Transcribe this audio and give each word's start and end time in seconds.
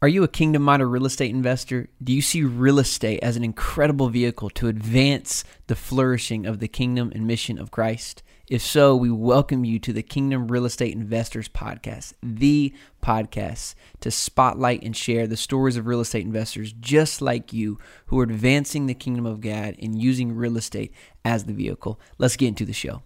Are 0.00 0.06
you 0.06 0.22
a 0.22 0.28
kingdom 0.28 0.62
minded 0.62 0.86
real 0.86 1.06
estate 1.06 1.34
investor? 1.34 1.88
Do 2.00 2.12
you 2.12 2.22
see 2.22 2.44
real 2.44 2.78
estate 2.78 3.18
as 3.20 3.36
an 3.36 3.42
incredible 3.42 4.08
vehicle 4.08 4.48
to 4.50 4.68
advance 4.68 5.42
the 5.66 5.74
flourishing 5.74 6.46
of 6.46 6.60
the 6.60 6.68
kingdom 6.68 7.10
and 7.16 7.26
mission 7.26 7.58
of 7.58 7.72
Christ? 7.72 8.22
If 8.48 8.62
so, 8.62 8.94
we 8.94 9.10
welcome 9.10 9.64
you 9.64 9.80
to 9.80 9.92
the 9.92 10.04
Kingdom 10.04 10.46
Real 10.46 10.66
Estate 10.66 10.94
Investors 10.94 11.48
Podcast, 11.48 12.12
the 12.22 12.72
podcast 13.02 13.74
to 13.98 14.12
spotlight 14.12 14.84
and 14.84 14.96
share 14.96 15.26
the 15.26 15.36
stories 15.36 15.76
of 15.76 15.88
real 15.88 16.00
estate 16.00 16.24
investors 16.24 16.72
just 16.78 17.20
like 17.20 17.52
you 17.52 17.80
who 18.06 18.20
are 18.20 18.22
advancing 18.22 18.86
the 18.86 18.94
kingdom 18.94 19.26
of 19.26 19.40
God 19.40 19.74
and 19.82 20.00
using 20.00 20.32
real 20.32 20.56
estate 20.56 20.94
as 21.24 21.46
the 21.46 21.52
vehicle. 21.52 21.98
Let's 22.18 22.36
get 22.36 22.46
into 22.46 22.64
the 22.64 22.72
show. 22.72 23.02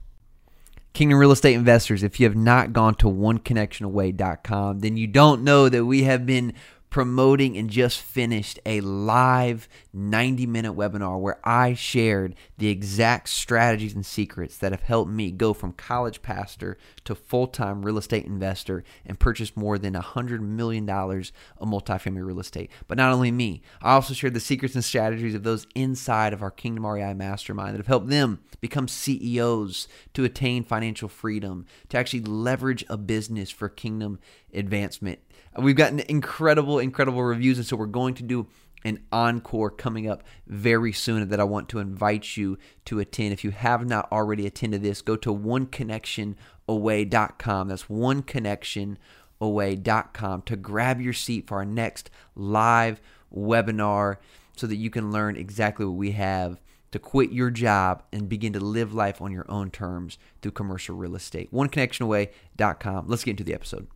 Kingdom 0.92 1.18
Real 1.18 1.32
Estate 1.32 1.54
Investors, 1.54 2.02
if 2.02 2.20
you 2.20 2.26
have 2.26 2.36
not 2.36 2.74
gone 2.74 2.94
to 2.96 3.06
oneconnectionaway.com, 3.06 4.80
then 4.80 4.98
you 4.98 5.06
don't 5.06 5.42
know 5.42 5.70
that 5.70 5.86
we 5.86 6.02
have 6.02 6.26
been 6.26 6.52
promoting 6.92 7.56
and 7.56 7.70
just 7.70 8.02
finished 8.02 8.60
a 8.66 8.78
live 8.82 9.66
90 9.94 10.44
minute 10.44 10.74
webinar 10.74 11.18
where 11.18 11.40
I 11.42 11.72
shared 11.72 12.34
the 12.58 12.68
exact 12.68 13.30
strategies 13.30 13.94
and 13.94 14.04
secrets 14.04 14.58
that 14.58 14.72
have 14.72 14.82
helped 14.82 15.10
me 15.10 15.30
go 15.30 15.54
from 15.54 15.72
college 15.72 16.20
pastor 16.20 16.76
to 17.04 17.14
full 17.14 17.46
time 17.46 17.82
real 17.82 17.96
estate 17.96 18.26
investor 18.26 18.84
and 19.06 19.18
purchase 19.18 19.56
more 19.56 19.78
than 19.78 19.94
$100 19.94 20.40
million 20.40 20.86
of 20.86 21.32
multifamily 21.62 22.26
real 22.26 22.40
estate. 22.40 22.70
But 22.88 22.98
not 22.98 23.10
only 23.10 23.30
me, 23.30 23.62
I 23.80 23.94
also 23.94 24.12
shared 24.12 24.34
the 24.34 24.40
secrets 24.40 24.74
and 24.74 24.84
strategies 24.84 25.34
of 25.34 25.44
those 25.44 25.66
inside 25.74 26.34
of 26.34 26.42
our 26.42 26.50
Kingdom 26.50 26.86
REI 26.86 27.14
mastermind 27.14 27.72
that 27.72 27.78
have 27.78 27.86
helped 27.86 28.08
them 28.08 28.40
become 28.60 28.86
CEOs 28.86 29.88
to 30.12 30.24
attain 30.24 30.62
financial 30.62 31.08
freedom, 31.08 31.64
to 31.88 31.96
actually 31.96 32.20
leverage 32.20 32.84
a 32.90 32.98
business 32.98 33.50
for 33.50 33.70
kingdom 33.70 34.18
advancement 34.52 35.20
We've 35.56 35.76
gotten 35.76 36.00
incredible, 36.00 36.78
incredible 36.78 37.22
reviews, 37.22 37.58
and 37.58 37.66
so 37.66 37.76
we're 37.76 37.86
going 37.86 38.14
to 38.14 38.22
do 38.22 38.46
an 38.84 39.00
encore 39.12 39.70
coming 39.70 40.08
up 40.08 40.24
very 40.46 40.92
soon 40.92 41.28
that 41.28 41.38
I 41.40 41.44
want 41.44 41.68
to 41.70 41.78
invite 41.78 42.36
you 42.36 42.58
to 42.86 42.98
attend. 42.98 43.32
If 43.32 43.44
you 43.44 43.50
have 43.50 43.86
not 43.86 44.10
already 44.10 44.44
attended 44.46 44.82
this, 44.82 45.02
go 45.02 45.14
to 45.16 45.34
oneconnectionaway.com. 45.34 47.68
That's 47.68 47.84
oneconnectionaway.com 47.84 50.42
to 50.42 50.56
grab 50.56 51.00
your 51.00 51.12
seat 51.12 51.46
for 51.46 51.58
our 51.58 51.64
next 51.64 52.10
live 52.34 53.00
webinar 53.34 54.16
so 54.56 54.66
that 54.66 54.76
you 54.76 54.90
can 54.90 55.12
learn 55.12 55.36
exactly 55.36 55.86
what 55.86 55.96
we 55.96 56.10
have 56.12 56.60
to 56.90 56.98
quit 56.98 57.32
your 57.32 57.50
job 57.50 58.02
and 58.12 58.28
begin 58.28 58.52
to 58.52 58.60
live 58.60 58.92
life 58.92 59.22
on 59.22 59.32
your 59.32 59.50
own 59.50 59.70
terms 59.70 60.18
through 60.42 60.52
commercial 60.52 60.94
real 60.94 61.16
estate. 61.16 61.50
Oneconnectionaway.com. 61.52 63.08
Let's 63.08 63.24
get 63.24 63.30
into 63.32 63.44
the 63.44 63.54
episode. 63.54 63.88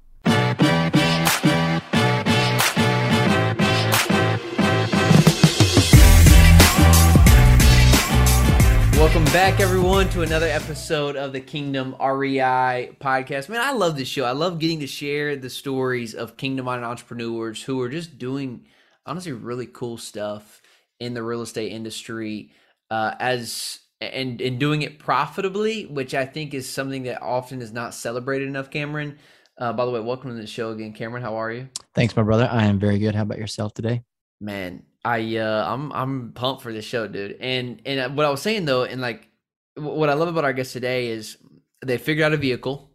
Welcome 9.06 9.24
back, 9.26 9.60
everyone, 9.60 10.08
to 10.10 10.22
another 10.22 10.48
episode 10.48 11.14
of 11.14 11.32
the 11.32 11.40
Kingdom 11.40 11.94
REI 12.00 12.96
podcast. 13.00 13.48
Man, 13.48 13.60
I 13.60 13.70
love 13.70 13.96
this 13.96 14.08
show. 14.08 14.24
I 14.24 14.32
love 14.32 14.58
getting 14.58 14.80
to 14.80 14.88
share 14.88 15.36
the 15.36 15.48
stories 15.48 16.12
of 16.12 16.36
kingdom 16.36 16.64
minded 16.64 16.84
entrepreneurs 16.84 17.62
who 17.62 17.80
are 17.82 17.88
just 17.88 18.18
doing, 18.18 18.66
honestly, 19.06 19.30
really 19.30 19.66
cool 19.66 19.96
stuff 19.96 20.60
in 20.98 21.14
the 21.14 21.22
real 21.22 21.42
estate 21.42 21.70
industry 21.70 22.50
uh, 22.90 23.14
as 23.20 23.78
and 24.00 24.40
and 24.40 24.58
doing 24.58 24.82
it 24.82 24.98
profitably, 24.98 25.86
which 25.86 26.12
I 26.12 26.26
think 26.26 26.52
is 26.52 26.68
something 26.68 27.04
that 27.04 27.22
often 27.22 27.62
is 27.62 27.72
not 27.72 27.94
celebrated 27.94 28.48
enough. 28.48 28.72
Cameron, 28.72 29.18
uh, 29.56 29.72
by 29.72 29.84
the 29.84 29.92
way, 29.92 30.00
welcome 30.00 30.30
to 30.30 30.36
the 30.36 30.48
show 30.48 30.72
again, 30.72 30.92
Cameron. 30.92 31.22
How 31.22 31.36
are 31.36 31.52
you? 31.52 31.68
Thanks, 31.94 32.16
my 32.16 32.24
brother. 32.24 32.48
I 32.50 32.64
am 32.64 32.80
very 32.80 32.98
good. 32.98 33.14
How 33.14 33.22
about 33.22 33.38
yourself 33.38 33.72
today? 33.72 34.02
Man, 34.40 34.82
I 35.06 35.36
uh, 35.36 35.72
I'm 35.72 35.92
I'm 35.92 36.32
pumped 36.32 36.62
for 36.62 36.72
this 36.72 36.84
show, 36.84 37.06
dude. 37.06 37.36
And 37.38 37.80
and 37.86 38.00
uh, 38.00 38.08
what 38.08 38.26
I 38.26 38.30
was 38.30 38.42
saying 38.42 38.64
though, 38.64 38.82
and 38.82 39.00
like 39.00 39.28
what 39.76 40.10
I 40.10 40.14
love 40.14 40.26
about 40.26 40.44
our 40.44 40.52
guest 40.52 40.72
today 40.72 41.08
is 41.08 41.38
they 41.84 41.96
figured 41.96 42.24
out 42.24 42.32
a 42.32 42.36
vehicle 42.36 42.90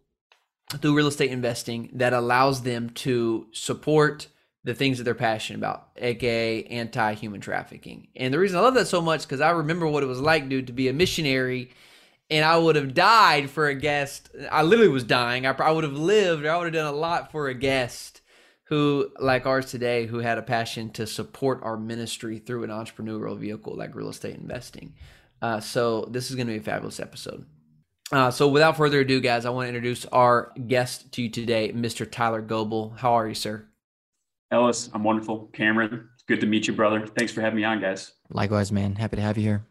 through 0.82 0.96
real 0.96 1.08
estate 1.08 1.32
investing 1.32 1.90
that 1.94 2.12
allows 2.12 2.64
them 2.64 2.90
to 2.90 3.48
support 3.54 4.28
the 4.66 4.74
things 4.74 4.98
that 4.98 5.06
they're 5.06 5.16
passionate 5.16 5.60
about, 5.60 5.88
aka 5.96 6.64
anti-human 6.66 7.40
trafficking. 7.40 8.10
And 8.14 8.34
the 8.34 8.40
reason 8.40 8.58
I 8.58 8.62
love 8.62 8.74
that 8.74 8.88
so 8.88 9.02
much 9.02 9.24
because 9.24 9.40
I 9.40 9.52
remember 9.52 9.88
what 9.88 10.04
it 10.04 10.08
was 10.08 10.20
like, 10.20 10.50
dude, 10.50 10.68
to 10.68 10.74
be 10.74 10.90
a 10.90 10.94
missionary, 10.94 11.72
and 12.30 12.44
I 12.44 12.58
would 12.58 12.76
have 12.76 12.94
died 12.94 13.50
for 13.50 13.68
a 13.68 13.76
guest. 13.76 14.30
I 14.52 14.64
literally 14.64 14.92
was 14.92 15.06
dying. 15.06 15.46
I, 15.46 15.52
I 15.52 15.72
would 15.72 15.86
have 15.86 15.94
lived, 15.94 16.46
I 16.46 16.58
would 16.58 16.66
have 16.66 16.74
done 16.74 16.94
a 16.94 16.98
lot 16.98 17.32
for 17.32 17.48
a 17.48 17.54
guest 17.54 18.21
who 18.72 19.12
like 19.20 19.46
ours 19.46 19.66
today 19.66 20.06
who 20.06 20.20
had 20.20 20.38
a 20.38 20.42
passion 20.42 20.90
to 20.90 21.06
support 21.06 21.60
our 21.62 21.76
ministry 21.76 22.40
through 22.40 22.64
an 22.64 22.70
entrepreneurial 22.70 23.38
vehicle 23.38 23.76
like 23.76 23.94
real 23.94 24.08
estate 24.08 24.38
investing. 24.38 24.94
Uh, 25.42 25.60
so 25.60 26.08
this 26.10 26.30
is 26.30 26.38
going 26.38 26.48
to 26.48 26.54
be 26.54 26.60
a 26.60 26.64
fabulous 26.64 27.02
episode. 27.02 27.46
Uh, 28.14 28.32
so 28.32 28.48
without 28.48 28.78
further 28.78 29.02
ado 29.02 29.20
guys 29.20 29.46
i 29.46 29.50
want 29.50 29.66
to 29.66 29.68
introduce 29.70 30.06
our 30.08 30.54
guest 30.68 31.12
to 31.12 31.22
you 31.22 31.30
today 31.30 31.72
mr 31.74 32.10
tyler 32.10 32.42
goebel. 32.42 32.94
How 32.98 33.14
are 33.14 33.28
you 33.28 33.36
sir? 33.36 33.66
Ellis 34.52 34.90
i'm 34.94 35.04
wonderful. 35.04 35.50
Cameron 35.52 36.08
good 36.28 36.40
to 36.40 36.48
meet 36.48 36.66
you 36.66 36.74
brother. 36.74 37.06
Thanks 37.06 37.34
for 37.34 37.42
having 37.42 37.58
me 37.58 37.66
on 37.66 37.82
guys. 37.82 38.14
Likewise 38.30 38.72
man. 38.72 38.96
Happy 38.96 39.18
to 39.18 39.22
have 39.22 39.38
you 39.38 39.44
here 39.44 39.66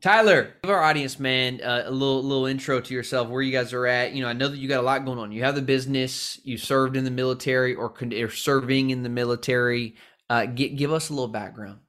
Tyler, 0.00 0.54
give 0.62 0.70
our 0.70 0.82
audience, 0.82 1.18
man, 1.18 1.60
uh, 1.62 1.84
a 1.86 1.90
little 1.90 2.22
little 2.22 2.46
intro 2.46 2.80
to 2.80 2.94
yourself, 2.94 3.28
where 3.28 3.42
you 3.42 3.52
guys 3.52 3.72
are 3.72 3.86
at. 3.86 4.12
You 4.12 4.22
know, 4.22 4.28
I 4.28 4.32
know 4.32 4.48
that 4.48 4.58
you 4.58 4.68
got 4.68 4.80
a 4.80 4.82
lot 4.82 5.04
going 5.04 5.18
on. 5.18 5.32
You 5.32 5.44
have 5.44 5.54
the 5.54 5.62
business, 5.62 6.40
you 6.44 6.56
served 6.56 6.96
in 6.96 7.04
the 7.04 7.10
military, 7.10 7.74
or, 7.74 7.92
or 8.00 8.30
serving 8.30 8.90
in 8.90 9.02
the 9.02 9.08
military. 9.08 9.96
Uh, 10.30 10.46
give 10.46 10.92
us 10.92 11.08
a 11.08 11.12
little 11.12 11.28
background. 11.28 11.80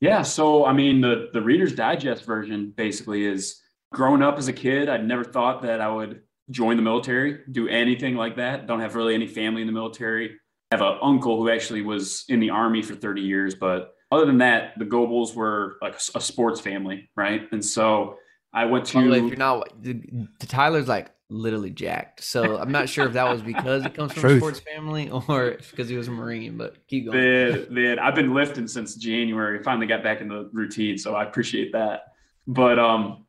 Yeah, 0.00 0.22
so 0.22 0.64
I 0.64 0.72
mean, 0.72 1.00
the 1.00 1.30
the 1.32 1.40
Reader's 1.40 1.74
Digest 1.74 2.24
version 2.24 2.72
basically 2.76 3.24
is 3.24 3.60
growing 3.92 4.22
up 4.22 4.38
as 4.38 4.48
a 4.48 4.52
kid. 4.52 4.88
I'd 4.88 5.06
never 5.06 5.24
thought 5.24 5.62
that 5.62 5.80
I 5.80 5.88
would 5.88 6.22
join 6.50 6.76
the 6.76 6.82
military, 6.82 7.40
do 7.50 7.68
anything 7.68 8.16
like 8.16 8.36
that. 8.36 8.66
Don't 8.66 8.80
have 8.80 8.94
really 8.94 9.14
any 9.14 9.26
family 9.26 9.62
in 9.62 9.66
the 9.66 9.72
military. 9.72 10.36
I 10.70 10.76
have 10.76 10.80
an 10.80 10.98
uncle 11.02 11.36
who 11.36 11.50
actually 11.50 11.82
was 11.82 12.24
in 12.28 12.40
the 12.40 12.50
army 12.50 12.82
for 12.82 12.94
30 12.94 13.20
years, 13.20 13.54
but 13.54 13.94
other 14.12 14.26
than 14.26 14.38
that, 14.38 14.78
the 14.78 14.84
Goebels 14.84 15.34
were 15.34 15.78
like 15.80 15.96
a 16.14 16.20
sports 16.20 16.60
family, 16.60 17.08
right? 17.16 17.48
And 17.50 17.64
so 17.64 18.18
I 18.52 18.66
went 18.66 18.84
to. 18.86 18.98
Well, 18.98 19.14
if 19.14 19.24
you're 19.24 19.36
not, 19.36 19.82
the 19.82 20.46
Tyler's 20.46 20.86
like 20.86 21.10
literally 21.30 21.70
jacked. 21.70 22.22
So 22.22 22.58
I'm 22.58 22.70
not 22.70 22.90
sure 22.90 23.06
if 23.06 23.14
that 23.14 23.24
was 23.30 23.40
because 23.40 23.86
it 23.86 23.94
comes 23.94 24.12
from 24.12 24.20
Truth. 24.20 24.34
a 24.34 24.38
sports 24.38 24.60
family 24.60 25.08
or 25.08 25.56
because 25.70 25.88
he 25.88 25.96
was 25.96 26.08
a 26.08 26.10
Marine. 26.10 26.58
But 26.58 26.86
keep 26.88 27.06
going. 27.06 27.18
Then, 27.18 27.66
then 27.70 27.98
I've 27.98 28.14
been 28.14 28.34
lifting 28.34 28.68
since 28.68 28.96
January. 28.96 29.62
Finally 29.62 29.86
got 29.86 30.02
back 30.02 30.20
in 30.20 30.28
the 30.28 30.50
routine, 30.52 30.98
so 30.98 31.14
I 31.14 31.24
appreciate 31.24 31.72
that. 31.72 32.12
But 32.46 32.78
um, 32.78 33.24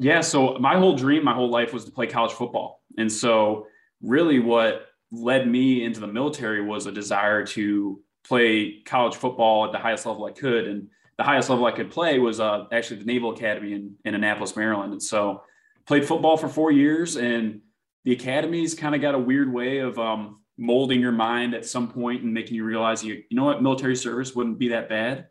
yeah. 0.00 0.22
So 0.22 0.58
my 0.58 0.76
whole 0.76 0.96
dream, 0.96 1.24
my 1.24 1.34
whole 1.34 1.50
life 1.50 1.72
was 1.72 1.84
to 1.84 1.92
play 1.92 2.08
college 2.08 2.32
football, 2.32 2.82
and 2.98 3.10
so 3.10 3.68
really 4.02 4.40
what 4.40 4.88
led 5.12 5.46
me 5.46 5.84
into 5.84 6.00
the 6.00 6.06
military 6.08 6.60
was 6.60 6.86
a 6.86 6.92
desire 6.92 7.46
to 7.46 8.00
play 8.26 8.80
college 8.84 9.14
football 9.14 9.66
at 9.66 9.72
the 9.72 9.78
highest 9.78 10.06
level 10.06 10.24
I 10.24 10.32
could. 10.32 10.66
And 10.66 10.88
the 11.16 11.24
highest 11.24 11.48
level 11.48 11.64
I 11.66 11.72
could 11.72 11.90
play 11.90 12.18
was 12.18 12.40
uh, 12.40 12.66
actually 12.72 12.98
the 12.98 13.06
Naval 13.06 13.32
Academy 13.32 13.72
in, 13.72 13.94
in 14.04 14.14
Annapolis, 14.14 14.56
Maryland. 14.56 14.92
And 14.92 15.02
so 15.02 15.42
played 15.86 16.04
football 16.04 16.36
for 16.36 16.48
four 16.48 16.72
years 16.72 17.16
and 17.16 17.60
the 18.04 18.12
academies 18.12 18.74
kind 18.74 18.94
of 18.94 19.00
got 19.00 19.14
a 19.14 19.18
weird 19.18 19.52
way 19.52 19.78
of 19.78 19.98
um, 19.98 20.40
molding 20.58 21.00
your 21.00 21.12
mind 21.12 21.54
at 21.54 21.66
some 21.66 21.88
point 21.88 22.22
and 22.22 22.32
making 22.32 22.54
you 22.54 22.64
realize 22.64 23.02
you, 23.02 23.22
you 23.28 23.36
know 23.36 23.44
what, 23.44 23.62
military 23.62 23.96
service 23.96 24.34
wouldn't 24.34 24.58
be 24.58 24.68
that 24.68 24.88
bad. 24.88 25.26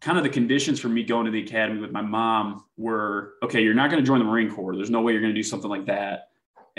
Kind 0.00 0.16
of 0.16 0.24
the 0.24 0.30
conditions 0.30 0.80
for 0.80 0.88
me 0.88 1.02
going 1.02 1.26
to 1.26 1.30
the 1.30 1.42
academy 1.42 1.80
with 1.80 1.92
my 1.92 2.02
mom 2.02 2.64
were, 2.76 3.34
okay, 3.42 3.62
you're 3.62 3.74
not 3.74 3.90
going 3.90 4.02
to 4.02 4.06
join 4.06 4.18
the 4.18 4.24
Marine 4.24 4.50
Corps. 4.50 4.74
There's 4.74 4.90
no 4.90 5.02
way 5.02 5.12
you're 5.12 5.20
going 5.20 5.34
to 5.34 5.38
do 5.38 5.42
something 5.42 5.68
like 5.68 5.86
that. 5.86 6.29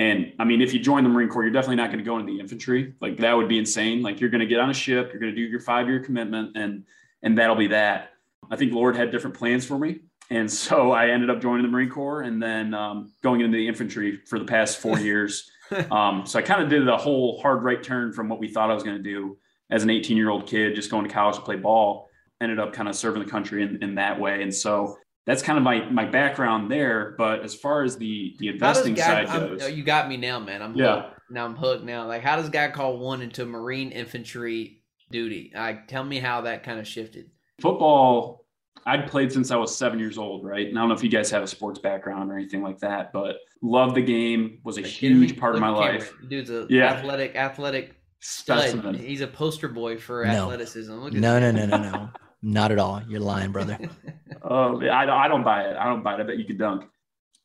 And 0.02 0.34
I 0.40 0.46
mean, 0.46 0.64
if 0.64 0.74
you 0.74 0.80
join 0.80 1.04
the 1.04 1.12
Marine 1.12 1.30
Corps, 1.30 1.44
you're 1.44 1.52
definitely 1.52 1.76
not 1.76 1.92
going 1.92 2.00
to 2.00 2.04
go 2.04 2.18
into 2.18 2.34
the 2.34 2.40
infantry. 2.40 2.96
Like 3.02 3.18
that 3.18 3.38
would 3.38 3.48
be 3.48 3.60
insane. 3.60 4.02
Like 4.02 4.20
you're 4.20 4.32
going 4.32 4.40
to 4.40 4.48
get 4.48 4.60
on 4.60 4.72
a 4.72 4.74
ship, 4.74 5.12
you're 5.12 5.20
going 5.20 5.32
to 5.32 5.36
do 5.36 5.44
your 5.44 5.60
five 5.60 5.88
year 5.88 6.00
commitment, 6.00 6.58
and 6.58 6.86
and 7.22 7.38
that'll 7.38 7.56
be 7.56 7.68
that. 7.68 8.10
I 8.50 8.56
think 8.56 8.74
Lord 8.74 8.96
had 8.96 9.12
different 9.12 9.38
plans 9.38 9.64
for 9.64 9.78
me, 9.78 10.00
and 10.32 10.52
so 10.66 10.92
I 10.92 11.10
ended 11.10 11.30
up 11.30 11.40
joining 11.40 11.62
the 11.62 11.72
Marine 11.72 11.92
Corps 11.92 12.22
and 12.24 12.42
then 12.42 12.74
um, 12.74 13.14
going 13.22 13.42
into 13.42 13.56
the 13.56 13.68
infantry 13.68 14.16
for 14.26 14.40
the 14.40 14.46
past 14.46 14.80
four 14.80 14.98
years. 15.10 15.52
Um, 15.92 16.26
so 16.26 16.40
I 16.40 16.42
kind 16.42 16.64
of 16.64 16.70
did 16.70 16.88
a 16.88 16.98
whole 16.98 17.40
hard 17.40 17.62
right 17.62 17.82
turn 17.82 18.12
from 18.12 18.28
what 18.28 18.40
we 18.40 18.48
thought 18.48 18.72
I 18.72 18.74
was 18.74 18.82
going 18.82 18.98
to 18.98 19.04
do 19.04 19.38
as 19.70 19.84
an 19.84 19.92
18 19.92 20.18
year 20.18 20.32
old 20.32 20.48
kid, 20.48 20.74
just 20.74 20.90
going 20.90 21.08
to 21.08 21.14
college 21.14 21.36
to 21.36 21.44
play 21.44 21.58
ball. 21.58 22.10
Ended 22.42 22.58
up 22.58 22.74
kind 22.74 22.90
of 22.90 22.96
serving 22.96 23.24
the 23.24 23.30
country 23.30 23.62
in, 23.62 23.84
in 23.84 23.96
that 23.96 24.20
way, 24.20 24.42
and 24.42 24.54
so 24.54 24.98
that's 25.26 25.42
kind 25.42 25.58
of 25.58 25.64
my 25.64 25.90
my 25.90 26.06
background 26.06 26.72
there. 26.72 27.16
But 27.18 27.42
as 27.44 27.56
far 27.56 27.84
as 27.84 27.98
the 27.98 28.36
the 28.40 28.50
investing 28.50 28.94
guy, 28.94 29.26
side 29.26 29.50
goes, 29.50 29.64
I'm, 29.64 29.74
you 29.76 29.84
got 29.84 30.08
me 30.10 30.18
now, 30.18 30.40
man. 30.40 30.62
I'm 30.62 30.76
yeah. 30.76 31.04
Hooked. 31.04 31.20
Now 31.30 31.46
I'm 31.46 31.56
hooked. 31.56 31.84
Now, 31.84 32.08
like, 32.08 32.22
how 32.22 32.36
does 32.36 32.50
guy 32.50 32.70
call 32.70 32.98
one 32.98 33.22
into 33.22 33.46
Marine 33.46 33.92
infantry 33.92 34.82
duty? 35.12 35.52
Like, 35.54 35.88
tell 35.88 36.04
me 36.04 36.20
how 36.20 36.42
that 36.42 36.64
kind 36.64 36.80
of 36.80 36.88
shifted. 36.88 37.30
Football. 37.62 38.46
I'd 38.86 39.08
played 39.08 39.32
since 39.32 39.52
I 39.52 39.58
was 39.58 39.76
seven 39.76 40.00
years 40.00 40.18
old, 40.18 40.44
right? 40.44 40.68
And 40.68 40.78
I 40.78 40.82
don't 40.82 40.90
know 40.90 40.96
if 40.96 41.04
you 41.04 41.10
guys 41.10 41.30
have 41.30 41.44
a 41.44 41.48
sports 41.48 41.78
background 41.78 42.32
or 42.32 42.36
anything 42.36 42.64
like 42.64 42.80
that, 42.80 43.14
but 43.14 43.36
love 43.62 43.94
the 43.94 44.02
game. 44.02 44.60
Was 44.64 44.80
a 44.80 44.82
huge 44.82 45.38
part 45.38 45.54
of 45.54 45.62
my 45.62 45.70
life. 45.70 46.12
Dude's 46.28 46.50
a 46.50 46.66
yeah. 46.68 46.94
athletic, 46.94 47.36
athletic 47.36 47.96
specimen. 48.22 48.96
He's 48.96 49.22
a 49.22 49.28
poster 49.28 49.68
boy 49.68 49.98
for 49.98 50.26
No. 50.26 50.32
athleticism. 50.32 50.94
Look 50.94 51.14
at 51.14 51.20
No, 51.20 51.40
no, 51.40 51.52
that. 51.52 51.68
no, 51.68 51.78
no, 51.78 51.92
no. 51.92 52.10
Not 52.42 52.72
at 52.72 52.80
all. 52.80 53.04
You're 53.08 53.20
lying, 53.20 53.52
brother. 53.52 53.78
Oh, 54.52 54.82
I, 54.82 55.26
I 55.26 55.28
don't 55.30 55.44
buy 55.44 55.64
it. 55.64 55.78
I 55.78 55.86
don't 55.86 56.04
buy 56.04 56.16
it. 56.16 56.20
I 56.20 56.24
bet 56.24 56.38
you 56.38 56.44
could 56.44 56.58
dunk. 56.58 56.84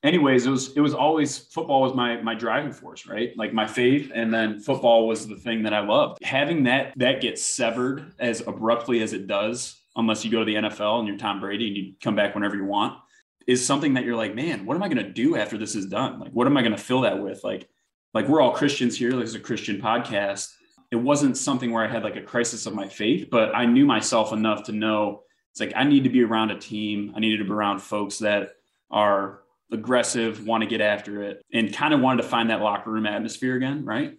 Anyways, 0.03 0.45
it 0.45 0.51
was 0.51 0.77
it 0.77 0.81
was 0.81 0.93
always 0.93 1.39
football 1.39 1.83
was 1.83 1.95
my 1.95 2.21
my 2.21 2.35
driving 2.35 2.73
force, 2.73 3.07
right? 3.07 3.33
Like 3.37 3.53
my 3.53 3.67
faith, 3.67 4.11
and 4.13 4.35
then 4.35 4.59
football 4.59 5.07
was 5.07 5.29
the 5.29 5.37
thing 5.37 5.63
that 5.63 5.73
I 5.73 5.81
loved. 5.81 6.23
Having 6.25 6.65
that 6.65 6.95
that 6.97 7.21
get 7.21 7.39
severed 7.39 8.13
as 8.19 8.41
abruptly 8.41 9.03
as 9.03 9.13
it 9.13 9.29
does, 9.29 9.81
unless 9.95 10.25
you 10.25 10.33
go 10.33 10.41
to 10.41 10.45
the 10.45 10.57
NFL 10.57 10.99
and 10.99 11.07
you're 11.07 11.17
Tom 11.17 11.39
Brady 11.39 11.69
and 11.69 11.77
you 11.77 11.95
come 12.03 12.17
back 12.17 12.35
whenever 12.35 12.57
you 12.57 12.65
want, 12.65 12.99
is 13.47 13.65
something 13.65 13.95
that 13.95 14.05
you're 14.05 14.17
like, 14.17 14.35
man, 14.35 14.67
what 14.67 14.77
am 14.77 14.83
I 14.83 14.89
going 14.89 15.05
to 15.05 15.13
do 15.13 15.37
after 15.37 15.57
this 15.57 15.77
is 15.77 15.87
done? 15.87 16.19
Like, 16.19 16.33
what 16.33 16.49
am 16.49 16.57
I 16.57 16.63
going 16.63 16.77
to 16.77 16.83
fill 16.83 17.03
that 17.03 17.23
with? 17.23 17.45
Like, 17.45 17.69
like 18.15 18.27
we're 18.27 18.41
all 18.41 18.53
Christians 18.53 18.99
here. 18.99 19.13
This 19.13 19.31
is 19.31 19.35
a 19.37 19.41
Christian 19.41 19.81
podcast. 19.81 20.53
It 20.91 20.97
wasn't 20.97 21.37
something 21.37 21.71
where 21.71 21.85
I 21.85 21.89
had 21.89 22.03
like 22.03 22.17
a 22.17 22.23
crisis 22.23 22.67
of 22.67 22.75
my 22.75 22.89
faith, 22.89 23.29
but 23.31 23.55
I 23.55 23.65
knew 23.65 23.87
myself 23.87 24.33
enough 24.33 24.65
to 24.65 24.73
know 24.73 25.23
it's 25.57 25.61
like 25.63 25.73
I 25.75 25.85
need 25.85 26.05
to 26.05 26.11
be 26.11 26.23
around 26.23 26.51
a 26.51 26.59
team. 26.59 27.15
I 27.17 27.21
needed 27.21 27.39
to 27.39 27.45
be 27.45 27.51
around 27.51 27.79
folks 27.79 28.19
that 28.19 28.57
are 28.91 29.41
aggressive, 29.73 30.47
want 30.47 30.63
to 30.63 30.69
get 30.69 30.83
after 30.83 31.23
it, 31.23 31.43
and 31.51 31.73
kind 31.73 31.95
of 31.95 32.01
wanted 32.01 32.25
to 32.25 32.29
find 32.29 32.51
that 32.51 32.61
locker 32.61 32.91
room 32.91 33.07
atmosphere 33.07 33.57
again, 33.57 33.83
right? 33.83 34.19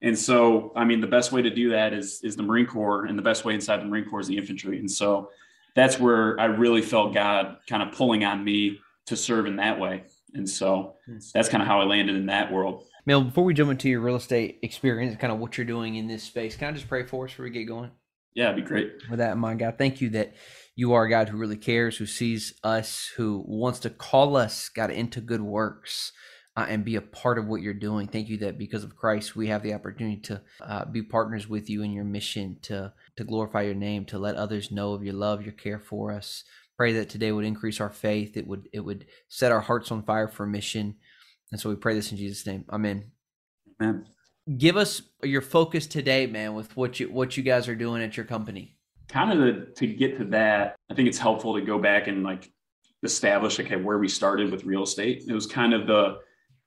And 0.00 0.16
so, 0.16 0.72
I 0.76 0.84
mean, 0.84 1.00
the 1.00 1.08
best 1.08 1.32
way 1.32 1.42
to 1.42 1.50
do 1.50 1.70
that 1.70 1.92
is 1.92 2.20
is 2.22 2.36
the 2.36 2.44
Marine 2.44 2.66
Corps, 2.66 3.06
and 3.06 3.18
the 3.18 3.22
best 3.22 3.44
way 3.44 3.52
inside 3.52 3.80
the 3.80 3.86
Marine 3.86 4.08
Corps 4.08 4.20
is 4.20 4.28
the 4.28 4.36
infantry. 4.36 4.78
And 4.78 4.88
so, 4.88 5.30
that's 5.74 5.98
where 5.98 6.38
I 6.38 6.44
really 6.44 6.82
felt 6.82 7.12
God 7.12 7.56
kind 7.68 7.82
of 7.82 7.90
pulling 7.92 8.24
on 8.24 8.44
me 8.44 8.78
to 9.06 9.16
serve 9.16 9.46
in 9.46 9.56
that 9.56 9.80
way. 9.80 10.04
And 10.34 10.48
so, 10.48 10.94
that's 11.34 11.48
kind 11.48 11.62
of 11.62 11.66
how 11.66 11.80
I 11.80 11.84
landed 11.84 12.14
in 12.14 12.26
that 12.26 12.52
world. 12.52 12.84
Mel, 13.06 13.24
before 13.24 13.42
we 13.42 13.54
jump 13.54 13.72
into 13.72 13.88
your 13.88 14.02
real 14.02 14.14
estate 14.14 14.60
experience, 14.62 15.16
kind 15.16 15.32
of 15.32 15.40
what 15.40 15.58
you're 15.58 15.66
doing 15.66 15.96
in 15.96 16.06
this 16.06 16.22
space, 16.22 16.54
can 16.54 16.68
I 16.68 16.72
just 16.72 16.88
pray 16.88 17.04
for 17.04 17.24
us 17.24 17.32
before 17.32 17.46
we 17.46 17.50
get 17.50 17.64
going? 17.64 17.90
Yeah, 18.34 18.52
it'd 18.52 18.62
be 18.62 18.68
great. 18.68 18.92
With 19.10 19.18
that 19.18 19.32
in 19.32 19.38
mind, 19.38 19.58
God, 19.58 19.78
thank 19.78 20.00
you 20.00 20.10
that 20.10 20.34
you 20.76 20.92
are 20.92 21.06
a 21.06 21.10
God 21.10 21.30
who 21.30 21.38
really 21.38 21.56
cares, 21.56 21.96
who 21.96 22.06
sees 22.06 22.54
us, 22.62 23.10
who 23.16 23.42
wants 23.46 23.80
to 23.80 23.90
call 23.90 24.36
us, 24.36 24.68
God, 24.68 24.90
into 24.90 25.20
good 25.20 25.42
works. 25.42 26.12
Uh, 26.58 26.64
and 26.70 26.86
be 26.86 26.96
a 26.96 27.02
part 27.02 27.36
of 27.36 27.46
what 27.46 27.60
you're 27.60 27.74
doing. 27.74 28.08
Thank 28.08 28.30
you 28.30 28.38
that 28.38 28.56
because 28.56 28.82
of 28.82 28.96
Christ, 28.96 29.36
we 29.36 29.48
have 29.48 29.62
the 29.62 29.74
opportunity 29.74 30.22
to 30.22 30.40
uh, 30.62 30.86
be 30.86 31.02
partners 31.02 31.46
with 31.46 31.68
you 31.68 31.82
in 31.82 31.92
your 31.92 32.06
mission 32.06 32.56
to 32.62 32.94
to 33.16 33.24
glorify 33.24 33.60
your 33.60 33.74
name, 33.74 34.06
to 34.06 34.18
let 34.18 34.36
others 34.36 34.72
know 34.72 34.94
of 34.94 35.04
your 35.04 35.12
love, 35.12 35.42
your 35.42 35.52
care 35.52 35.78
for 35.78 36.10
us. 36.12 36.44
Pray 36.78 36.94
that 36.94 37.10
today 37.10 37.30
would 37.30 37.44
increase 37.44 37.78
our 37.78 37.90
faith. 37.90 38.38
It 38.38 38.46
would 38.46 38.70
it 38.72 38.80
would 38.80 39.04
set 39.28 39.52
our 39.52 39.60
hearts 39.60 39.92
on 39.92 40.02
fire 40.02 40.28
for 40.28 40.46
mission. 40.46 40.96
And 41.52 41.60
so 41.60 41.68
we 41.68 41.76
pray 41.76 41.92
this 41.94 42.10
in 42.10 42.16
Jesus' 42.16 42.46
name. 42.46 42.64
Amen. 42.70 43.12
Man. 43.78 44.06
Give 44.56 44.76
us 44.76 45.02
your 45.22 45.42
focus 45.42 45.86
today, 45.86 46.26
man, 46.26 46.54
with 46.54 46.76
what 46.76 47.00
you 47.00 47.10
what 47.10 47.36
you 47.36 47.42
guys 47.42 47.68
are 47.68 47.74
doing 47.74 48.02
at 48.02 48.16
your 48.16 48.24
company. 48.26 48.75
Kind 49.08 49.32
of 49.32 49.38
to, 49.38 49.72
to 49.72 49.86
get 49.86 50.18
to 50.18 50.24
that, 50.26 50.76
I 50.90 50.94
think 50.94 51.08
it's 51.08 51.18
helpful 51.18 51.54
to 51.54 51.60
go 51.60 51.78
back 51.78 52.08
and 52.08 52.22
like 52.22 52.50
establish 53.02 53.60
okay 53.60 53.76
where 53.76 53.98
we 53.98 54.08
started 54.08 54.50
with 54.50 54.64
real 54.64 54.82
estate. 54.82 55.24
It 55.28 55.32
was 55.32 55.46
kind 55.46 55.72
of 55.72 55.86
the 55.86 56.18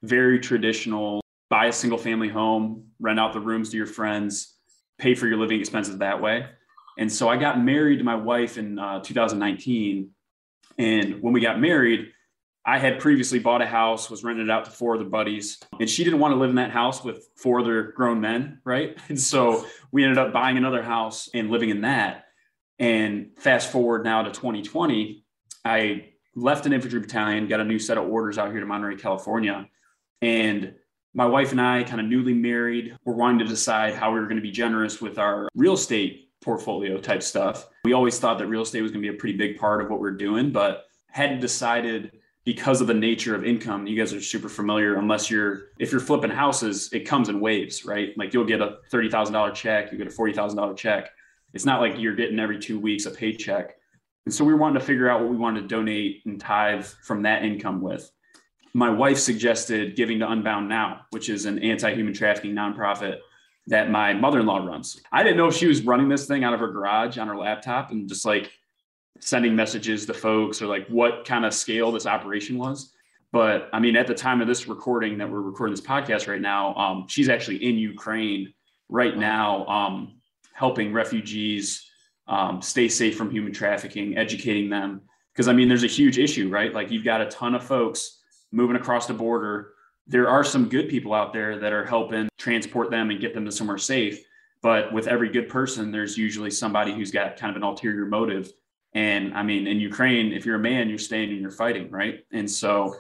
very 0.04 0.40
traditional 0.40 1.22
buy 1.50 1.66
a 1.66 1.74
single 1.74 1.98
family 1.98 2.30
home, 2.30 2.86
rent 3.00 3.20
out 3.20 3.34
the 3.34 3.40
rooms 3.40 3.70
to 3.72 3.78
your 3.78 3.88
friends, 3.88 4.56
pay 5.00 5.16
for 5.16 5.28
your 5.28 5.38
living 5.38 5.60
expenses 5.60 5.98
that 5.98 6.22
way. 6.22 6.46
And 6.98 7.12
so 7.12 7.28
I 7.28 7.38
got 7.38 7.62
married 7.62 7.98
to 7.98 8.04
my 8.04 8.16
wife 8.16 8.58
in 8.58 8.78
uh, 8.78 9.00
2019. 9.00 10.12
And 10.78 11.22
when 11.22 11.34
we 11.34 11.42
got 11.42 11.60
married, 11.60 12.12
I 12.66 12.78
had 12.78 13.00
previously 13.00 13.40
bought 13.40 13.62
a 13.62 13.66
house, 13.66 14.10
was 14.10 14.24
renting 14.24 14.46
it 14.46 14.52
out 14.52 14.66
to 14.66 14.72
four 14.72 14.96
other 14.96 15.06
buddies, 15.06 15.58
and 15.80 15.90
she 15.90 16.04
didn't 16.04 16.20
want 16.20 16.34
to 16.34 16.36
live 16.36 16.50
in 16.50 16.58
that 16.58 16.72
house 16.72 17.04
with 17.04 17.28
four 17.36 17.62
other 17.62 17.94
grown 17.96 18.22
men, 18.22 18.60
right? 18.64 18.98
And 19.10 19.20
so 19.20 19.66
we 19.92 20.04
ended 20.04 20.18
up 20.18 20.34
buying 20.34 20.58
another 20.58 20.84
house 20.84 21.30
and 21.34 21.50
living 21.50 21.70
in 21.70 21.82
that. 21.82 22.26
And 22.80 23.32
fast 23.38 23.72
forward 23.72 24.04
now 24.04 24.24
to 24.24 24.32
2020, 24.32 25.24
I 25.66 26.06
left 26.36 26.66
an 26.66 26.74
infantry 26.74 27.00
battalion, 27.00 27.48
got 27.48 27.60
a 27.60 27.66
new 27.66 27.80
set 27.80 27.98
of 27.98 28.08
orders 28.08 28.38
out 28.38 28.52
here 28.52 28.62
to 28.62 28.66
Monterey, 28.66 28.96
California. 28.96 29.68
And 30.22 30.76
my 31.14 31.26
wife 31.26 31.52
and 31.52 31.60
I, 31.60 31.84
kind 31.84 32.00
of 32.00 32.08
newly 32.08 32.34
married, 32.34 32.96
were 33.04 33.16
wanting 33.16 33.40
to 33.40 33.46
decide 33.46 33.96
how 33.96 34.14
we 34.14 34.20
were 34.20 34.26
going 34.26 34.38
to 34.38 34.42
be 34.42 34.52
generous 34.52 35.02
with 35.02 35.18
our 35.20 35.50
real 35.56 35.74
estate 35.74 36.30
portfolio 36.42 36.98
type 37.00 37.22
stuff. 37.22 37.68
We 37.84 37.94
always 37.94 38.20
thought 38.20 38.38
that 38.38 38.48
real 38.48 38.62
estate 38.62 38.82
was 38.82 38.92
going 38.92 39.04
to 39.04 39.10
be 39.12 39.16
a 39.16 39.20
pretty 39.20 39.38
big 39.38 39.58
part 39.58 39.82
of 39.82 39.90
what 39.90 40.00
we're 40.00 40.12
doing, 40.12 40.52
but 40.52 40.86
hadn't 41.08 41.40
decided 41.40 42.12
because 42.46 42.80
of 42.82 42.88
the 42.88 42.94
nature 42.94 43.36
of 43.36 43.44
income. 43.44 43.86
You 43.86 43.98
guys 43.98 44.14
are 44.14 44.22
super 44.22 44.50
familiar, 44.50 44.96
unless 44.96 45.30
you're, 45.30 45.64
if 45.80 45.92
you're 45.92 46.00
flipping 46.00 46.32
houses, 46.32 46.90
it 46.94 47.02
comes 47.02 47.28
in 47.28 47.40
waves, 47.40 47.86
right? 47.86 48.18
Like 48.18 48.34
you'll 48.34 48.46
get 48.46 48.62
a 48.62 48.78
$30,000 48.92 49.54
check, 49.54 49.92
you 49.92 49.98
get 49.98 50.08
a 50.08 50.12
$40,000 50.12 50.78
check. 50.78 51.10
It's 51.54 51.66
not 51.66 51.82
like 51.82 51.98
you're 51.98 52.16
getting 52.16 52.40
every 52.40 52.60
two 52.60 52.80
weeks 52.80 53.06
a 53.06 53.12
paycheck. 53.12 53.76
And 54.26 54.34
so 54.34 54.46
we 54.46 54.54
were 54.54 54.60
wanting 54.60 54.80
to 54.80 54.86
figure 54.86 55.10
out 55.10 55.22
what 55.22 55.30
we 55.30 55.38
wanted 55.38 55.62
to 55.62 55.68
donate 55.68 56.22
and 56.26 56.40
tithe 56.40 56.86
from 56.86 57.24
that 57.24 57.44
income 57.44 57.82
with. 57.82 58.10
My 58.74 58.90
wife 58.90 59.18
suggested 59.18 59.96
giving 59.96 60.20
to 60.20 60.30
Unbound 60.30 60.70
Now, 60.70 61.02
which 61.10 61.30
is 61.30 61.46
an 61.46 61.60
anti 61.60 61.94
human 61.94 62.14
trafficking 62.14 62.54
nonprofit 62.54 63.18
that 63.68 63.90
my 63.90 64.14
mother 64.14 64.40
in 64.40 64.46
law 64.46 64.58
runs. 64.58 65.02
I 65.12 65.24
didn't 65.24 65.38
know 65.38 65.48
if 65.48 65.56
she 65.56 65.68
was 65.68 65.84
running 65.84 66.10
this 66.10 66.26
thing 66.26 66.44
out 66.44 66.54
of 66.54 66.60
her 66.60 66.72
garage 66.72 67.18
on 67.18 67.28
her 67.28 67.38
laptop 67.38 67.92
and 67.92 68.08
just 68.08 68.26
like 68.26 68.52
sending 69.20 69.56
messages 69.56 70.06
to 70.06 70.14
folks 70.14 70.62
or 70.62 70.68
like 70.68 70.88
what 70.88 71.26
kind 71.26 71.46
of 71.46 71.54
scale 71.54 71.92
this 71.92 72.06
operation 72.06 72.58
was. 72.58 72.94
But 73.32 73.70
I 73.74 73.80
mean, 73.80 73.96
at 73.96 74.08
the 74.08 74.16
time 74.16 74.42
of 74.42 74.48
this 74.48 74.68
recording 74.68 75.18
that 75.20 75.30
we're 75.30 75.42
recording 75.42 75.76
this 75.76 75.86
podcast 75.86 76.28
right 76.28 76.42
now, 76.42 76.74
um, 76.76 77.06
she's 77.08 77.30
actually 77.30 77.64
in 77.64 77.78
Ukraine 77.78 78.54
right 78.90 79.16
now, 79.16 79.66
um, 79.68 80.19
helping 80.60 80.92
refugees 80.92 81.90
um, 82.28 82.62
stay 82.62 82.90
safe 82.90 83.18
from 83.18 83.32
human 83.32 83.54
trafficking, 83.54 84.18
educating 84.18 84.70
them. 84.70 85.02
Because 85.32 85.48
I 85.48 85.54
mean, 85.54 85.70
there's 85.70 85.86
a 85.86 85.88
huge 85.88 86.18
issue, 86.20 86.50
right? 86.50 86.74
Like 86.74 86.92
you've 86.92 87.06
got 87.06 87.22
a 87.22 87.28
ton 87.28 87.56
of 87.56 87.64
folks 87.64 88.20
moving 88.52 88.76
across 88.76 89.08
the 89.08 89.14
border. 89.14 89.72
There 90.06 90.28
are 90.28 90.44
some 90.44 90.68
good 90.68 90.90
people 90.90 91.14
out 91.14 91.32
there 91.32 91.60
that 91.60 91.72
are 91.72 91.86
helping 91.86 92.28
transport 92.38 92.92
them 92.92 93.10
and 93.10 93.22
get 93.22 93.34
them 93.34 93.46
to 93.46 93.54
somewhere 93.54 93.78
safe. 93.78 94.22
But 94.62 94.92
with 94.92 95.08
every 95.08 95.30
good 95.30 95.48
person, 95.48 95.92
there's 95.92 96.18
usually 96.18 96.52
somebody 96.52 96.92
who's 96.94 97.12
got 97.12 97.38
kind 97.38 97.52
of 97.52 97.56
an 97.56 97.64
ulterior 97.64 98.06
motive. 98.06 98.52
And 98.94 99.34
I 99.34 99.44
mean, 99.44 99.66
in 99.66 99.80
Ukraine, 99.80 100.34
if 100.34 100.46
you're 100.46 100.58
a 100.58 100.60
man, 100.60 100.90
you're 100.90 100.98
staying 100.98 101.30
and 101.30 101.40
you're 101.40 101.52
fighting, 101.52 101.90
right? 101.90 102.26
And 102.34 102.52
so 102.52 102.96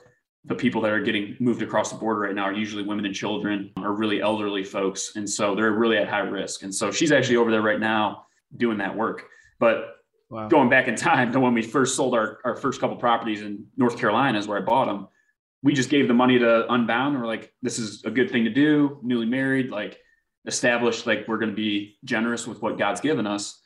the 0.49 0.55
people 0.55 0.81
that 0.81 0.91
are 0.91 0.99
getting 0.99 1.37
moved 1.39 1.61
across 1.61 1.91
the 1.91 1.97
border 1.97 2.21
right 2.21 2.33
now 2.35 2.43
are 2.43 2.53
usually 2.53 2.83
women 2.83 3.05
and 3.05 3.13
children 3.13 3.71
or 3.77 3.93
really 3.93 4.19
elderly 4.19 4.63
folks. 4.63 5.15
And 5.15 5.29
so 5.29 5.53
they're 5.55 5.71
really 5.71 5.97
at 5.97 6.09
high 6.09 6.19
risk. 6.19 6.63
And 6.63 6.73
so 6.73 6.91
she's 6.91 7.11
actually 7.11 7.37
over 7.37 7.51
there 7.51 7.61
right 7.61 7.79
now 7.79 8.25
doing 8.57 8.79
that 8.79 8.95
work. 8.95 9.27
But 9.59 9.95
Wow. 10.31 10.47
going 10.47 10.69
back 10.69 10.87
in 10.87 10.95
time 10.95 11.31
to 11.31 11.39
when 11.39 11.55
we 11.55 11.63
first 11.63 11.95
sold 11.95 12.13
our, 12.13 12.37
our 12.45 12.55
first 12.55 12.79
couple 12.79 12.95
properties 12.97 13.41
in 13.41 13.65
North 13.77 13.97
Carolina 13.97 14.37
is 14.37 14.47
where 14.47 14.59
I 14.59 14.61
bought 14.61 14.85
them. 14.85 15.07
We 15.63 15.73
just 15.73 15.89
gave 15.89 16.07
the 16.07 16.13
money 16.13 16.37
to 16.37 16.71
Unbound 16.71 17.15
and 17.15 17.23
we're 17.23 17.27
like, 17.27 17.51
this 17.63 17.79
is 17.79 18.03
a 18.05 18.11
good 18.11 18.29
thing 18.29 18.43
to 18.43 18.51
do, 18.51 18.99
newly 19.01 19.25
married, 19.25 19.71
like 19.71 19.97
established, 20.45 21.07
like 21.07 21.27
we're 21.27 21.39
going 21.39 21.49
to 21.49 21.55
be 21.55 21.97
generous 22.03 22.45
with 22.45 22.61
what 22.61 22.77
God's 22.77 23.01
given 23.01 23.25
us. 23.25 23.59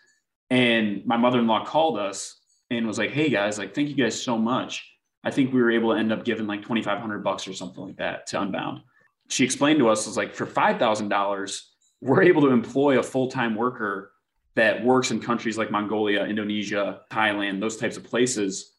And 0.50 1.06
my 1.06 1.18
mother-in-law 1.18 1.66
called 1.66 2.00
us 2.00 2.40
and 2.70 2.88
was 2.88 2.98
like, 2.98 3.12
Hey 3.12 3.30
guys, 3.30 3.58
like, 3.58 3.76
thank 3.76 3.90
you 3.90 3.96
guys 3.96 4.22
so 4.22 4.38
much. 4.38 4.90
I 5.24 5.32
think 5.32 5.54
we 5.54 5.62
were 5.62 5.72
able 5.72 5.94
to 5.94 6.00
end 6.00 6.12
up 6.12 6.26
giving 6.26 6.48
like 6.48 6.62
2,500 6.62 7.24
bucks 7.24 7.48
or 7.48 7.54
something 7.54 7.84
like 7.84 7.98
that 7.98 8.28
to 8.28 8.42
Unbound. 8.42 8.82
She 9.30 9.46
explained 9.46 9.80
to 9.80 9.90
us, 9.90 10.06
was 10.06 10.18
like, 10.18 10.34
for 10.34 10.46
$5,000, 10.46 11.62
we're 12.02 12.24
able 12.24 12.42
to 12.42 12.50
employ 12.50 13.00
a 13.00 13.04
full-time 13.04 13.56
worker 13.56 14.12
that 14.56 14.84
works 14.84 15.12
in 15.12 15.20
countries 15.20 15.58
like 15.58 15.72
Mongolia, 15.72 16.26
Indonesia, 16.26 17.02
Thailand, 17.10 17.60
those 17.60 17.78
types 17.78 17.98
of 17.98 18.04
places, 18.04 18.74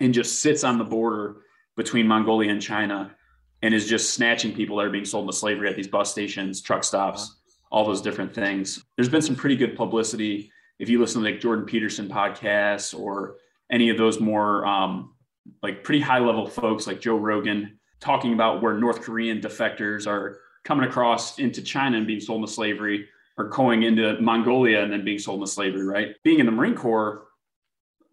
and 0.00 0.12
just 0.12 0.40
sits 0.40 0.64
on 0.64 0.76
the 0.76 0.84
border 0.84 1.36
between 1.76 2.06
Mongolia 2.06 2.50
and 2.50 2.60
China 2.60 3.14
and 3.62 3.72
is 3.72 3.88
just 3.88 4.14
snatching 4.14 4.52
people 4.54 4.76
that 4.76 4.86
are 4.86 4.90
being 4.90 5.04
sold 5.04 5.24
into 5.24 5.36
slavery 5.36 5.68
at 5.68 5.76
these 5.76 5.88
bus 5.88 6.10
stations, 6.10 6.60
truck 6.60 6.84
stops, 6.84 7.36
all 7.70 7.84
those 7.84 8.02
different 8.02 8.34
things. 8.34 8.84
There's 8.96 9.08
been 9.08 9.22
some 9.22 9.36
pretty 9.36 9.56
good 9.56 9.76
publicity. 9.76 10.50
If 10.78 10.88
you 10.88 11.00
listen 11.00 11.22
to 11.22 11.30
like 11.30 11.40
Jordan 11.40 11.64
Peterson 11.64 12.08
podcasts 12.08 12.98
or 12.98 13.36
any 13.70 13.88
of 13.88 13.96
those 13.96 14.20
more 14.20 14.66
um, 14.66 15.14
like 15.62 15.84
pretty 15.84 16.00
high 16.00 16.18
level 16.18 16.46
folks 16.46 16.86
like 16.86 17.00
Joe 17.00 17.16
Rogan 17.16 17.78
talking 18.00 18.32
about 18.32 18.62
where 18.62 18.74
North 18.74 19.00
Korean 19.02 19.40
defectors 19.40 20.06
are 20.06 20.40
coming 20.64 20.86
across 20.86 21.38
into 21.38 21.62
China 21.62 21.96
and 21.96 22.06
being 22.06 22.20
sold 22.20 22.40
into 22.40 22.52
slavery 22.52 23.08
or 23.38 23.44
going 23.48 23.84
into 23.84 24.20
Mongolia 24.20 24.82
and 24.82 24.92
then 24.92 25.04
being 25.04 25.18
sold 25.18 25.40
into 25.40 25.50
slavery, 25.50 25.84
right? 25.84 26.16
Being 26.24 26.40
in 26.40 26.46
the 26.46 26.52
Marine 26.52 26.74
Corps, 26.74 27.26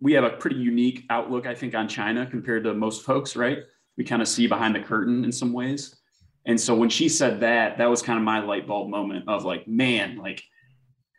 we 0.01 0.13
have 0.13 0.23
a 0.23 0.31
pretty 0.31 0.57
unique 0.57 1.05
outlook, 1.09 1.47
I 1.47 1.55
think, 1.55 1.75
on 1.75 1.87
China 1.87 2.25
compared 2.25 2.65
to 2.65 2.73
most 2.73 3.03
folks, 3.03 3.35
right? 3.35 3.59
We 3.97 4.03
kind 4.03 4.21
of 4.21 4.27
see 4.27 4.47
behind 4.47 4.75
the 4.75 4.81
curtain 4.81 5.23
in 5.23 5.31
some 5.31 5.53
ways. 5.53 5.95
And 6.45 6.59
so 6.59 6.75
when 6.75 6.89
she 6.89 7.07
said 7.07 7.39
that, 7.39 7.77
that 7.77 7.89
was 7.89 8.01
kind 8.01 8.19
of 8.19 8.25
my 8.25 8.39
light 8.39 8.67
bulb 8.67 8.89
moment 8.89 9.29
of 9.29 9.45
like, 9.45 9.67
man, 9.67 10.17
like, 10.17 10.43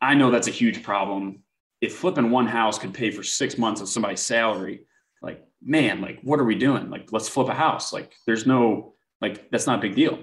I 0.02 0.14
know 0.14 0.30
that's 0.30 0.48
a 0.48 0.52
huge 0.52 0.82
problem. 0.82 1.42
If 1.80 1.96
flipping 1.96 2.30
one 2.30 2.46
house 2.46 2.78
could 2.78 2.92
pay 2.92 3.10
for 3.10 3.22
six 3.22 3.56
months 3.56 3.80
of 3.80 3.88
somebody's 3.88 4.20
salary, 4.20 4.84
like, 5.22 5.42
man, 5.64 6.00
like, 6.00 6.20
what 6.22 6.38
are 6.38 6.44
we 6.44 6.54
doing? 6.54 6.90
Like, 6.90 7.12
let's 7.12 7.28
flip 7.28 7.48
a 7.48 7.54
house. 7.54 7.92
Like, 7.92 8.12
there's 8.26 8.46
no, 8.46 8.94
like, 9.20 9.50
that's 9.50 9.66
not 9.66 9.78
a 9.78 9.82
big 9.82 9.94
deal. 9.94 10.18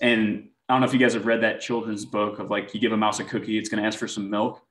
And 0.00 0.50
I 0.70 0.74
don't 0.74 0.82
know 0.82 0.86
if 0.86 0.92
you 0.92 1.00
guys 1.00 1.14
have 1.14 1.26
read 1.26 1.42
that 1.42 1.60
children's 1.60 2.04
book 2.04 2.38
of 2.38 2.48
like 2.48 2.72
you 2.72 2.80
give 2.80 2.92
a 2.92 2.96
mouse 2.96 3.18
a 3.18 3.24
cookie, 3.24 3.58
it's 3.58 3.68
going 3.68 3.82
to 3.82 3.86
ask 3.86 3.98
for 3.98 4.06
some 4.06 4.30
milk. 4.30 4.62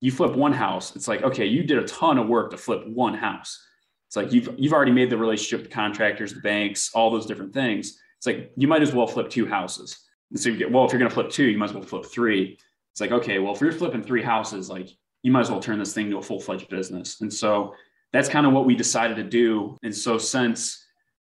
You 0.00 0.10
flip 0.10 0.34
one 0.34 0.52
house, 0.52 0.96
it's 0.96 1.06
like 1.06 1.22
okay, 1.22 1.46
you 1.46 1.62
did 1.62 1.78
a 1.78 1.86
ton 1.86 2.18
of 2.18 2.26
work 2.26 2.50
to 2.50 2.56
flip 2.56 2.84
one 2.88 3.14
house. 3.14 3.64
It's 4.08 4.16
like 4.16 4.32
you've 4.32 4.48
you've 4.58 4.72
already 4.72 4.90
made 4.90 5.10
the 5.10 5.16
relationship 5.16 5.60
with 5.60 5.70
the 5.70 5.74
contractors, 5.74 6.34
the 6.34 6.40
banks, 6.40 6.90
all 6.92 7.08
those 7.08 7.24
different 7.24 7.54
things. 7.54 8.00
It's 8.18 8.26
like 8.26 8.50
you 8.56 8.66
might 8.66 8.82
as 8.82 8.92
well 8.92 9.06
flip 9.06 9.30
two 9.30 9.46
houses. 9.46 9.96
And 10.32 10.40
so 10.40 10.48
you 10.48 10.56
get 10.56 10.72
well, 10.72 10.86
if 10.86 10.92
you're 10.92 11.00
to 11.00 11.08
flip 11.08 11.30
two, 11.30 11.44
you 11.44 11.56
might 11.56 11.70
as 11.70 11.72
well 11.72 11.84
flip 11.84 12.06
three. 12.06 12.58
It's 12.90 13.00
like 13.00 13.12
okay, 13.12 13.38
well 13.38 13.54
if 13.54 13.60
you're 13.60 13.70
flipping 13.70 14.02
three 14.02 14.22
houses, 14.22 14.68
like 14.68 14.88
you 15.22 15.30
might 15.30 15.42
as 15.42 15.52
well 15.52 15.60
turn 15.60 15.78
this 15.78 15.94
thing 15.94 16.10
to 16.10 16.18
a 16.18 16.22
full 16.22 16.40
fledged 16.40 16.68
business. 16.68 17.20
And 17.20 17.32
so 17.32 17.74
that's 18.14 18.28
kind 18.28 18.46
of 18.46 18.52
what 18.52 18.64
we 18.64 18.76
decided 18.76 19.16
to 19.16 19.24
do. 19.24 19.76
And 19.82 19.94
so 19.94 20.18
since 20.18 20.84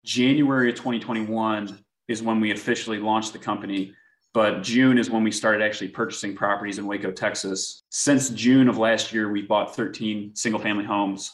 January 0.04 0.68
of 0.68 0.76
2021 0.76 1.82
is 2.06 2.22
when 2.22 2.38
we 2.38 2.52
officially 2.52 2.98
launched 2.98 3.32
the 3.32 3.38
company. 3.38 3.94
But 4.34 4.62
June 4.62 4.98
is 4.98 5.10
when 5.10 5.24
we 5.24 5.32
started 5.32 5.64
actually 5.64 5.88
purchasing 5.88 6.36
properties 6.36 6.78
in 6.78 6.86
Waco, 6.86 7.10
Texas. 7.10 7.82
Since 7.88 8.28
June 8.28 8.68
of 8.68 8.76
last 8.76 9.10
year, 9.10 9.32
we 9.32 9.40
bought 9.40 9.74
13 9.74 10.36
single 10.36 10.60
family 10.60 10.84
homes 10.84 11.32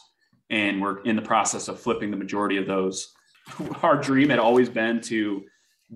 and 0.49 0.81
we're 0.81 1.01
in 1.01 1.17
the 1.17 1.21
process 1.21 1.67
of 1.67 1.77
flipping 1.77 2.09
the 2.09 2.15
majority 2.15 2.55
of 2.55 2.65
those. 2.65 3.13
Our 3.83 3.97
dream 3.97 4.29
had 4.29 4.39
always 4.39 4.69
been 4.69 5.01
to 5.01 5.43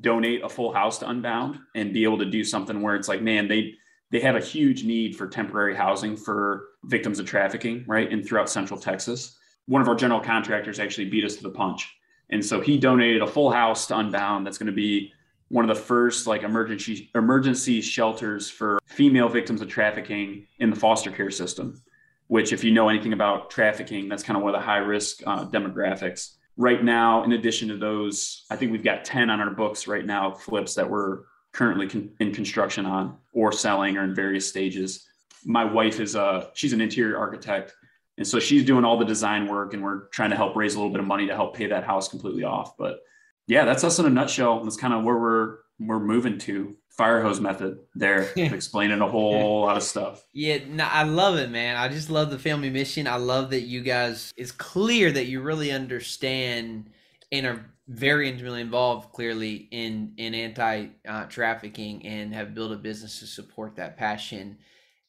donate 0.02 0.44
a 0.44 0.50
full 0.50 0.74
house 0.74 0.98
to 0.98 1.10
Unbound 1.10 1.58
and 1.74 1.94
be 1.94 2.04
able 2.04 2.18
to 2.18 2.26
do 2.26 2.44
something 2.44 2.82
where 2.82 2.96
it's 2.96 3.08
like, 3.08 3.22
man, 3.22 3.48
they 3.48 3.76
they 4.12 4.20
have 4.22 4.36
a 4.36 4.42
huge 4.42 4.84
need 4.84 5.16
for 5.16 5.28
temporary 5.28 5.76
housing 5.76 6.16
for 6.16 6.70
victims 6.86 7.20
of 7.20 7.26
trafficking, 7.26 7.84
right? 7.88 8.12
And 8.12 8.26
throughout 8.26 8.50
central 8.50 8.80
Texas. 8.80 9.38
One 9.66 9.82
of 9.82 9.88
our 9.90 9.96
general 9.96 10.22
contractors 10.22 10.80
actually 10.80 11.10
beat 11.10 11.26
us 11.26 11.36
to 11.36 11.44
the 11.44 11.50
punch. 11.50 11.94
And 12.30 12.44
so 12.44 12.62
he 12.62 12.78
donated 12.78 13.22
a 13.22 13.28
full 13.28 13.52
house 13.52 13.88
to 13.88 13.98
Unbound 13.98 14.46
that's 14.46 14.58
going 14.58 14.68
to 14.68 14.74
be 14.74 15.12
one 15.50 15.70
of 15.70 15.76
the 15.76 15.82
first 15.82 16.28
like 16.28 16.44
emergency 16.44 17.10
emergency 17.16 17.82
shelters 17.82 18.50
for 18.50 18.80
female 18.86 19.30
victims 19.30 19.62
of 19.62 19.68
trafficking 19.68 20.48
in 20.60 20.70
the 20.70 20.76
foster 20.76 21.12
care 21.12 21.32
system 21.32 21.82
which 22.28 22.52
if 22.52 22.64
you 22.64 22.72
know 22.72 22.90
anything 22.90 23.14
about 23.14 23.50
trafficking 23.50 24.10
that's 24.10 24.24
kind 24.24 24.36
of 24.36 24.44
one 24.44 24.54
of 24.54 24.60
the 24.60 24.66
high 24.66 24.78
risk 24.78 25.22
uh, 25.26 25.46
demographics 25.46 26.36
right 26.58 26.84
now 26.84 27.24
in 27.24 27.32
addition 27.32 27.70
to 27.70 27.78
those 27.78 28.46
i 28.50 28.56
think 28.56 28.72
we've 28.72 28.84
got 28.84 29.06
10 29.06 29.30
on 29.30 29.40
our 29.40 29.52
books 29.52 29.88
right 29.88 30.06
now 30.06 30.32
flips 30.32 30.76
that 30.76 30.90
we're 30.90 31.20
currently 31.58 31.88
con- 31.88 32.10
in 32.20 32.32
construction 32.32 32.86
on 32.86 33.18
or 33.34 33.52
selling 33.52 33.98
or 33.98 34.04
in 34.04 34.14
various 34.16 34.48
stages 34.48 35.08
my 35.46 35.64
wife 35.64 36.00
is 36.00 36.16
a 36.16 36.50
she's 36.54 36.74
an 36.74 36.82
interior 36.82 37.18
architect 37.18 37.74
and 38.18 38.28
so 38.28 38.40
she's 38.40 38.66
doing 38.66 38.84
all 38.84 38.98
the 38.98 39.06
design 39.06 39.48
work 39.48 39.74
and 39.74 39.84
we're 39.84 40.08
trying 40.08 40.32
to 40.32 40.36
help 40.36 40.56
raise 40.56 40.74
a 40.74 40.78
little 40.78 40.92
bit 40.92 41.00
of 41.00 41.06
money 41.06 41.28
to 41.28 41.36
help 41.36 41.56
pay 41.56 41.68
that 41.68 41.84
house 41.84 42.08
completely 42.08 42.44
off. 42.44 42.76
But 42.78 43.00
yeah, 43.46 43.64
that's 43.64 43.84
us 43.84 44.00
in 44.00 44.06
a 44.06 44.10
nutshell. 44.10 44.64
That's 44.64 44.78
kind 44.78 44.94
of 44.94 45.04
where 45.04 45.18
we're 45.18 45.58
we're 45.80 46.00
moving 46.00 46.38
to. 46.40 46.76
Fire 46.90 47.22
hose 47.22 47.40
method 47.40 47.78
there, 47.94 48.32
explaining 48.36 49.02
a 49.02 49.08
whole 49.08 49.62
lot 49.62 49.78
of 49.78 49.84
stuff. 49.84 50.26
Yeah, 50.34 50.58
no, 50.68 50.84
I 50.84 51.04
love 51.04 51.38
it, 51.38 51.52
man. 51.52 51.76
I 51.76 51.90
just 51.90 52.10
love 52.10 52.32
the 52.32 52.40
family 52.40 52.72
mission. 52.72 53.06
I 53.06 53.18
love 53.18 53.52
that 53.52 53.62
you 53.62 53.82
guys. 53.82 54.34
It's 54.36 54.52
clear 54.52 55.12
that 55.12 55.28
you 55.28 55.42
really 55.42 55.72
understand 55.72 56.90
and 57.32 57.46
are 57.46 57.64
very 57.88 58.30
intimately 58.30 58.62
involved, 58.62 59.14
clearly 59.14 59.68
in 59.72 60.14
in 60.18 60.34
anti 60.36 60.88
uh, 61.08 61.26
trafficking, 61.26 62.06
and 62.06 62.34
have 62.34 62.54
built 62.56 62.72
a 62.72 62.78
business 62.78 63.20
to 63.20 63.28
support 63.28 63.76
that 63.76 63.98
passion. 63.98 64.58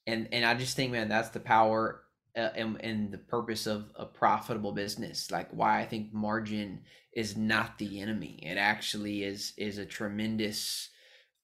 And 0.06 0.28
and 0.32 0.44
I 0.44 0.54
just 0.54 0.76
think, 0.76 0.92
man, 0.92 1.08
that's 1.08 1.30
the 1.30 1.40
power 1.40 2.04
uh, 2.36 2.50
and, 2.54 2.80
and 2.82 3.10
the 3.12 3.18
purpose 3.18 3.66
of 3.66 3.90
a 3.96 4.06
profitable 4.06 4.72
business. 4.72 5.30
Like 5.30 5.48
why 5.50 5.80
i 5.80 5.84
think 5.86 6.12
margin 6.12 6.82
is 7.12 7.36
not 7.36 7.78
the 7.78 8.00
enemy. 8.00 8.38
It 8.42 8.56
actually 8.58 9.24
is 9.24 9.52
is 9.56 9.78
a 9.78 9.86
tremendous 9.86 10.90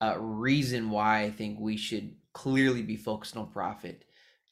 uh, 0.00 0.18
reason 0.18 0.90
why 0.90 1.22
i 1.22 1.30
think 1.30 1.58
we 1.58 1.76
should 1.76 2.14
clearly 2.32 2.82
be 2.82 2.96
focused 2.96 3.36
on 3.36 3.50
profit 3.50 4.04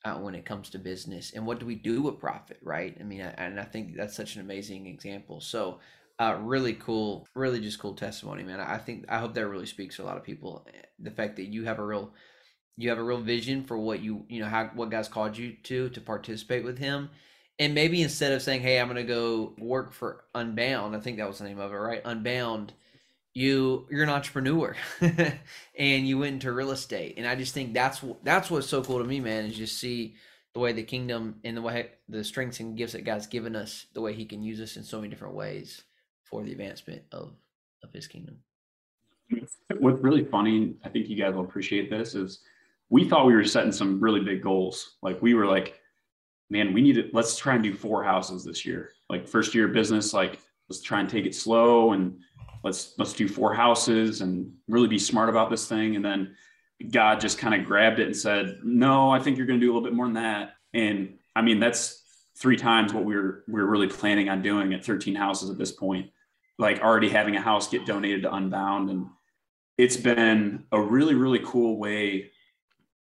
uh, 0.04 0.14
when 0.14 0.34
it 0.34 0.44
comes 0.44 0.70
to 0.70 0.78
business. 0.78 1.32
And 1.32 1.46
what 1.46 1.60
do 1.60 1.66
we 1.66 1.74
do 1.76 2.02
with 2.02 2.18
profit 2.18 2.58
right? 2.62 2.96
I 2.98 3.04
mean 3.04 3.20
and 3.20 3.60
i 3.60 3.64
think 3.64 3.96
that's 3.96 4.16
such 4.16 4.34
an 4.34 4.40
amazing 4.42 4.86
example. 4.86 5.40
So 5.40 5.78
uh, 6.22 6.36
really 6.40 6.74
cool 6.74 7.26
really 7.34 7.60
just 7.60 7.78
cool 7.78 7.94
testimony 7.94 8.42
man 8.42 8.60
i 8.60 8.78
think 8.78 9.04
i 9.08 9.18
hope 9.18 9.34
that 9.34 9.48
really 9.48 9.66
speaks 9.66 9.96
to 9.96 10.02
a 10.02 10.04
lot 10.04 10.16
of 10.16 10.22
people 10.22 10.66
the 10.98 11.10
fact 11.10 11.36
that 11.36 11.46
you 11.46 11.64
have 11.64 11.78
a 11.78 11.84
real 11.84 12.12
you 12.76 12.88
have 12.88 12.98
a 12.98 13.02
real 13.02 13.20
vision 13.20 13.64
for 13.64 13.76
what 13.76 14.00
you 14.00 14.24
you 14.28 14.40
know 14.40 14.48
how 14.48 14.70
what 14.74 14.90
God's 14.90 15.08
called 15.08 15.36
you 15.36 15.54
to 15.64 15.88
to 15.90 16.00
participate 16.00 16.64
with 16.64 16.78
Him, 16.78 17.10
and 17.58 17.74
maybe 17.74 18.02
instead 18.02 18.32
of 18.32 18.42
saying, 18.42 18.62
"Hey, 18.62 18.80
I'm 18.80 18.88
going 18.88 18.96
to 18.96 19.02
go 19.02 19.54
work 19.58 19.92
for 19.92 20.24
Unbound," 20.34 20.96
I 20.96 21.00
think 21.00 21.18
that 21.18 21.28
was 21.28 21.38
the 21.38 21.44
name 21.44 21.60
of 21.60 21.72
it, 21.72 21.76
right? 21.76 22.02
Unbound. 22.04 22.72
You 23.34 23.86
you're 23.90 24.02
an 24.02 24.10
entrepreneur, 24.10 24.76
and 25.78 26.06
you 26.06 26.18
went 26.18 26.34
into 26.34 26.52
real 26.52 26.70
estate, 26.70 27.14
and 27.16 27.26
I 27.26 27.34
just 27.34 27.54
think 27.54 27.74
that's 27.74 28.02
that's 28.22 28.50
what's 28.50 28.68
so 28.68 28.82
cool 28.82 28.98
to 28.98 29.04
me, 29.04 29.20
man, 29.20 29.46
is 29.46 29.56
just 29.56 29.78
see 29.78 30.16
the 30.54 30.60
way 30.60 30.72
the 30.72 30.82
kingdom 30.82 31.36
and 31.44 31.56
the 31.56 31.62
way 31.62 31.90
the 32.08 32.24
strengths 32.24 32.60
and 32.60 32.76
gifts 32.76 32.92
that 32.92 33.04
God's 33.04 33.26
given 33.26 33.56
us, 33.56 33.86
the 33.94 34.02
way 34.02 34.12
He 34.12 34.26
can 34.26 34.42
use 34.42 34.60
us 34.60 34.76
in 34.76 34.84
so 34.84 34.98
many 34.98 35.08
different 35.08 35.34
ways 35.34 35.82
for 36.32 36.42
the 36.42 36.50
advancement 36.50 37.02
of 37.12 37.34
of 37.84 37.92
His 37.92 38.08
kingdom. 38.08 38.38
What's 39.78 40.02
really 40.02 40.24
funny, 40.24 40.74
I 40.84 40.88
think 40.88 41.08
you 41.08 41.16
guys 41.16 41.34
will 41.34 41.44
appreciate 41.44 41.90
this, 41.90 42.14
is 42.14 42.40
we 42.90 43.08
thought 43.08 43.26
we 43.26 43.34
were 43.34 43.44
setting 43.44 43.72
some 43.72 44.00
really 44.00 44.20
big 44.20 44.42
goals. 44.42 44.96
Like 45.02 45.20
we 45.22 45.34
were 45.34 45.46
like, 45.46 45.80
man, 46.50 46.72
we 46.72 46.80
need 46.80 46.94
to 46.94 47.08
let's 47.12 47.36
try 47.36 47.54
and 47.54 47.62
do 47.62 47.74
four 47.74 48.02
houses 48.02 48.44
this 48.44 48.64
year. 48.64 48.92
Like 49.08 49.28
first 49.28 49.54
year 49.54 49.68
business, 49.68 50.12
like 50.12 50.40
let's 50.68 50.82
try 50.82 51.00
and 51.00 51.08
take 51.08 51.26
it 51.26 51.34
slow 51.34 51.92
and 51.92 52.18
let's 52.64 52.94
let's 52.98 53.12
do 53.12 53.28
four 53.28 53.54
houses 53.54 54.22
and 54.22 54.52
really 54.68 54.88
be 54.88 54.98
smart 54.98 55.28
about 55.28 55.50
this 55.50 55.68
thing. 55.68 55.96
And 55.96 56.04
then 56.04 56.34
God 56.90 57.20
just 57.20 57.38
kind 57.38 57.54
of 57.54 57.66
grabbed 57.66 58.00
it 58.00 58.06
and 58.06 58.16
said, 58.16 58.58
No, 58.62 59.10
I 59.10 59.18
think 59.18 59.36
you're 59.36 59.46
gonna 59.46 59.60
do 59.60 59.66
a 59.66 59.74
little 59.74 59.86
bit 59.86 59.94
more 59.94 60.06
than 60.06 60.14
that. 60.14 60.54
And 60.72 61.18
I 61.36 61.42
mean, 61.42 61.60
that's 61.60 62.02
three 62.36 62.56
times 62.56 62.94
what 62.94 63.04
we 63.04 63.16
were 63.16 63.44
we 63.48 63.60
were 63.60 63.70
really 63.70 63.86
planning 63.86 64.28
on 64.28 64.40
doing 64.40 64.72
at 64.72 64.84
13 64.84 65.14
houses 65.14 65.50
at 65.50 65.58
this 65.58 65.72
point. 65.72 66.10
Like 66.58 66.80
already 66.80 67.08
having 67.08 67.36
a 67.36 67.40
house 67.40 67.68
get 67.68 67.86
donated 67.86 68.22
to 68.22 68.34
Unbound. 68.34 68.90
And 68.90 69.06
it's 69.78 69.96
been 69.96 70.64
a 70.72 70.80
really, 70.80 71.14
really 71.14 71.40
cool 71.44 71.78
way 71.78 72.30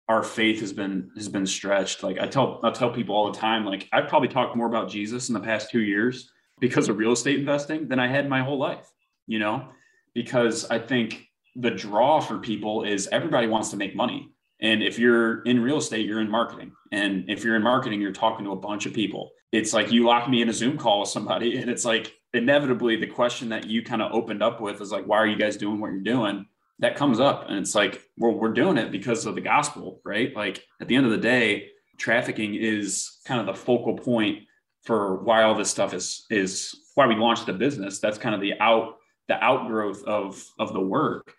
our 0.09 0.23
faith 0.23 0.61
has 0.61 0.73
been 0.73 1.11
has 1.17 1.29
been 1.29 1.47
stretched. 1.47 2.03
Like 2.03 2.19
I 2.19 2.27
tell 2.27 2.61
I 2.63 2.71
tell 2.71 2.91
people 2.91 3.15
all 3.15 3.31
the 3.31 3.39
time, 3.39 3.65
like 3.65 3.89
I've 3.93 4.09
probably 4.09 4.29
talked 4.29 4.57
more 4.57 4.67
about 4.67 4.91
Jesus 4.91 5.29
in 5.29 5.35
the 5.35 5.41
past 5.41 5.71
two 5.71 5.81
years 5.81 6.31
because 6.61 6.89
of 6.89 6.99
real 6.99 7.13
estate 7.13 7.39
investing 7.39 7.89
than 7.89 7.99
I 7.99 8.07
had 8.07 8.29
my 8.29 8.43
whole 8.43 8.59
life, 8.59 8.91
you 9.27 9.39
know, 9.39 9.69
because 10.15 10.71
I 10.71 10.79
think 10.79 11.27
the 11.57 11.71
draw 11.71 12.21
for 12.21 12.39
people 12.39 12.85
is 12.85 13.09
everybody 13.13 13.47
wants 13.47 13.71
to 13.71 13.77
make 13.77 13.97
money. 13.97 14.31
And 14.61 14.83
if 14.83 14.99
you're 14.99 15.43
in 15.43 15.61
real 15.61 15.79
estate, 15.79 16.07
you're 16.07 16.21
in 16.21 16.31
marketing. 16.31 16.73
And 16.93 17.29
if 17.29 17.45
you're 17.45 17.57
in 17.57 17.63
marketing, 17.63 18.01
you're 18.01 18.13
talking 18.13 18.45
to 18.45 18.53
a 18.53 18.57
bunch 18.57 18.87
of 18.87 18.93
people. 18.93 19.33
It's 19.53 19.73
like 19.73 19.93
you 19.93 20.05
lock 20.05 20.29
me 20.29 20.43
in 20.43 20.49
a 20.49 20.53
Zoom 20.53 20.79
call 20.79 21.01
with 21.01 21.09
somebody, 21.09 21.57
and 21.61 21.71
it's 21.71 21.85
like 21.85 22.15
inevitably 22.35 22.97
the 22.97 23.07
question 23.07 23.49
that 23.50 23.67
you 23.67 23.83
kind 23.83 24.03
of 24.03 24.12
opened 24.12 24.43
up 24.43 24.61
with 24.61 24.81
is 24.81 24.93
like, 24.93 25.07
why 25.07 25.19
are 25.19 25.26
you 25.26 25.37
guys 25.37 25.57
doing 25.57 25.81
what 25.81 25.93
you're 25.93 26.00
doing? 26.00 26.47
that 26.81 26.97
comes 26.97 27.21
up 27.21 27.49
and 27.49 27.59
it's 27.59 27.75
like 27.75 28.03
well 28.17 28.33
we're 28.33 28.53
doing 28.53 28.76
it 28.76 28.91
because 28.91 29.26
of 29.26 29.35
the 29.35 29.41
gospel 29.41 30.00
right? 30.05 30.35
Like 30.35 30.64
at 30.81 30.88
the 30.88 30.97
end 30.97 31.07
of 31.07 31.12
the 31.12 31.19
day 31.19 31.69
trafficking 31.99 32.55
is 32.55 33.19
kind 33.25 33.41
of 33.41 33.47
the 33.47 33.55
focal 33.55 33.97
point 33.97 34.41
for 34.83 35.23
why 35.23 35.45
all 35.45 35.55
this 35.55 35.71
stuff 35.71 35.95
is 35.95 36.26
is 36.31 36.75
why 36.95 37.07
we 37.07 37.14
launched 37.14 37.47
the 37.47 37.53
business. 37.53 38.00
That's 38.00 38.19
kind 38.19 38.35
of 38.35 38.41
the 38.41 38.61
out 38.61 38.97
the 39.29 39.43
outgrowth 39.43 40.05
of 40.05 40.45
of 40.59 40.73
the 40.73 40.81
work 40.81 41.35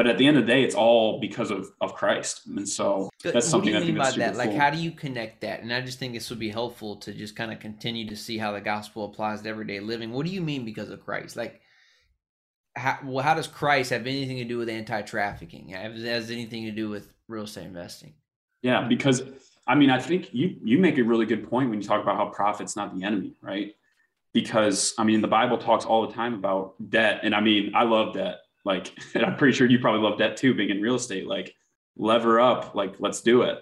but 0.00 0.06
at 0.06 0.16
the 0.16 0.26
end 0.26 0.38
of 0.38 0.46
the 0.46 0.50
day 0.50 0.62
it's 0.62 0.74
all 0.74 1.20
because 1.20 1.50
of 1.50 1.70
of 1.82 1.94
christ 1.94 2.46
and 2.46 2.66
so 2.66 3.10
that's 3.22 3.46
something 3.46 3.76
i 3.76 3.80
think 3.80 3.98
by 3.98 4.10
that 4.12 4.34
like 4.34 4.54
how 4.54 4.70
do 4.70 4.78
you 4.78 4.90
connect 4.90 5.42
that 5.42 5.60
and 5.60 5.70
i 5.70 5.78
just 5.78 5.98
think 5.98 6.14
this 6.14 6.30
would 6.30 6.38
be 6.38 6.48
helpful 6.48 6.96
to 6.96 7.12
just 7.12 7.36
kind 7.36 7.52
of 7.52 7.60
continue 7.60 8.08
to 8.08 8.16
see 8.16 8.38
how 8.38 8.50
the 8.50 8.60
gospel 8.62 9.04
applies 9.04 9.42
to 9.42 9.48
everyday 9.50 9.78
living 9.78 10.10
what 10.10 10.24
do 10.24 10.32
you 10.32 10.40
mean 10.40 10.64
because 10.64 10.88
of 10.88 11.04
christ 11.04 11.36
like 11.36 11.60
how, 12.76 12.98
well, 13.04 13.24
how 13.24 13.34
does 13.34 13.48
Christ 13.48 13.90
have 13.90 14.06
anything 14.06 14.36
to 14.36 14.44
do 14.44 14.56
with 14.56 14.68
anti-trafficking? 14.68 15.70
Has, 15.70 16.02
has 16.04 16.30
anything 16.30 16.64
to 16.66 16.70
do 16.70 16.88
with 16.88 17.12
real 17.26 17.42
estate 17.42 17.64
investing? 17.64 18.14
Yeah, 18.62 18.86
because 18.86 19.22
I 19.66 19.74
mean, 19.74 19.90
I 19.90 19.98
think 19.98 20.32
you 20.32 20.56
you 20.62 20.78
make 20.78 20.96
a 20.96 21.02
really 21.02 21.26
good 21.26 21.50
point 21.50 21.68
when 21.68 21.80
you 21.80 21.86
talk 21.86 22.00
about 22.00 22.16
how 22.16 22.26
profit's 22.26 22.76
not 22.76 22.96
the 22.96 23.04
enemy, 23.04 23.34
right? 23.42 23.74
Because 24.32 24.94
I 24.98 25.04
mean, 25.04 25.20
the 25.20 25.28
Bible 25.28 25.58
talks 25.58 25.84
all 25.84 26.06
the 26.06 26.12
time 26.12 26.34
about 26.34 26.74
debt, 26.90 27.20
and 27.22 27.34
I 27.34 27.40
mean, 27.40 27.72
I 27.74 27.82
love 27.82 28.14
debt. 28.14 28.36
Like, 28.64 28.92
I'm 29.14 29.36
pretty 29.36 29.56
sure 29.56 29.68
you 29.68 29.78
probably 29.78 30.02
love 30.08 30.18
debt 30.18 30.36
too, 30.36 30.54
being 30.54 30.70
in 30.70 30.80
real 30.80 30.96
estate. 30.96 31.26
Like, 31.26 31.54
lever 31.96 32.40
up, 32.40 32.74
like, 32.74 32.96
let's 32.98 33.20
do 33.20 33.42
it. 33.42 33.58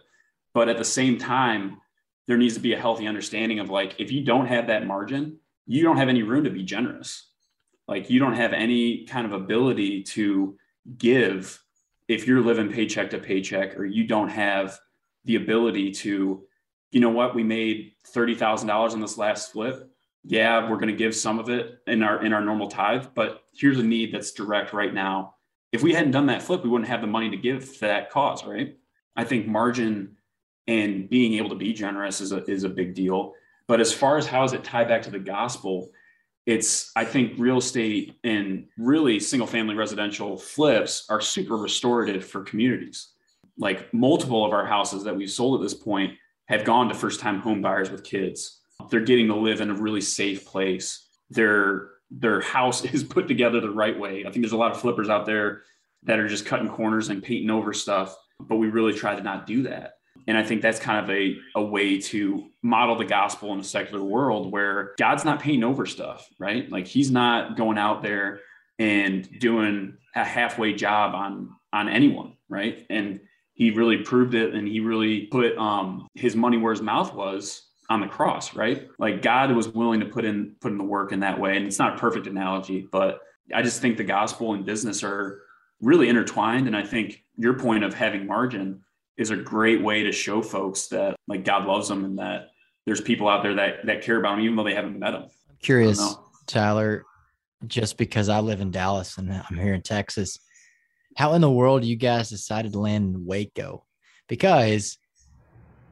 But 0.54 0.68
at 0.68 0.78
the 0.78 0.84
same 0.84 1.18
time, 1.18 1.80
there 2.26 2.36
needs 2.36 2.54
to 2.54 2.60
be 2.60 2.72
a 2.72 2.80
healthy 2.80 3.06
understanding 3.06 3.58
of 3.58 3.70
like, 3.70 3.96
if 3.98 4.12
you 4.12 4.24
don't 4.24 4.46
have 4.46 4.66
that 4.66 4.86
margin, 4.86 5.38
you 5.66 5.82
don't 5.82 5.96
have 5.96 6.08
any 6.08 6.22
room 6.22 6.44
to 6.44 6.50
be 6.50 6.62
generous 6.62 7.28
like 7.88 8.10
you 8.10 8.20
don't 8.20 8.34
have 8.34 8.52
any 8.52 9.04
kind 9.06 9.26
of 9.26 9.32
ability 9.32 10.02
to 10.02 10.56
give 10.98 11.60
if 12.06 12.26
you're 12.26 12.42
living 12.42 12.70
paycheck 12.70 13.10
to 13.10 13.18
paycheck 13.18 13.76
or 13.76 13.84
you 13.84 14.06
don't 14.06 14.28
have 14.28 14.78
the 15.24 15.36
ability 15.36 15.90
to 15.90 16.44
you 16.92 17.00
know 17.00 17.10
what 17.10 17.34
we 17.34 17.42
made 17.42 17.92
$30,000 18.14 18.70
on 18.92 19.00
this 19.00 19.18
last 19.18 19.52
flip 19.52 19.87
yeah 20.24 20.68
we're 20.68 20.76
going 20.76 20.88
to 20.88 20.96
give 20.96 21.14
some 21.14 21.38
of 21.38 21.48
it 21.48 21.78
in 21.86 22.02
our 22.02 22.24
in 22.24 22.32
our 22.32 22.44
normal 22.44 22.68
tithe 22.68 23.06
but 23.14 23.44
here's 23.52 23.78
a 23.78 23.82
need 23.82 24.12
that's 24.12 24.32
direct 24.32 24.72
right 24.72 24.94
now 24.94 25.34
if 25.72 25.82
we 25.82 25.92
hadn't 25.92 26.12
done 26.12 26.26
that 26.26 26.42
flip, 26.42 26.62
we 26.62 26.70
wouldn't 26.70 26.88
have 26.88 27.00
the 27.00 27.06
money 27.06 27.30
to 27.30 27.36
give 27.36 27.78
that 27.80 28.10
cause, 28.10 28.44
right? 28.44 28.76
I 29.16 29.24
think 29.24 29.46
margin 29.46 30.16
and 30.66 31.08
being 31.08 31.34
able 31.34 31.50
to 31.50 31.56
be 31.56 31.72
generous 31.72 32.20
is 32.20 32.32
a, 32.32 32.44
is 32.50 32.64
a 32.64 32.68
big 32.68 32.94
deal. 32.94 33.34
But 33.66 33.80
as 33.80 33.92
far 33.92 34.16
as 34.16 34.26
how 34.26 34.42
does 34.42 34.54
it 34.54 34.64
tie 34.64 34.84
back 34.84 35.02
to 35.02 35.10
the 35.10 35.18
gospel, 35.18 35.90
it's 36.46 36.90
I 36.96 37.04
think 37.04 37.34
real 37.38 37.58
estate 37.58 38.18
and 38.24 38.66
really 38.78 39.20
single 39.20 39.46
family 39.46 39.74
residential 39.74 40.38
flips 40.38 41.04
are 41.10 41.20
super 41.20 41.56
restorative 41.56 42.24
for 42.24 42.42
communities. 42.42 43.08
Like 43.58 43.92
multiple 43.92 44.46
of 44.46 44.52
our 44.52 44.64
houses 44.64 45.04
that 45.04 45.16
we've 45.16 45.30
sold 45.30 45.60
at 45.60 45.62
this 45.62 45.74
point 45.74 46.14
have 46.46 46.64
gone 46.64 46.88
to 46.88 46.94
first 46.94 47.20
time 47.20 47.40
home 47.40 47.60
buyers 47.60 47.90
with 47.90 48.04
kids. 48.04 48.60
They're 48.90 49.00
getting 49.00 49.28
to 49.28 49.36
live 49.36 49.60
in 49.60 49.70
a 49.70 49.74
really 49.74 50.00
safe 50.00 50.46
place. 50.46 51.06
Their 51.30 51.90
their 52.10 52.40
house 52.40 52.84
is 52.92 53.04
put 53.04 53.28
together 53.28 53.60
the 53.60 53.70
right 53.70 53.98
way. 53.98 54.20
I 54.20 54.30
think 54.30 54.42
there's 54.42 54.52
a 54.52 54.56
lot 54.56 54.72
of 54.72 54.80
flippers 54.80 55.08
out 55.08 55.26
there 55.26 55.62
that 56.04 56.18
are 56.18 56.28
just 56.28 56.46
cutting 56.46 56.68
corners 56.68 57.08
and 57.08 57.22
painting 57.22 57.50
over 57.50 57.72
stuff, 57.72 58.16
but 58.40 58.56
we 58.56 58.68
really 58.68 58.92
try 58.92 59.14
to 59.14 59.22
not 59.22 59.46
do 59.46 59.62
that. 59.64 59.94
And 60.26 60.36
I 60.36 60.42
think 60.42 60.62
that's 60.62 60.78
kind 60.78 61.02
of 61.02 61.10
a, 61.10 61.36
a 61.56 61.62
way 61.62 61.98
to 61.98 62.50
model 62.62 62.96
the 62.96 63.04
gospel 63.04 63.52
in 63.54 63.60
a 63.60 63.64
secular 63.64 64.04
world 64.04 64.52
where 64.52 64.94
God's 64.98 65.24
not 65.24 65.40
painting 65.40 65.64
over 65.64 65.86
stuff, 65.86 66.28
right? 66.38 66.70
Like 66.70 66.86
he's 66.86 67.10
not 67.10 67.56
going 67.56 67.78
out 67.78 68.02
there 68.02 68.40
and 68.78 69.28
doing 69.40 69.96
a 70.14 70.24
halfway 70.24 70.74
job 70.74 71.14
on 71.14 71.50
on 71.72 71.88
anyone, 71.88 72.34
right? 72.48 72.86
And 72.90 73.20
he 73.54 73.70
really 73.70 73.98
proved 73.98 74.34
it 74.34 74.54
and 74.54 74.68
he 74.68 74.80
really 74.80 75.26
put 75.26 75.56
um 75.56 76.06
his 76.14 76.36
money 76.36 76.58
where 76.58 76.72
his 76.72 76.82
mouth 76.82 77.14
was 77.14 77.67
on 77.88 78.00
the 78.00 78.06
cross, 78.06 78.54
right? 78.54 78.88
Like 78.98 79.22
God 79.22 79.52
was 79.52 79.68
willing 79.68 80.00
to 80.00 80.06
put 80.06 80.24
in 80.24 80.56
put 80.60 80.72
in 80.72 80.78
the 80.78 80.84
work 80.84 81.12
in 81.12 81.20
that 81.20 81.38
way. 81.38 81.56
And 81.56 81.66
it's 81.66 81.78
not 81.78 81.94
a 81.94 81.98
perfect 81.98 82.26
analogy, 82.26 82.86
but 82.90 83.20
I 83.54 83.62
just 83.62 83.80
think 83.80 83.96
the 83.96 84.04
gospel 84.04 84.54
and 84.54 84.64
business 84.64 85.02
are 85.02 85.42
really 85.80 86.08
intertwined. 86.08 86.66
And 86.66 86.76
I 86.76 86.82
think 86.82 87.24
your 87.36 87.54
point 87.54 87.84
of 87.84 87.94
having 87.94 88.26
margin 88.26 88.82
is 89.16 89.30
a 89.30 89.36
great 89.36 89.82
way 89.82 90.02
to 90.02 90.12
show 90.12 90.42
folks 90.42 90.88
that 90.88 91.16
like 91.26 91.44
God 91.44 91.66
loves 91.66 91.88
them 91.88 92.04
and 92.04 92.18
that 92.18 92.48
there's 92.84 93.00
people 93.00 93.28
out 93.28 93.42
there 93.42 93.54
that 93.54 93.86
that 93.86 94.02
care 94.02 94.18
about 94.18 94.36
them 94.36 94.44
even 94.44 94.56
though 94.56 94.64
they 94.64 94.74
haven't 94.74 94.98
met 94.98 95.12
them. 95.12 95.24
I'm 95.48 95.56
curious, 95.60 96.16
Tyler, 96.46 97.04
just 97.66 97.96
because 97.96 98.28
I 98.28 98.40
live 98.40 98.60
in 98.60 98.70
Dallas 98.70 99.16
and 99.18 99.32
I'm 99.32 99.56
here 99.56 99.74
in 99.74 99.82
Texas, 99.82 100.38
how 101.16 101.32
in 101.34 101.40
the 101.40 101.50
world 101.50 101.84
you 101.84 101.96
guys 101.96 102.28
decided 102.28 102.72
to 102.72 102.78
land 102.78 103.14
in 103.14 103.26
Waco? 103.26 103.84
Because 104.28 104.98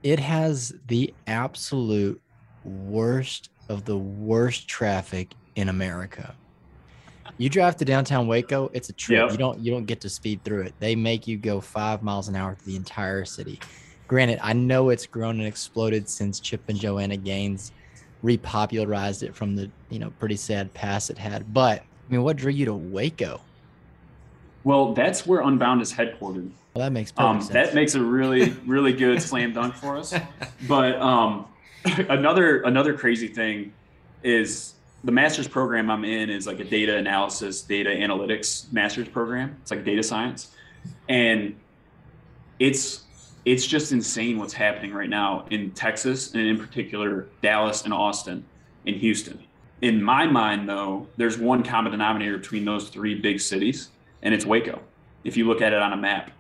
it 0.07 0.21
has 0.21 0.73
the 0.87 1.13
absolute 1.27 2.23
worst 2.65 3.51
of 3.69 3.85
the 3.85 3.99
worst 3.99 4.69
traffic 4.69 5.35
in 5.57 5.69
America. 5.69 6.33
You 7.39 7.49
drive 7.49 7.77
to 7.79 7.85
downtown 7.85 8.29
Waco, 8.29 8.71
it's 8.73 8.89
a 8.89 8.93
trip. 8.93 9.19
Yep. 9.19 9.33
You 9.33 9.37
don't 9.37 9.59
you 9.59 9.73
don't 9.73 9.85
get 9.85 10.01
to 10.03 10.09
speed 10.09 10.45
through 10.45 10.63
it. 10.63 10.75
They 10.79 10.95
make 10.95 11.27
you 11.27 11.37
go 11.37 11.61
five 11.61 12.05
miles 12.05 12.29
an 12.29 12.37
hour 12.37 12.55
through 12.55 12.75
the 12.75 12.77
entire 12.77 13.25
city. 13.25 13.59
Granted, 14.07 14.39
I 14.45 14.53
know 14.53 14.91
it's 14.91 15.07
grown 15.07 15.41
and 15.41 15.49
exploded 15.49 16.09
since 16.09 16.39
Chip 16.39 16.63
and 16.69 16.79
Joanna 16.79 17.17
Gaines 17.17 17.73
repopularized 18.23 19.25
it 19.25 19.35
from 19.35 19.57
the 19.57 19.69
you 19.91 19.99
know 19.99 20.11
pretty 20.21 20.37
sad 20.37 20.73
past 20.73 21.11
it 21.11 21.19
had. 21.19 21.53
But 21.53 21.81
I 21.81 22.13
mean, 22.13 22.23
what 22.23 22.37
drew 22.37 22.53
you 22.53 22.65
to 22.67 22.75
Waco? 22.75 23.41
Well, 24.63 24.95
that's 24.95 25.27
where 25.27 25.41
Unbound 25.41 25.83
is 25.83 25.93
headquartered. 25.93 26.53
Well, 26.77 26.85
that 26.85 26.93
makes 26.93 27.11
um, 27.17 27.41
sense. 27.41 27.53
That 27.55 27.75
makes 27.75 27.95
a 27.95 28.03
really 28.03 28.51
really 28.67 28.93
good 28.93 29.23
slam 29.23 29.55
dunk 29.55 29.75
for 29.75 29.97
us. 29.97 30.15
But 30.69 31.01
um, 31.01 31.47
another 32.11 32.61
another 32.63 32.93
crazy 32.93 33.29
thing 33.29 33.73
is 34.23 34.75
the 35.03 35.13
master's 35.13 35.49
program 35.49 35.91
I'm 35.91 36.05
in 36.05 36.29
is 36.29 36.47
like 36.47 36.61
a 36.61 36.65
data 36.65 36.97
analysis, 36.97 37.63
data 37.63 37.89
analytics 37.89 38.71
master's 38.75 39.09
program. 39.09 39.57
It's 39.63 39.71
like 39.71 39.87
data 39.87 40.03
science. 40.03 40.51
And 41.09 41.57
it's 42.59 43.05
it's 43.47 43.67
just 43.67 43.93
insane 43.93 44.39
what's 44.39 44.53
happening 44.53 44.93
right 44.93 45.09
now 45.09 45.47
in 45.51 45.71
Texas 45.71 46.35
and 46.35 46.43
in 46.43 46.59
particular 46.59 47.27
Dallas 47.41 47.85
and 47.85 47.95
Austin 47.95 48.45
and 48.87 48.97
Houston. 48.97 49.43
In 49.81 50.03
my 50.03 50.27
mind 50.27 50.69
though, 50.69 51.07
there's 51.17 51.39
one 51.39 51.63
common 51.63 51.93
denominator 51.93 52.37
between 52.37 52.67
those 52.67 52.91
three 52.91 53.15
big 53.15 53.41
cities 53.41 53.89
and 54.23 54.35
it's 54.35 54.45
Waco. 54.45 54.83
If 55.25 55.39
you 55.39 55.47
look 55.49 55.63
at 55.63 55.73
it 55.73 55.81
on 55.81 55.95
a 55.95 55.97
map. 55.97 56.33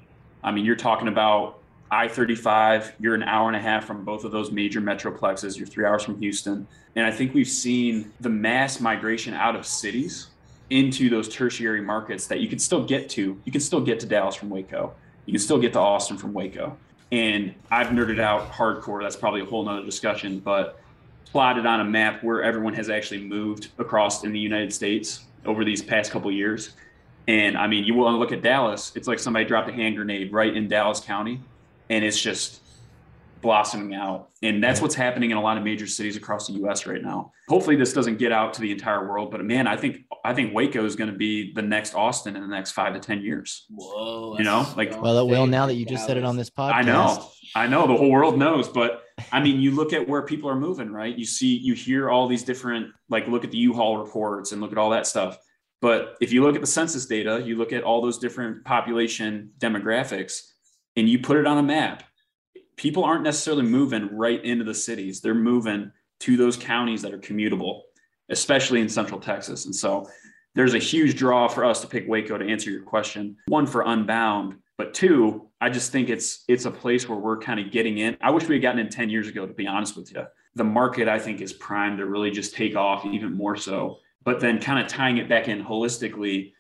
I 0.47 0.53
mean, 0.53 0.65
you're 0.65 0.77
talking 0.77 1.09
about 1.09 1.59
I 1.91 2.09
35, 2.09 2.95
you're 2.99 3.15
an 3.15 3.25
hour 3.25 3.49
and 3.49 3.57
a 3.57 3.61
half 3.61 3.85
from 3.85 4.05
both 4.05 4.25
of 4.25 4.33
those 4.33 4.51
major 4.51 4.81
metroplexes. 4.81 5.59
You're 5.59 5.67
three 5.67 5.85
hours 5.85 6.05
from 6.05 6.19
Houston. 6.21 6.67
And 6.95 7.05
I 7.05 7.11
think 7.11 7.35
we've 7.35 7.49
seen 7.49 8.13
the 8.21 8.29
mass 8.29 8.81
migration 8.81 9.35
out 9.35 9.55
of 9.57 9.67
cities 9.67 10.29
into 10.71 11.11
those 11.11 11.29
tertiary 11.29 11.81
markets 11.81 12.27
that 12.29 12.41
you 12.41 12.49
can 12.49 12.59
still 12.59 12.85
get 12.85 13.09
to. 13.11 13.41
You 13.45 13.53
can 13.53 13.61
still 13.61 13.81
get 13.81 14.01
to 14.01 14.07
Dallas 14.07 14.35
from 14.35 14.51
Waco. 14.51 14.95
You 15.27 15.33
can 15.33 15.41
still 15.41 15.59
get 15.59 15.73
to 15.75 15.81
Austin 15.81 16.17
from 16.17 16.33
Waco. 16.33 16.77
And 17.13 17.55
I've 17.71 17.89
nerded 17.89 18.21
out 18.21 18.51
hardcore. 18.51 19.03
That's 19.03 19.17
probably 19.17 19.41
a 19.41 19.45
whole 19.45 19.65
nother 19.65 19.85
discussion, 19.85 20.41
but 20.41 20.81
plotted 21.25 21.67
on 21.67 21.81
a 21.81 21.85
map 21.85 22.23
where 22.23 22.43
everyone 22.43 22.75
has 22.75 22.89
actually 22.89 23.23
moved 23.23 23.69
across 23.79 24.25
in 24.25 24.33
the 24.33 24.41
United 24.41 24.73
States 24.73 25.25
over 25.45 25.65
these 25.65 25.83
past 25.83 26.11
couple 26.11 26.31
years. 26.33 26.71
And 27.29 27.57
I 27.57 27.67
mean, 27.67 27.85
you 27.85 27.95
want 27.95 28.15
to 28.15 28.19
look 28.19 28.33
at 28.33 28.43
Dallas, 28.43 28.93
it's 28.95 29.09
like 29.09 29.19
somebody 29.19 29.45
dropped 29.45 29.69
a 29.69 29.73
hand 29.73 29.97
grenade 29.97 30.33
right 30.33 30.55
in 30.55 30.69
Dallas 30.69 31.01
County 31.01 31.41
and 31.89 32.05
it's 32.05 32.21
just 32.21 32.61
blossoming 33.43 33.95
out. 33.95 34.31
And 34.43 34.63
that's 34.63 34.81
what's 34.81 34.95
happening 34.95 35.31
in 35.31 35.37
a 35.37 35.41
lot 35.41 35.57
of 35.57 35.63
major 35.63 35.87
cities 35.87 36.17
across 36.17 36.47
the 36.49 36.55
US 36.65 36.87
right 36.87 37.03
now. 37.03 37.33
Hopefully 37.49 37.77
this 37.77 37.93
doesn't 37.93 38.19
get 38.19 38.33
out 38.33 38.55
to 38.55 38.61
the 38.61 38.73
entire 38.73 39.09
world, 39.09 39.31
but 39.31 39.45
man, 39.45 39.67
I 39.67 39.77
think 39.77 40.05
I 40.25 40.35
think 40.35 40.53
Waco 40.55 40.85
is 40.85 40.97
going 40.97 41.11
to 41.11 41.17
be 41.17 41.53
the 41.53 41.63
next 41.63 41.95
Austin 41.95 42.35
in 42.35 42.43
the 42.43 42.49
next 42.49 42.73
5 42.73 42.95
to 42.95 43.01
10 43.01 43.23
years. 43.23 43.67
Whoa. 43.71 44.37
You 44.39 44.45
know, 44.45 44.67
like 44.77 45.01
Well, 45.01 45.27
well 45.29 45.47
now 45.47 45.67
that 45.67 45.75
you 45.75 45.87
just 45.87 46.07
said 46.07 46.17
it 46.17 46.25
on 46.25 46.37
this 46.37 46.51
podcast. 46.51 46.73
I 46.73 46.83
know. 46.83 47.31
I 47.55 47.67
know 47.69 47.87
the 47.87 47.97
whole 47.97 48.11
world 48.11 48.37
knows, 48.39 48.69
but 48.69 49.03
I 49.33 49.41
mean, 49.41 49.61
you 49.61 49.71
look 49.71 49.93
at 49.93 50.09
where 50.09 50.23
people 50.23 50.51
are 50.51 50.57
moving, 50.57 50.91
right? 50.93 51.17
You 51.17 51.25
see 51.25 51.57
you 51.57 51.75
hear 51.75 52.11
all 52.11 52.27
these 52.29 52.43
different 52.43 52.89
like 53.09 53.29
look 53.29 53.45
at 53.45 53.51
the 53.51 53.59
U-Haul 53.59 53.99
reports 53.99 54.53
and 54.53 54.61
look 54.61 54.73
at 54.73 54.79
all 54.79 54.91
that 54.91 55.07
stuff. 55.07 55.39
But 55.81 56.17
if 56.21 56.33
you 56.33 56.43
look 56.43 56.55
at 56.55 56.61
the 56.61 56.67
census 56.67 57.07
data, 57.07 57.43
you 57.45 57.57
look 57.57 57.73
at 57.73 57.83
all 57.83 58.01
those 58.01 58.19
different 58.19 58.65
population 58.65 59.51
demographics, 59.59 60.53
and 60.97 61.09
you 61.09 61.19
put 61.19 61.37
it 61.37 61.47
on 61.47 61.59
a 61.59 61.63
map, 61.63 62.03
people 62.77 63.05
aren't 63.05 63.25
necessarily 63.25 63.65
moving 63.65 64.15
right 64.17 64.43
into 64.45 64.65
the 64.65 64.75
cities. 64.75 65.21
They're 65.21 65.35
moving 65.35 65.93
to 66.21 66.37
those 66.37 66.57
counties 66.57 67.03
that 67.03 67.13
are 67.13 67.19
commutable, 67.19 67.83
especially 68.31 68.81
in 68.81 68.89
central 68.89 69.21
Texas. 69.21 69.67
And 69.67 69.75
so 69.75 70.09
there's 70.55 70.75
a 70.75 70.79
huge 70.79 71.17
draw 71.17 71.49
for 71.49 71.65
us 71.65 71.83
to 71.83 71.87
pick 71.87 72.09
Waco 72.09 72.39
to 72.39 72.49
answer 72.49 72.71
your 72.71 72.83
question. 72.83 73.37
One 73.49 73.67
for 73.67 73.83
Unbound, 73.83 74.57
but 74.79 74.95
two, 74.95 75.49
I 75.61 75.69
just 75.69 75.93
think 75.93 76.09
it's 76.09 76.45
it's 76.49 76.65
a 76.65 76.71
place 76.71 77.09
where 77.09 77.19
we're 77.19 77.39
kind 77.39 77.61
of 77.61 77.71
getting 77.71 77.99
in. 77.99 78.17
I 78.21 78.31
wish 78.31 78.47
we 78.49 78.55
had 78.57 78.63
gotten 78.63 78.81
in 78.81 78.89
10 78.89 79.11
years 79.11 79.29
ago, 79.29 79.47
to 79.47 79.53
be 79.53 79.67
honest 79.67 79.97
with 79.97 80.13
you. 80.13 80.25
The 80.55 80.65
market, 80.65 81.09
I 81.09 81.19
think, 81.19 81.41
is 81.43 81.53
primed 81.53 81.99
to 81.99 82.07
really 82.07 82.31
just 82.31 82.55
take 82.55 82.77
off 82.77 83.05
even 83.05 83.35
more 83.35 83.57
so. 83.57 83.99
But 84.27 84.41
then 84.41 84.61
kind 84.61 84.85
of 84.85 84.89
tying 84.89 85.17
it 85.17 85.29
back 85.29 85.49
in 85.49 85.65
holistically, 85.65 86.53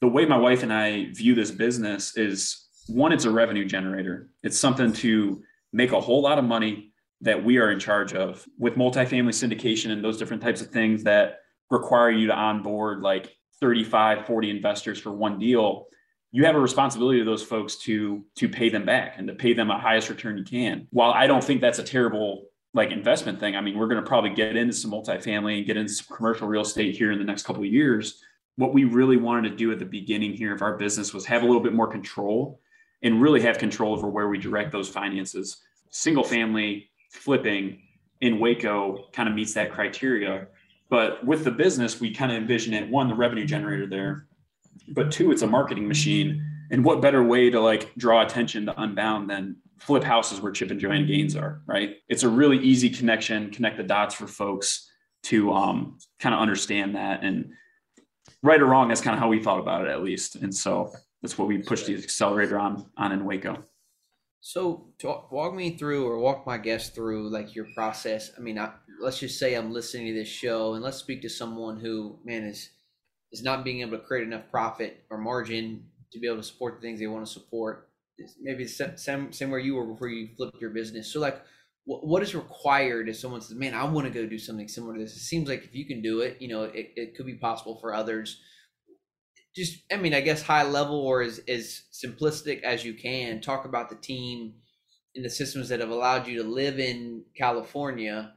the 0.00 0.08
way 0.08 0.24
my 0.24 0.38
wife 0.38 0.64
and 0.64 0.72
I 0.72 1.12
view 1.12 1.34
this 1.34 1.50
business 1.50 2.16
is 2.16 2.66
one, 2.88 3.12
it's 3.12 3.26
a 3.26 3.30
revenue 3.30 3.66
generator. 3.66 4.30
It's 4.42 4.58
something 4.58 4.92
to 4.94 5.42
make 5.72 5.92
a 5.92 6.00
whole 6.00 6.22
lot 6.22 6.38
of 6.38 6.44
money 6.44 6.92
that 7.20 7.44
we 7.44 7.58
are 7.58 7.70
in 7.70 7.78
charge 7.78 8.14
of 8.14 8.44
with 8.58 8.74
multifamily 8.74 9.34
syndication 9.34 9.90
and 9.90 10.02
those 10.02 10.16
different 10.16 10.42
types 10.42 10.62
of 10.62 10.68
things 10.68 11.04
that 11.04 11.40
require 11.70 12.10
you 12.10 12.26
to 12.26 12.34
onboard 12.34 13.02
like 13.02 13.36
35, 13.60 14.26
40 14.26 14.50
investors 14.50 14.98
for 14.98 15.12
one 15.12 15.38
deal. 15.38 15.86
You 16.32 16.46
have 16.46 16.56
a 16.56 16.60
responsibility 16.60 17.18
to 17.18 17.24
those 17.26 17.42
folks 17.42 17.76
to 17.80 18.24
to 18.36 18.48
pay 18.48 18.70
them 18.70 18.86
back 18.86 19.16
and 19.18 19.28
to 19.28 19.34
pay 19.34 19.52
them 19.52 19.70
a 19.70 19.78
highest 19.78 20.08
return 20.08 20.38
you 20.38 20.44
can. 20.44 20.88
While 20.90 21.10
I 21.10 21.26
don't 21.26 21.44
think 21.44 21.60
that's 21.60 21.78
a 21.78 21.84
terrible 21.84 22.46
like 22.72 22.92
investment 22.92 23.40
thing, 23.40 23.56
I 23.56 23.60
mean, 23.60 23.76
we're 23.76 23.88
going 23.88 24.02
to 24.02 24.08
probably 24.08 24.30
get 24.30 24.56
into 24.56 24.72
some 24.72 24.92
multifamily 24.92 25.58
and 25.58 25.66
get 25.66 25.76
into 25.76 25.92
some 25.92 26.16
commercial 26.16 26.46
real 26.46 26.62
estate 26.62 26.96
here 26.96 27.10
in 27.10 27.18
the 27.18 27.24
next 27.24 27.44
couple 27.44 27.62
of 27.62 27.68
years. 27.68 28.22
What 28.56 28.74
we 28.74 28.84
really 28.84 29.16
wanted 29.16 29.50
to 29.50 29.56
do 29.56 29.72
at 29.72 29.78
the 29.78 29.84
beginning 29.84 30.34
here 30.34 30.54
of 30.54 30.62
our 30.62 30.76
business 30.76 31.12
was 31.12 31.26
have 31.26 31.42
a 31.42 31.46
little 31.46 31.62
bit 31.62 31.72
more 31.72 31.88
control 31.88 32.60
and 33.02 33.20
really 33.20 33.40
have 33.40 33.58
control 33.58 33.94
over 33.94 34.08
where 34.08 34.28
we 34.28 34.38
direct 34.38 34.70
those 34.70 34.88
finances. 34.88 35.62
Single 35.90 36.24
family 36.24 36.90
flipping 37.10 37.82
in 38.20 38.38
Waco 38.38 39.06
kind 39.12 39.28
of 39.28 39.34
meets 39.34 39.54
that 39.54 39.72
criteria. 39.72 40.46
But 40.90 41.24
with 41.24 41.44
the 41.44 41.50
business, 41.50 42.00
we 42.00 42.12
kind 42.12 42.30
of 42.30 42.38
envision 42.38 42.74
it 42.74 42.88
one, 42.88 43.08
the 43.08 43.14
revenue 43.14 43.46
generator 43.46 43.86
there, 43.86 44.26
but 44.88 45.10
two, 45.10 45.30
it's 45.30 45.42
a 45.42 45.46
marketing 45.46 45.88
machine. 45.88 46.44
And 46.70 46.84
what 46.84 47.00
better 47.00 47.22
way 47.22 47.50
to 47.50 47.60
like 47.60 47.94
draw 47.96 48.24
attention 48.24 48.66
to 48.66 48.80
Unbound 48.80 49.28
than 49.28 49.56
flip 49.80 50.04
houses 50.04 50.40
where 50.40 50.52
Chip 50.52 50.70
and 50.70 50.78
Joanna 50.78 51.06
Gaines 51.06 51.34
are, 51.34 51.62
right? 51.66 51.96
It's 52.08 52.22
a 52.22 52.28
really 52.28 52.58
easy 52.58 52.90
connection, 52.90 53.50
connect 53.50 53.78
the 53.78 53.82
dots 53.82 54.14
for 54.14 54.26
folks 54.26 54.90
to 55.24 55.52
um, 55.52 55.98
kind 56.18 56.34
of 56.34 56.40
understand 56.40 56.94
that. 56.96 57.24
And 57.24 57.52
right 58.42 58.60
or 58.60 58.66
wrong, 58.66 58.88
that's 58.88 59.00
kind 59.00 59.14
of 59.14 59.20
how 59.20 59.28
we 59.28 59.42
thought 59.42 59.58
about 59.58 59.86
it 59.86 59.90
at 59.90 60.02
least. 60.02 60.36
And 60.36 60.54
so 60.54 60.92
that's 61.22 61.38
what 61.38 61.48
we 61.48 61.58
pushed 61.58 61.86
the 61.86 61.94
accelerator 61.94 62.58
on 62.58 62.86
on 62.96 63.12
in 63.12 63.24
Waco. 63.24 63.62
So 64.42 64.86
talk, 64.98 65.30
walk 65.30 65.54
me 65.54 65.76
through 65.76 66.06
or 66.06 66.18
walk 66.18 66.46
my 66.46 66.56
guests 66.56 66.90
through 66.90 67.28
like 67.28 67.54
your 67.54 67.66
process. 67.74 68.30
I 68.36 68.40
mean, 68.40 68.58
I, 68.58 68.72
let's 69.00 69.18
just 69.18 69.38
say 69.38 69.54
I'm 69.54 69.72
listening 69.72 70.06
to 70.06 70.14
this 70.14 70.28
show 70.28 70.74
and 70.74 70.82
let's 70.82 70.96
speak 70.96 71.20
to 71.22 71.28
someone 71.28 71.78
who, 71.78 72.18
man, 72.24 72.44
is 72.44 72.70
is 73.32 73.42
not 73.42 73.64
being 73.64 73.80
able 73.80 73.98
to 73.98 74.04
create 74.04 74.26
enough 74.26 74.50
profit 74.50 75.04
or 75.08 75.18
margin 75.18 75.84
to 76.12 76.18
be 76.18 76.26
able 76.26 76.38
to 76.38 76.42
support 76.42 76.76
the 76.76 76.80
things 76.80 76.98
they 76.98 77.06
want 77.06 77.24
to 77.24 77.32
support. 77.32 77.89
Maybe 78.40 78.66
same 78.66 79.32
same 79.32 79.50
where 79.50 79.60
you 79.60 79.74
were 79.74 79.86
before 79.86 80.08
you 80.08 80.28
flipped 80.36 80.60
your 80.60 80.70
business. 80.70 81.12
So 81.12 81.20
like, 81.20 81.42
what, 81.84 82.06
what 82.06 82.22
is 82.22 82.34
required 82.34 83.08
if 83.08 83.16
someone 83.16 83.40
says, 83.40 83.56
"Man, 83.56 83.74
I 83.74 83.84
want 83.84 84.06
to 84.06 84.12
go 84.12 84.26
do 84.26 84.38
something 84.38 84.68
similar 84.68 84.94
to 84.94 85.00
this"? 85.00 85.16
It 85.16 85.20
seems 85.20 85.48
like 85.48 85.64
if 85.64 85.74
you 85.74 85.86
can 85.86 86.02
do 86.02 86.20
it, 86.20 86.36
you 86.40 86.48
know, 86.48 86.64
it, 86.64 86.92
it 86.96 87.16
could 87.16 87.26
be 87.26 87.34
possible 87.34 87.78
for 87.80 87.94
others. 87.94 88.40
Just, 89.54 89.82
I 89.90 89.96
mean, 89.96 90.14
I 90.14 90.20
guess 90.20 90.42
high 90.42 90.64
level 90.64 90.96
or 90.96 91.22
as 91.22 91.40
as 91.48 91.82
simplistic 91.92 92.62
as 92.62 92.84
you 92.84 92.94
can. 92.94 93.40
Talk 93.40 93.64
about 93.64 93.88
the 93.88 93.96
team 93.96 94.54
and 95.14 95.24
the 95.24 95.30
systems 95.30 95.68
that 95.70 95.80
have 95.80 95.90
allowed 95.90 96.26
you 96.26 96.42
to 96.42 96.48
live 96.48 96.78
in 96.78 97.24
California, 97.36 98.34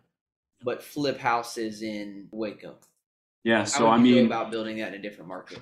but 0.64 0.84
flip 0.84 1.20
houses 1.20 1.82
in 1.82 2.28
Waco. 2.32 2.78
Yeah. 3.44 3.66
So 3.66 3.88
I 3.88 3.98
mean, 3.98 4.26
about 4.26 4.52
building 4.52 4.78
that 4.78 4.94
in 4.94 5.00
a 5.00 5.02
different 5.02 5.28
market. 5.28 5.60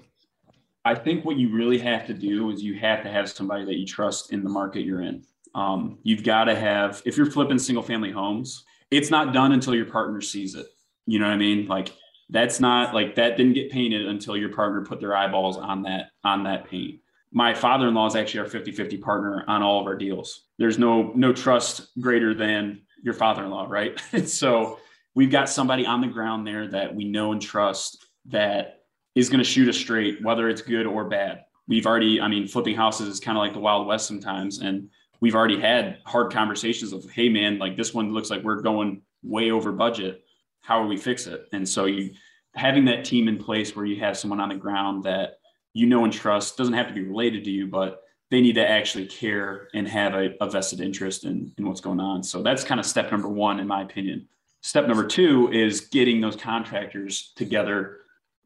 I 0.84 0.96
think 0.96 1.26
what 1.26 1.38
you 1.38 1.54
really 1.54 1.78
have 1.80 2.08
to 2.08 2.13
do 2.13 2.50
is 2.50 2.63
you 2.63 2.76
have 2.80 3.04
to 3.04 3.10
have 3.10 3.30
somebody 3.30 3.65
that 3.65 3.78
you 3.78 3.86
trust 3.86 4.34
in 4.34 4.44
the 4.44 4.50
market 4.50 4.82
you're 4.82 5.02
in. 5.02 5.24
Um, 5.54 6.00
you've 6.04 6.24
got 6.24 6.46
to 6.46 6.56
have, 6.56 7.02
if 7.06 7.17
you're 7.17 7.30
flipping 7.30 7.60
single 7.60 7.84
family 7.84 8.12
homes, 8.12 8.65
it's 8.89 9.12
not 9.12 9.34
done 9.34 9.52
until 9.52 9.76
your 9.76 9.86
partner 9.86 10.22
sees 10.22 10.56
it. 10.56 10.67
You 11.06 11.20
know 11.20 11.28
what 11.28 11.34
I 11.34 11.38
mean? 11.38 11.67
Like 11.67 11.94
that's 12.30 12.60
not 12.60 12.94
like 12.94 13.15
that 13.15 13.38
didn't 13.38 13.54
get 13.54 13.72
painted 13.72 14.08
until 14.08 14.36
your 14.36 14.54
partner 14.54 14.84
put 14.84 15.00
their 15.00 15.15
eyeballs 15.15 15.58
on 15.58 15.84
that, 15.84 16.12
on 16.24 16.44
that 16.44 16.65
paint. 16.65 17.00
My 17.32 17.54
father-in-law 17.54 18.08
is 18.08 18.15
actually 18.15 18.41
our 18.41 18.46
50-50 18.48 19.02
partner 19.02 19.44
on 19.48 19.62
all 19.62 19.80
of 19.80 19.88
our 19.88 19.96
deals. 19.96 20.46
There's 20.58 20.80
no, 20.80 21.12
no 21.15 21.32
trust 21.32 21.89
greater 22.00 22.34
than 22.34 22.82
your 23.04 23.13
father-in-law. 23.13 23.67
Right. 23.70 24.00
so 24.26 24.80
we've 25.13 25.32
got 25.32 25.50
somebody 25.50 25.86
on 25.86 26.02
the 26.02 26.08
ground 26.08 26.48
there 26.48 26.67
that 26.70 26.96
we 26.96 27.06
know 27.06 27.34
and 27.34 27.41
trust 27.41 28.06
that 28.28 28.81
is 29.15 29.30
going 29.30 29.39
to 29.39 29.50
shoot 29.50 29.67
us 29.67 29.78
straight, 29.78 30.24
whether 30.24 30.50
it's 30.50 30.62
good 30.62 30.86
or 30.86 31.06
bad. 31.06 31.45
We've 31.67 31.86
already, 31.86 32.19
I 32.19 32.28
mean, 32.28 32.47
flipping 32.47 32.76
houses 32.76 33.08
is 33.08 33.19
kind 33.19 33.38
of 33.38 33.41
like 33.41 33.54
the 33.54 33.60
Wild 33.60 33.88
West 33.88 34.08
sometimes. 34.08 34.60
And 34.60 34.89
we've 35.19 35.36
already 35.36 35.60
had 35.60 36.00
hard 36.06 36.32
conversations 36.32 36.93
of, 36.93 37.10
hey, 37.12 37.30
man, 37.30 37.60
like 37.60 37.78
this 37.78 37.93
one 37.93 38.13
looks 38.13 38.30
like 38.30 38.43
we're 38.43 38.62
going 38.62 39.02
way 39.24 39.52
over 39.52 39.71
budget. 39.71 40.24
How 40.62 40.82
do 40.82 40.88
we 40.88 40.97
fix 40.97 41.28
it? 41.28 41.47
And 41.54 41.67
so 41.67 41.86
you 41.86 42.12
having 42.56 42.86
that 42.86 43.06
team 43.06 43.28
in 43.28 43.38
place 43.38 43.76
where 43.76 43.86
you 43.86 44.00
have 44.00 44.17
someone 44.17 44.39
on 44.39 44.50
the 44.50 44.56
ground 44.56 45.04
that 45.04 45.39
you 45.74 45.86
know 45.86 46.04
and 46.04 46.12
trust 46.12 46.58
doesn't 46.58 46.74
have 46.74 46.88
to 46.88 46.93
be 46.93 47.04
related 47.04 47.43
to 47.45 47.52
you, 47.52 47.67
but 47.67 48.04
they 48.30 48.41
need 48.41 48.56
to 48.56 48.67
actually 48.67 49.06
care 49.06 49.67
and 49.74 49.88
have 49.88 50.13
a, 50.13 50.36
a 50.41 50.50
vested 50.50 50.82
interest 50.82 51.26
in, 51.26 51.54
in 51.58 51.67
what's 51.67 51.82
going 51.82 52.00
on. 52.00 52.24
So 52.24 52.41
that's 52.41 52.63
kind 52.63 52.80
of 52.80 52.86
step 52.86 53.12
number 53.12 53.30
one, 53.30 53.60
in 53.60 53.67
my 53.67 53.82
opinion. 53.82 54.28
Step 54.62 54.88
number 54.88 55.06
two 55.06 55.50
is 55.52 55.82
getting 55.82 56.21
those 56.21 56.36
contractors 56.36 57.34
together 57.36 58.00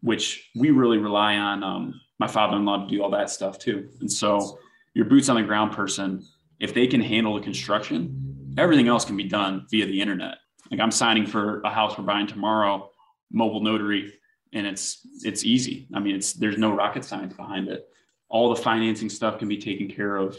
which 0.06 0.52
we 0.56 0.70
really 0.70 1.00
rely 1.00 1.36
on 1.36 1.64
um, 1.64 2.00
my 2.20 2.28
father-in-law 2.28 2.84
to 2.84 2.88
do 2.88 3.02
all 3.02 3.10
that 3.10 3.28
stuff 3.28 3.58
too. 3.58 3.90
And 4.02 4.12
so 4.12 4.60
your 4.94 5.06
boots 5.06 5.30
on 5.30 5.36
the 5.36 5.42
ground 5.42 5.72
person, 5.72 6.24
if 6.60 6.76
they 6.76 6.86
can 6.86 7.02
handle 7.02 7.34
the 7.34 7.42
construction, 7.42 8.54
everything 8.56 8.88
else 8.88 9.04
can 9.04 9.18
be 9.18 9.24
done 9.24 9.66
via 9.72 9.88
the 9.88 10.00
internet. 10.00 10.38
Like 10.70 10.80
I'm 10.80 10.92
signing 10.92 11.26
for 11.26 11.62
a 11.62 11.72
house 11.72 11.98
we're 11.98 12.04
buying 12.04 12.28
tomorrow, 12.28 12.92
mobile 13.32 13.62
notary, 13.62 14.14
and 14.54 14.68
it's 14.68 15.00
it's 15.24 15.44
easy. 15.44 15.88
I 15.96 16.00
mean, 16.00 16.16
it's 16.16 16.34
there's 16.34 16.60
no 16.60 16.72
rocket 16.72 17.04
science 17.04 17.34
behind 17.34 17.68
it. 17.68 17.88
All 18.30 18.54
the 18.54 18.62
financing 18.62 19.10
stuff 19.10 19.40
can 19.40 19.48
be 19.48 19.58
taken 19.58 19.90
care 19.90 20.18
of 20.18 20.38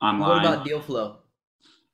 online. 0.00 0.20
What 0.20 0.38
about 0.38 0.64
deal 0.64 0.80
flow? 0.80 1.18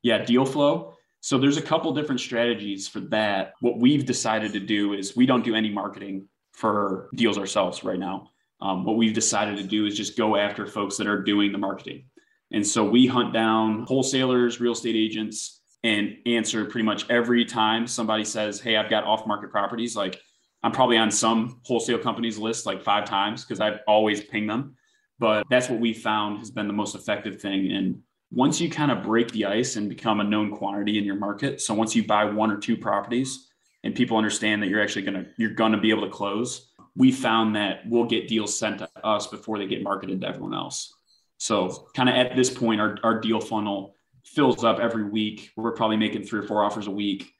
Yeah, 0.03 0.23
deal 0.23 0.45
flow. 0.45 0.93
So 1.19 1.37
there's 1.37 1.57
a 1.57 1.61
couple 1.61 1.93
different 1.93 2.21
strategies 2.21 2.87
for 2.87 3.01
that. 3.01 3.55
What 3.59 3.77
we've 3.77 4.05
decided 4.05 4.53
to 4.53 4.61
do 4.61 4.93
is 4.93 5.17
we 5.17 5.25
don't 5.25 5.43
do 5.43 5.53
any 5.53 5.69
marketing 5.69 6.29
for 6.59 7.09
deals 7.15 7.37
ourselves 7.37 7.85
right 7.85 7.97
now. 7.97 8.31
Um, 8.59 8.83
what 8.83 8.97
we've 8.97 9.13
decided 9.13 9.55
to 9.57 9.63
do 9.63 9.85
is 9.85 9.95
just 9.95 10.17
go 10.17 10.35
after 10.35 10.67
folks 10.67 10.97
that 10.97 11.07
are 11.07 11.23
doing 11.23 11.53
the 11.53 11.57
marketing. 11.57 12.03
And 12.51 12.67
so 12.67 12.83
we 12.83 13.07
hunt 13.07 13.31
down 13.33 13.85
wholesalers, 13.87 14.59
real 14.59 14.73
estate 14.73 14.97
agents, 14.97 15.61
and 15.85 16.17
answer 16.25 16.65
pretty 16.65 16.83
much 16.83 17.09
every 17.09 17.45
time 17.45 17.87
somebody 17.87 18.25
says, 18.25 18.59
Hey, 18.59 18.75
I've 18.75 18.89
got 18.89 19.05
off 19.05 19.25
market 19.25 19.51
properties. 19.51 19.95
Like 19.95 20.19
I'm 20.61 20.73
probably 20.73 20.97
on 20.97 21.11
some 21.11 21.61
wholesale 21.63 21.97
companies 21.99 22.37
list 22.37 22.65
like 22.65 22.83
five 22.83 23.05
times 23.05 23.45
because 23.45 23.61
I've 23.61 23.79
always 23.87 24.21
pinged 24.21 24.49
them. 24.49 24.75
But 25.17 25.45
that's 25.49 25.69
what 25.69 25.79
we 25.79 25.93
found 25.93 26.39
has 26.39 26.51
been 26.51 26.67
the 26.67 26.73
most 26.73 26.93
effective 26.93 27.41
thing. 27.41 27.71
And 27.71 28.01
once 28.31 28.59
you 28.59 28.69
kind 28.69 28.91
of 28.91 29.01
break 29.01 29.31
the 29.31 29.45
ice 29.45 29.77
and 29.77 29.87
become 29.87 30.19
a 30.19 30.25
known 30.25 30.51
quantity 30.51 30.97
in 30.97 31.05
your 31.05 31.15
market, 31.15 31.61
so 31.61 31.73
once 31.73 31.95
you 31.95 32.05
buy 32.05 32.25
one 32.25 32.51
or 32.51 32.57
two 32.57 32.75
properties, 32.75 33.48
and 33.83 33.95
people 33.95 34.17
understand 34.17 34.61
that 34.61 34.69
you're 34.69 34.81
actually 34.81 35.03
going 35.03 35.23
to 35.23 35.29
you're 35.37 35.53
going 35.53 35.71
to 35.71 35.77
be 35.77 35.89
able 35.89 36.03
to 36.03 36.09
close 36.09 36.69
we 36.99 37.13
found 37.13 37.55
that 37.55 37.79
we'll 37.87 38.05
get 38.05 38.27
deals 38.27 38.59
sent 38.59 38.79
to 38.79 38.89
us 39.03 39.25
before 39.27 39.57
they 39.57 39.65
get 39.65 39.81
marketed 39.81 40.19
to 40.19 40.27
everyone 40.27 40.53
else. 40.53 40.93
So 41.37 41.87
kind 41.95 42.09
of 42.09 42.15
at 42.15 42.35
this 42.35 42.49
point 42.49 42.81
our, 42.81 42.97
our 43.03 43.19
deal 43.19 43.39
funnel 43.39 43.95
fills 44.25 44.65
up 44.65 44.79
every 44.79 45.05
week. 45.05 45.51
We're 45.55 45.71
probably 45.71 45.95
making 45.95 46.23
three 46.23 46.41
or 46.41 46.43
four 46.43 46.63
offers 46.63 46.87
a 46.87 46.91
week 46.91 47.31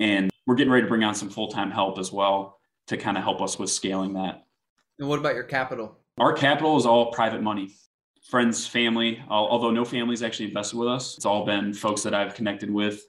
and 0.00 0.30
we're 0.46 0.56
getting 0.56 0.72
ready 0.72 0.82
to 0.82 0.88
bring 0.88 1.04
on 1.04 1.14
some 1.14 1.30
full-time 1.30 1.70
help 1.70 1.98
as 1.98 2.12
well 2.12 2.58
to 2.88 2.96
kind 2.96 3.16
of 3.16 3.22
help 3.22 3.40
us 3.40 3.56
with 3.56 3.70
scaling 3.70 4.14
that. 4.14 4.44
And 4.98 5.08
what 5.08 5.20
about 5.20 5.36
your 5.36 5.44
capital? 5.44 5.96
Our 6.18 6.32
capital 6.32 6.76
is 6.76 6.84
all 6.84 7.12
private 7.12 7.40
money. 7.40 7.70
Friends 8.30 8.66
family 8.66 9.22
although 9.28 9.70
no 9.70 9.84
families 9.84 10.22
actually 10.22 10.46
invested 10.46 10.78
with 10.78 10.88
us 10.88 11.14
it's 11.14 11.26
all 11.26 11.44
been 11.44 11.74
folks 11.74 12.02
that 12.04 12.14
i've 12.14 12.34
connected 12.34 12.70
with 12.70 13.04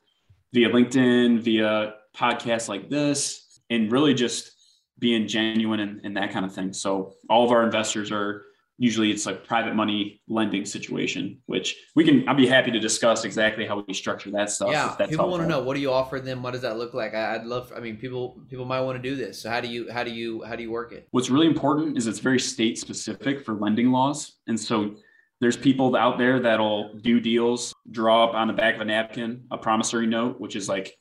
via 0.52 0.68
linkedin 0.68 1.40
via 1.40 1.94
podcasts 2.16 2.68
like 2.70 2.90
this 2.90 3.60
and 3.70 3.92
really 3.92 4.14
just 4.14 4.52
being 5.00 5.28
genuine 5.28 5.80
and, 5.82 6.02
and 6.04 6.16
that 6.18 6.32
kind 6.32 6.46
of 6.46 6.54
thing. 6.54 6.72
So 6.72 7.14
all 7.30 7.44
of 7.46 7.52
our 7.52 7.64
investors 7.64 8.12
are 8.12 8.46
usually 8.78 9.10
it's 9.10 9.26
like 9.26 9.46
private 9.46 9.74
money 9.74 10.22
lending 10.28 10.66
situation, 10.66 11.38
which 11.46 11.76
we 11.96 12.04
can, 12.04 12.28
I'd 12.28 12.36
be 12.36 12.48
happy 12.48 12.72
to 12.72 12.80
discuss 12.80 13.24
exactly 13.24 13.66
how 13.66 13.84
we 13.88 13.94
structure 13.94 14.32
that 14.32 14.50
stuff. 14.50 14.72
Yeah. 14.72 14.94
People 15.08 15.30
want 15.30 15.44
to 15.44 15.48
know, 15.48 15.62
what 15.62 15.76
do 15.76 15.80
you 15.80 15.92
offer 15.92 16.20
them? 16.20 16.44
What 16.44 16.52
does 16.52 16.62
that 16.62 16.78
look 16.78 16.94
like? 16.94 17.14
I, 17.14 17.38
would 17.38 17.48
love, 17.48 17.72
I 17.76 17.80
mean, 17.80 17.96
people, 17.96 18.42
people 18.50 18.66
might 18.66 18.82
want 18.82 19.02
to 19.02 19.10
do 19.10 19.16
this. 19.16 19.42
So 19.42 19.50
how 19.50 19.62
do 19.62 19.70
you, 19.70 19.90
how 19.92 20.04
do 20.04 20.12
you, 20.12 20.44
how 20.44 20.56
do 20.56 20.64
you 20.64 20.72
work 20.72 20.92
it? 20.92 21.08
What's 21.12 21.30
really 21.30 21.48
important 21.48 21.98
is 21.98 22.08
it's 22.08 22.20
very 22.20 22.40
state 22.40 22.78
specific 22.78 23.46
for 23.46 23.54
lending 23.54 23.92
laws. 23.92 24.40
And 24.48 24.60
so 24.60 24.96
there's 25.40 25.58
people 25.58 25.96
out 25.96 26.18
there 26.18 26.42
that'll 26.42 26.96
do 26.96 27.20
deals, 27.20 27.74
draw 27.92 28.26
up 28.26 28.34
on 28.34 28.48
the 28.48 28.54
back 28.54 28.76
of 28.76 28.82
a 28.82 28.86
napkin, 28.86 29.46
a 29.52 29.58
promissory 29.58 30.08
note, 30.08 30.40
which 30.40 30.56
is 30.56 30.68
like 30.68 30.98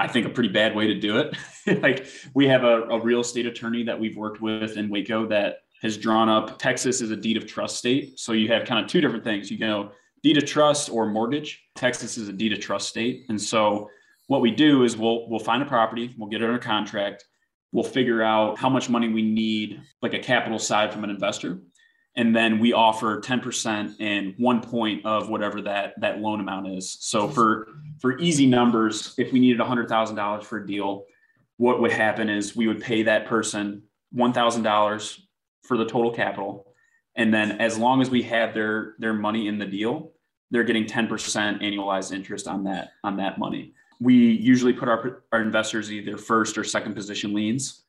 I 0.00 0.08
think 0.08 0.26
a 0.26 0.30
pretty 0.30 0.48
bad 0.48 0.74
way 0.74 0.86
to 0.86 0.94
do 0.94 1.18
it. 1.18 1.36
like 1.82 2.06
we 2.34 2.48
have 2.48 2.64
a, 2.64 2.82
a, 2.84 3.00
real 3.00 3.20
estate 3.20 3.46
attorney 3.46 3.82
that 3.84 3.98
we've 3.98 4.16
worked 4.16 4.40
with 4.40 4.76
in 4.78 4.88
Waco 4.88 5.26
that 5.26 5.58
has 5.82 5.98
drawn 5.98 6.28
up 6.28 6.58
Texas 6.58 7.00
is 7.00 7.10
a 7.10 7.16
deed 7.16 7.36
of 7.36 7.46
trust 7.46 7.76
state. 7.76 8.18
So 8.18 8.32
you 8.32 8.48
have 8.48 8.66
kind 8.66 8.82
of 8.82 8.90
two 8.90 9.00
different 9.00 9.24
things. 9.24 9.50
You 9.50 9.58
know, 9.58 9.92
deed 10.22 10.38
of 10.38 10.46
trust 10.46 10.90
or 10.90 11.06
mortgage. 11.06 11.62
Texas 11.76 12.16
is 12.16 12.28
a 12.28 12.32
deed 12.32 12.52
of 12.52 12.60
trust 12.60 12.88
state. 12.88 13.24
And 13.28 13.40
so 13.40 13.90
what 14.26 14.40
we 14.40 14.50
do 14.50 14.84
is 14.84 14.96
we'll 14.96 15.28
we'll 15.28 15.38
find 15.38 15.62
a 15.62 15.66
property, 15.66 16.14
we'll 16.16 16.30
get 16.30 16.40
it 16.40 16.46
under 16.46 16.58
contract, 16.58 17.24
we'll 17.72 17.84
figure 17.84 18.22
out 18.22 18.58
how 18.58 18.70
much 18.70 18.88
money 18.88 19.08
we 19.08 19.22
need, 19.22 19.82
like 20.00 20.14
a 20.14 20.18
capital 20.18 20.58
side 20.58 20.92
from 20.92 21.04
an 21.04 21.10
investor 21.10 21.60
and 22.16 22.34
then 22.34 22.58
we 22.58 22.72
offer 22.72 23.20
10% 23.20 23.94
and 24.00 24.34
one 24.36 24.60
point 24.60 25.04
of 25.06 25.28
whatever 25.28 25.62
that 25.62 25.94
that 26.00 26.20
loan 26.20 26.40
amount 26.40 26.68
is. 26.68 26.96
So 27.00 27.28
for 27.28 27.68
for 28.00 28.18
easy 28.18 28.46
numbers 28.46 29.14
if 29.18 29.32
we 29.32 29.40
needed 29.40 29.60
$100000 29.60 30.44
for 30.44 30.58
a 30.58 30.66
deal 30.66 31.04
what 31.56 31.80
would 31.80 31.92
happen 31.92 32.30
is 32.30 32.56
we 32.56 32.66
would 32.66 32.80
pay 32.80 33.02
that 33.02 33.26
person 33.26 33.82
$1000 34.16 35.20
for 35.62 35.76
the 35.76 35.84
total 35.84 36.10
capital. 36.10 36.66
And 37.16 37.34
then 37.34 37.60
as 37.60 37.76
long 37.76 38.00
as 38.00 38.10
we 38.10 38.22
have 38.22 38.54
their 38.54 38.94
their 38.98 39.14
money 39.14 39.46
in 39.48 39.58
the 39.58 39.66
deal 39.66 40.12
they're 40.52 40.64
getting 40.64 40.84
10% 40.84 41.08
annualized 41.62 42.12
interest 42.12 42.48
on 42.48 42.64
that 42.64 42.90
on 43.04 43.16
that 43.18 43.38
money. 43.38 43.72
We 44.00 44.14
usually 44.14 44.72
put 44.72 44.88
our, 44.88 45.22
our 45.30 45.42
investors 45.42 45.92
either 45.92 46.16
first 46.16 46.58
or 46.58 46.64
second 46.64 46.94
position 46.94 47.32
liens 47.34 47.84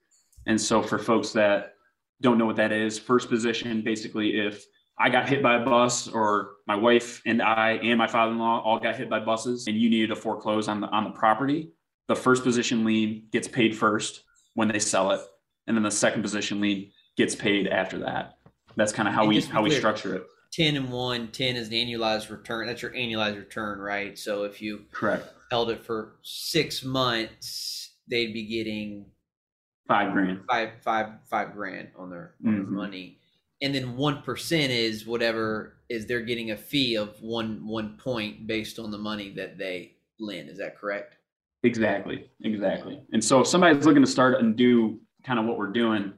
and 0.45 0.59
so 0.59 0.81
for 0.81 0.97
folks 0.97 1.31
that 1.31 1.75
don't 2.21 2.37
know 2.37 2.45
what 2.45 2.55
that 2.55 2.71
is. 2.71 2.97
First 2.97 3.29
position, 3.29 3.81
basically, 3.81 4.39
if 4.39 4.65
I 4.97 5.09
got 5.09 5.27
hit 5.27 5.41
by 5.41 5.55
a 5.55 5.65
bus 5.65 6.07
or 6.07 6.51
my 6.67 6.75
wife 6.75 7.21
and 7.25 7.41
I 7.41 7.73
and 7.73 7.97
my 7.97 8.07
father-in-law 8.07 8.61
all 8.63 8.79
got 8.79 8.95
hit 8.95 9.09
by 9.09 9.19
buses 9.19 9.67
and 9.67 9.75
you 9.75 9.89
needed 9.89 10.07
to 10.07 10.15
foreclose 10.15 10.67
on 10.67 10.81
the 10.81 10.87
on 10.87 11.03
the 11.03 11.11
property, 11.11 11.71
the 12.07 12.15
first 12.15 12.43
position 12.43 12.85
lien 12.85 13.27
gets 13.31 13.47
paid 13.47 13.75
first 13.75 14.23
when 14.53 14.67
they 14.67 14.79
sell 14.79 15.11
it. 15.11 15.21
And 15.67 15.75
then 15.75 15.83
the 15.83 15.91
second 15.91 16.21
position 16.21 16.61
lien 16.61 16.91
gets 17.17 17.35
paid 17.35 17.67
after 17.67 17.99
that. 17.99 18.37
That's 18.75 18.91
kind 18.91 19.07
of 19.07 19.13
how 19.13 19.21
and 19.21 19.29
we 19.29 19.41
how 19.41 19.61
clear, 19.61 19.63
we 19.63 19.71
structure 19.71 20.15
it. 20.15 20.23
10 20.53 20.75
and 20.75 20.91
1, 20.91 21.29
10 21.29 21.55
is 21.55 21.69
the 21.69 21.83
annualized 21.83 22.29
return. 22.29 22.67
That's 22.67 22.81
your 22.81 22.91
annualized 22.91 23.37
return, 23.37 23.79
right? 23.79 24.17
So 24.17 24.43
if 24.43 24.61
you 24.61 24.85
correct 24.91 25.27
held 25.51 25.69
it 25.69 25.83
for 25.85 26.15
six 26.23 26.83
months, 26.83 27.91
they'd 28.07 28.33
be 28.33 28.45
getting 28.47 29.05
five 29.87 30.13
grand, 30.13 30.41
five 30.49 30.69
five 30.81 31.07
five 31.29 31.53
grand 31.53 31.89
on 31.97 32.09
their, 32.09 32.35
on 32.45 32.51
mm-hmm. 32.51 32.63
their 32.63 32.71
money, 32.71 33.19
and 33.61 33.73
then 33.73 33.95
one 33.95 34.21
percent 34.21 34.71
is 34.71 35.05
whatever 35.05 35.77
is 35.89 36.05
they're 36.05 36.21
getting 36.21 36.51
a 36.51 36.57
fee 36.57 36.95
of 36.95 37.21
one 37.21 37.67
one 37.67 37.97
point 37.97 38.47
based 38.47 38.79
on 38.79 38.91
the 38.91 38.97
money 38.97 39.33
that 39.35 39.57
they 39.57 39.95
lend. 40.19 40.49
Is 40.49 40.57
that 40.57 40.77
correct? 40.77 41.17
Exactly, 41.63 42.29
exactly. 42.43 43.01
And 43.13 43.23
so 43.23 43.41
if 43.41 43.47
somebody's 43.47 43.85
looking 43.85 44.03
to 44.03 44.09
start 44.09 44.39
and 44.39 44.55
do 44.55 44.99
kind 45.23 45.39
of 45.39 45.45
what 45.45 45.57
we're 45.57 45.71
doing, 45.71 46.13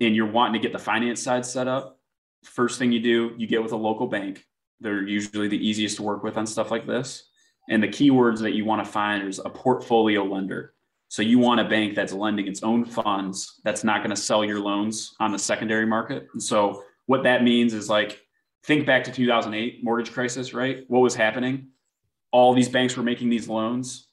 and 0.00 0.16
you're 0.16 0.30
wanting 0.30 0.60
to 0.60 0.66
get 0.66 0.72
the 0.72 0.82
finance 0.82 1.22
side 1.22 1.46
set 1.46 1.68
up, 1.68 2.00
first 2.42 2.78
thing 2.78 2.90
you 2.90 3.00
do, 3.00 3.34
you 3.36 3.46
get 3.46 3.62
with 3.62 3.72
a 3.72 3.76
local 3.76 4.06
bank. 4.06 4.44
They're 4.80 5.06
usually 5.06 5.48
the 5.48 5.56
easiest 5.56 5.96
to 5.96 6.02
work 6.02 6.22
with 6.22 6.36
on 6.36 6.46
stuff 6.46 6.70
like 6.70 6.86
this. 6.86 7.28
And 7.68 7.82
the 7.82 7.88
keywords 7.88 8.38
that 8.40 8.54
you 8.54 8.64
want 8.64 8.84
to 8.84 8.90
find 8.90 9.28
is 9.28 9.38
a 9.44 9.50
portfolio 9.50 10.24
lender. 10.24 10.74
So 11.08 11.22
you 11.22 11.38
want 11.38 11.60
a 11.60 11.64
bank 11.64 11.94
that's 11.94 12.12
lending 12.12 12.46
its 12.46 12.62
own 12.62 12.84
funds 12.84 13.60
that's 13.64 13.82
not 13.82 13.98
going 13.98 14.10
to 14.14 14.20
sell 14.20 14.44
your 14.44 14.60
loans 14.60 15.14
on 15.20 15.32
the 15.32 15.38
secondary 15.38 15.86
market. 15.86 16.28
And 16.34 16.42
so 16.42 16.84
what 17.06 17.22
that 17.22 17.42
means 17.42 17.72
is 17.72 17.88
like 17.88 18.20
think 18.64 18.86
back 18.86 19.04
to 19.04 19.12
2008 19.12 19.82
mortgage 19.82 20.12
crisis, 20.12 20.52
right? 20.52 20.84
What 20.88 21.00
was 21.00 21.14
happening? 21.14 21.68
All 22.30 22.52
these 22.52 22.68
banks 22.68 22.96
were 22.96 23.02
making 23.02 23.30
these 23.30 23.48
loans, 23.48 24.08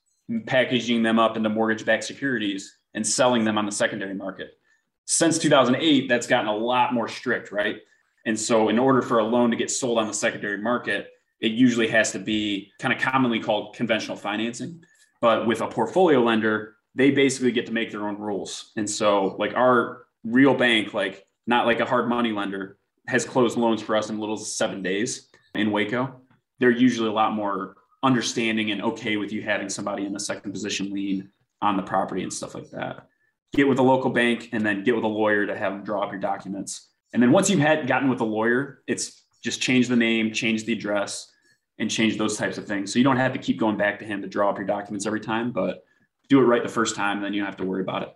packaging 0.45 1.03
them 1.03 1.19
up 1.19 1.36
into 1.36 1.49
mortgage-backed 1.49 2.05
securities 2.05 2.77
and 2.93 3.05
selling 3.05 3.43
them 3.43 3.58
on 3.58 3.65
the 3.65 3.71
secondary 3.71 4.13
market. 4.13 4.58
Since 5.03 5.38
2008, 5.39 6.08
that's 6.08 6.27
gotten 6.27 6.47
a 6.47 6.55
lot 6.55 6.93
more 6.93 7.10
strict, 7.10 7.51
right? 7.51 7.81
And 8.25 8.39
so 8.39 8.69
in 8.69 8.79
order 8.79 9.01
for 9.01 9.19
a 9.19 9.23
loan 9.23 9.51
to 9.51 9.58
get 9.58 9.69
sold 9.69 9.99
on 9.99 10.08
the 10.08 10.13
secondary 10.13 10.58
market, 10.58 11.10
it 11.41 11.51
usually 11.51 11.89
has 11.89 12.12
to 12.13 12.19
be 12.19 12.71
kind 12.79 12.93
of 12.93 12.99
commonly 12.99 13.39
called 13.39 13.75
conventional 13.75 14.15
financing. 14.15 14.84
But 15.21 15.45
with 15.45 15.62
a 15.62 15.67
portfolio 15.67 16.21
lender, 16.21 16.74
they 16.95 17.12
basically 17.12 17.51
get 17.51 17.65
to 17.65 17.73
make 17.73 17.91
their 17.91 18.08
own 18.08 18.17
rules. 18.17 18.71
And 18.77 18.89
so, 18.89 19.36
like 19.38 19.53
our 19.53 20.05
real 20.23 20.53
bank, 20.53 20.93
like 20.93 21.25
not 21.45 21.65
like 21.65 21.79
a 21.79 21.86
hard 21.86 22.10
money 22.10 22.31
lender, 22.31 22.77
has 23.08 23.25
closed 23.25 23.58
loans 23.58 23.81
for 23.81 23.95
us 23.95 24.10
in 24.10 24.19
little 24.19 24.38
seven 24.38 24.81
days 24.81 25.29
in 25.53 25.71
Waco. 25.71 26.21
They're 26.60 26.71
usually 26.71 27.10
a 27.10 27.13
lot 27.13 27.34
more 27.34 27.75
understanding 28.01 28.71
and 28.71 28.81
okay 28.81 29.17
with 29.17 29.31
you 29.31 29.41
having 29.41 29.69
somebody 29.69 30.05
in 30.05 30.13
the 30.13 30.19
second 30.19 30.51
position 30.51 30.91
lien 30.91 31.29
on 31.62 31.75
the 31.75 31.84
property 31.84 32.23
and 32.23 32.31
stuff 32.31 32.55
like 32.55 32.69
that. 32.71 33.08
Get 33.53 33.67
with 33.67 33.79
a 33.79 33.84
local 33.84 34.10
bank 34.10 34.49
and 34.51 34.65
then 34.65 34.84
get 34.84 34.95
with 34.95 35.03
a 35.03 35.08
lawyer 35.08 35.45
to 35.45 35.58
have 35.58 35.73
them 35.73 35.84
draw 35.84 36.03
up 36.03 36.12
your 36.12 36.19
documents. 36.19 36.89
And 37.13 37.21
then 37.21 37.31
once 37.31 37.49
you've 37.49 37.60
had 37.60 37.88
gotten 37.88 38.10
with 38.10 38.21
a 38.21 38.25
lawyer, 38.25 38.84
it's 38.88 39.23
just 39.43 39.62
change 39.62 39.88
the 39.88 39.95
name, 39.95 40.34
change 40.34 40.65
the 40.65 40.73
address, 40.73 41.31
and 41.77 41.89
change 41.89 42.17
those 42.17 42.38
types 42.38 42.58
of 42.58 42.65
things. 42.65 42.91
So 42.91 42.99
you 42.99 43.03
don't 43.03 43.17
have 43.17 43.34
to 43.34 43.39
keep 43.39 43.60
going 43.60 43.77
back 43.77 43.99
to 43.99 44.05
him 44.05 44.21
to 44.21 44.27
draw 44.27 44.49
up 44.49 44.58
your 44.58 44.65
documents 44.65 45.05
every 45.05 45.19
time, 45.19 45.51
but 45.51 45.85
do 46.29 46.39
it 46.39 46.43
right 46.43 46.63
the 46.63 46.69
first 46.69 46.95
time, 46.95 47.21
then 47.21 47.33
you 47.33 47.41
don't 47.41 47.47
have 47.47 47.57
to 47.57 47.65
worry 47.65 47.81
about 47.81 48.03
it. 48.03 48.15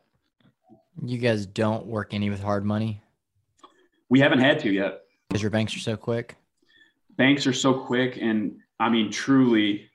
You 1.04 1.18
guys 1.18 1.46
don't 1.46 1.86
work 1.86 2.14
any 2.14 2.30
with 2.30 2.42
hard 2.42 2.66
money? 2.66 3.02
We 4.10 4.20
haven't 4.20 4.40
had 4.40 4.60
to 4.60 4.72
yet. 4.72 5.02
Because 5.30 5.42
your 5.42 5.52
banks 5.52 5.76
are 5.76 5.80
so 5.80 5.96
quick? 5.96 6.36
Banks 7.16 7.46
are 7.48 7.54
so 7.54 7.74
quick. 7.74 8.18
And 8.20 8.58
I 8.80 8.90
mean, 8.90 9.12
truly, 9.12 9.90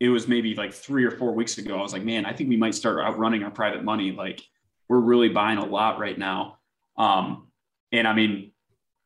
it 0.00 0.08
was 0.08 0.26
maybe 0.26 0.54
like 0.54 0.72
three 0.72 1.04
or 1.04 1.10
four 1.10 1.32
weeks 1.32 1.58
ago. 1.58 1.78
I 1.78 1.82
was 1.82 1.92
like, 1.92 2.04
man, 2.04 2.26
I 2.26 2.32
think 2.32 2.48
we 2.48 2.56
might 2.56 2.74
start 2.74 2.98
outrunning 3.04 3.42
our 3.42 3.50
private 3.50 3.84
money. 3.84 4.12
Like, 4.12 4.42
we're 4.88 4.98
really 4.98 5.28
buying 5.28 5.58
a 5.58 5.64
lot 5.64 5.98
right 5.98 6.18
now. 6.18 6.58
Um, 6.96 7.48
and 7.92 8.08
I 8.08 8.12
mean, 8.12 8.52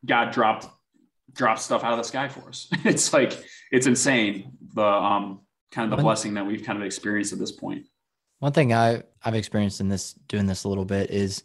God 0.04 0.32
dropped 0.32 0.66
dropped 1.32 1.60
stuff 1.60 1.82
out 1.82 1.92
of 1.92 1.98
the 1.98 2.04
sky 2.04 2.28
for 2.28 2.48
us. 2.48 2.68
it's 2.84 3.12
like 3.12 3.44
it's 3.70 3.86
insane 3.86 4.52
the 4.74 4.84
um 4.84 5.40
kind 5.72 5.92
of 5.92 5.96
the 5.96 6.02
blessing 6.02 6.34
that 6.34 6.46
we've 6.46 6.62
kind 6.62 6.78
of 6.78 6.84
experienced 6.84 7.32
at 7.32 7.38
this 7.38 7.52
point. 7.52 7.86
One 8.44 8.52
thing 8.52 8.74
I 8.74 9.02
I've 9.24 9.34
experienced 9.34 9.80
in 9.80 9.88
this 9.88 10.12
doing 10.28 10.44
this 10.44 10.64
a 10.64 10.68
little 10.68 10.84
bit 10.84 11.10
is 11.10 11.44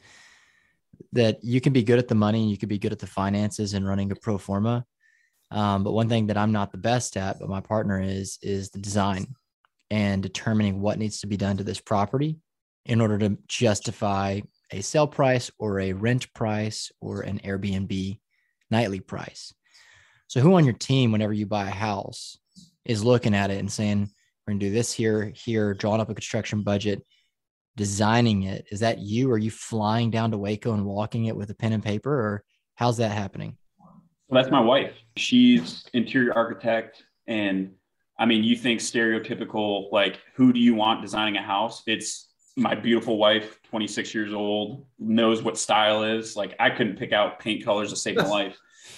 that 1.14 1.42
you 1.42 1.62
can 1.62 1.72
be 1.72 1.82
good 1.82 1.98
at 1.98 2.10
the 2.10 2.14
money 2.14 2.42
and 2.42 2.52
you 2.52 2.58
can 2.58 2.68
be 2.68 2.78
good 2.78 2.92
at 2.92 3.00
the 3.00 3.08
finances 3.08 3.74
and 3.74 3.88
running 3.88 4.12
a 4.12 4.18
pro 4.18 4.38
forma. 4.38 4.86
Um, 5.50 5.86
but 5.86 5.94
one 5.94 6.10
thing 6.10 6.28
that 6.28 6.38
I'm 6.38 6.52
not 6.52 6.74
the 6.74 6.78
best 6.78 7.16
at, 7.16 7.40
but 7.40 7.48
my 7.48 7.62
partner 7.62 8.02
is, 8.02 8.38
is 8.42 8.72
the 8.72 8.80
design 8.80 9.34
and 9.90 10.22
determining 10.22 10.82
what 10.82 11.00
needs 11.00 11.22
to 11.22 11.28
be 11.28 11.38
done 11.38 11.56
to 11.56 11.64
this 11.64 11.80
property 11.80 12.36
in 12.86 13.00
order 13.00 13.18
to 13.20 13.38
justify 13.48 14.42
a 14.72 14.82
sale 14.82 15.08
price 15.08 15.50
or 15.58 15.80
a 15.80 15.94
rent 15.94 16.34
price 16.34 16.92
or 17.00 17.22
an 17.22 17.40
Airbnb 17.46 18.20
nightly 18.70 19.00
price. 19.00 19.54
So, 20.28 20.42
who 20.42 20.54
on 20.56 20.66
your 20.66 20.74
team, 20.74 21.14
whenever 21.14 21.32
you 21.32 21.46
buy 21.46 21.70
a 21.70 21.72
house, 21.72 22.38
is 22.84 23.06
looking 23.06 23.36
at 23.36 23.52
it 23.52 23.60
and 23.60 23.72
saying, 23.72 24.10
we're 24.50 24.54
going 24.54 24.60
to 24.62 24.66
do 24.70 24.74
this 24.74 24.92
here, 24.92 25.32
here, 25.36 25.76
drawing 25.76 26.02
up 26.02 26.10
a 26.10 26.16
construction 26.16 26.64
budget, 26.64 27.06
designing 27.76 28.44
it? 28.44 28.66
Is 28.72 28.80
that 28.80 28.98
you? 28.98 29.32
Are 29.32 29.38
you 29.38 29.52
flying 29.52 30.10
down 30.10 30.32
to 30.32 30.40
Waco 30.40 30.74
and 30.74 30.86
walking 30.86 31.26
it 31.26 31.36
with 31.36 31.52
a 31.52 31.54
pen 31.54 31.72
and 31.72 31.84
paper, 31.84 32.12
or 32.12 32.44
how's 32.74 32.98
that 32.98 33.12
happening? 33.12 33.58
Well, 34.28 34.42
that's 34.42 34.52
my 34.52 34.60
wife. 34.60 34.94
She's 35.18 35.86
interior 35.94 36.34
architect. 36.34 37.04
And 37.28 37.74
I 38.18 38.26
mean, 38.26 38.44
you 38.44 38.56
think 38.56 38.80
stereotypical, 38.80 39.92
like, 39.92 40.20
who 40.34 40.52
do 40.52 40.60
you 40.60 40.74
want 40.74 41.04
designing 41.04 41.38
a 41.38 41.44
house? 41.44 41.84
It's 41.86 42.30
my 42.58 42.74
beautiful 42.74 43.20
wife, 43.20 43.60
26 43.70 44.16
years 44.16 44.34
old, 44.34 44.88
knows 44.98 45.44
what 45.44 45.60
style 45.60 46.04
is. 46.04 46.36
Like, 46.36 46.56
I 46.60 46.72
couldn't 46.72 46.98
pick 46.98 47.14
out 47.14 47.40
paint 47.40 47.64
colors 47.64 47.92
to 47.92 47.96
save 47.96 48.16
my 48.16 48.28
life, 48.28 48.58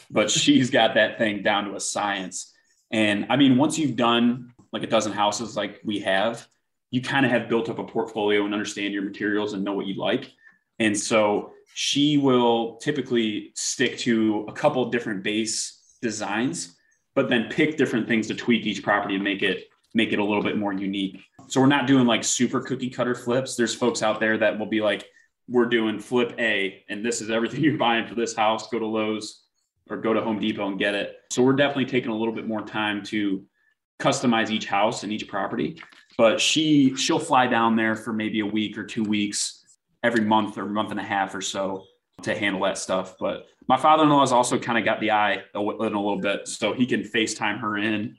but 0.09 0.31
she's 0.31 0.69
got 0.69 0.93
that 0.93 1.17
thing 1.17 1.43
down 1.43 1.65
to 1.65 1.75
a 1.75 1.79
science. 1.81 2.53
And 2.89 3.25
I 3.29 3.35
mean, 3.35 3.57
once 3.57 3.77
you've 3.77 3.97
done 3.97 4.53
like 4.71 4.83
a 4.83 4.87
dozen 4.87 5.11
houses 5.11 5.55
like 5.55 5.79
we 5.83 5.99
have, 5.99 6.47
you 6.91 7.01
kind 7.01 7.25
of 7.25 7.31
have 7.31 7.49
built 7.49 7.69
up 7.69 7.79
a 7.79 7.83
portfolio 7.83 8.45
and 8.45 8.53
understand 8.53 8.93
your 8.93 9.03
materials 9.03 9.53
and 9.53 9.63
know 9.63 9.73
what 9.73 9.87
you 9.87 9.95
like. 9.95 10.31
And 10.79 10.97
so 10.97 11.53
she 11.73 12.17
will 12.17 12.77
typically 12.77 13.51
stick 13.55 13.97
to 13.99 14.45
a 14.49 14.53
couple 14.53 14.89
different 14.89 15.23
base 15.23 15.79
designs, 16.01 16.75
but 17.15 17.29
then 17.29 17.49
pick 17.49 17.77
different 17.77 18.07
things 18.07 18.27
to 18.27 18.35
tweak 18.35 18.65
each 18.65 18.83
property 18.83 19.15
and 19.15 19.23
make 19.23 19.41
it 19.41 19.65
make 19.93 20.13
it 20.13 20.19
a 20.19 20.23
little 20.23 20.43
bit 20.43 20.57
more 20.57 20.71
unique. 20.73 21.19
So 21.47 21.59
we're 21.59 21.67
not 21.67 21.85
doing 21.85 22.05
like 22.05 22.23
super 22.23 22.61
cookie 22.61 22.89
cutter 22.89 23.13
flips. 23.13 23.55
There's 23.55 23.75
folks 23.75 24.01
out 24.01 24.19
there 24.21 24.37
that 24.37 24.57
will 24.57 24.67
be 24.67 24.81
like, 24.81 25.05
we're 25.49 25.65
doing 25.65 25.99
flip 25.99 26.33
A, 26.39 26.83
and 26.87 27.05
this 27.05 27.19
is 27.19 27.29
everything 27.29 27.61
you're 27.63 27.77
buying 27.77 28.07
for 28.07 28.15
this 28.15 28.35
house. 28.35 28.69
Go 28.69 28.79
to 28.79 28.85
Lowe's 28.85 29.43
or 29.89 29.97
go 29.97 30.13
to 30.13 30.21
Home 30.21 30.39
Depot 30.39 30.67
and 30.67 30.79
get 30.79 30.95
it. 30.95 31.17
So 31.29 31.43
we're 31.43 31.53
definitely 31.53 31.85
taking 31.85 32.11
a 32.11 32.17
little 32.17 32.33
bit 32.33 32.47
more 32.47 32.61
time 32.65 33.03
to 33.05 33.43
customize 34.01 34.49
each 34.49 34.65
house 34.65 35.03
and 35.03 35.13
each 35.13 35.27
property. 35.27 35.81
But 36.17 36.41
she 36.41 36.95
she'll 36.95 37.19
fly 37.19 37.47
down 37.47 37.75
there 37.75 37.95
for 37.95 38.13
maybe 38.13 38.41
a 38.41 38.45
week 38.45 38.77
or 38.77 38.83
two 38.83 39.03
weeks 39.03 39.63
every 40.03 40.25
month 40.25 40.57
or 40.57 40.65
month 40.65 40.91
and 40.91 40.99
a 40.99 41.03
half 41.03 41.33
or 41.35 41.41
so 41.41 41.85
to 42.23 42.37
handle 42.37 42.61
that 42.63 42.77
stuff. 42.77 43.15
But 43.19 43.45
my 43.67 43.77
father-in-law 43.77 44.19
has 44.21 44.31
also 44.31 44.59
kind 44.59 44.77
of 44.77 44.85
got 44.85 44.99
the 44.99 45.11
eye 45.11 45.33
in 45.33 45.41
a 45.55 45.61
little 45.61 46.19
bit, 46.19 46.47
so 46.47 46.73
he 46.73 46.85
can 46.85 47.01
FaceTime 47.01 47.59
her 47.59 47.77
in, 47.77 48.17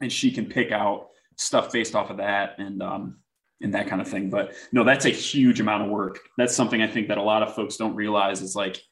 and 0.00 0.12
she 0.12 0.30
can 0.30 0.46
pick 0.46 0.72
out 0.72 1.08
stuff 1.36 1.72
based 1.72 1.94
off 1.94 2.10
of 2.10 2.18
that 2.18 2.58
and 2.58 2.82
um, 2.82 3.18
and 3.60 3.74
that 3.74 3.86
kind 3.88 4.00
of 4.00 4.08
thing. 4.08 4.30
But 4.30 4.54
no, 4.72 4.84
that's 4.84 5.04
a 5.04 5.10
huge 5.10 5.60
amount 5.60 5.84
of 5.84 5.90
work. 5.90 6.20
That's 6.36 6.54
something 6.54 6.82
I 6.82 6.86
think 6.86 7.08
that 7.08 7.18
a 7.18 7.22
lot 7.22 7.42
of 7.42 7.54
folks 7.54 7.76
don't 7.76 7.94
realize 7.94 8.42
is 8.42 8.56
like 8.56 8.82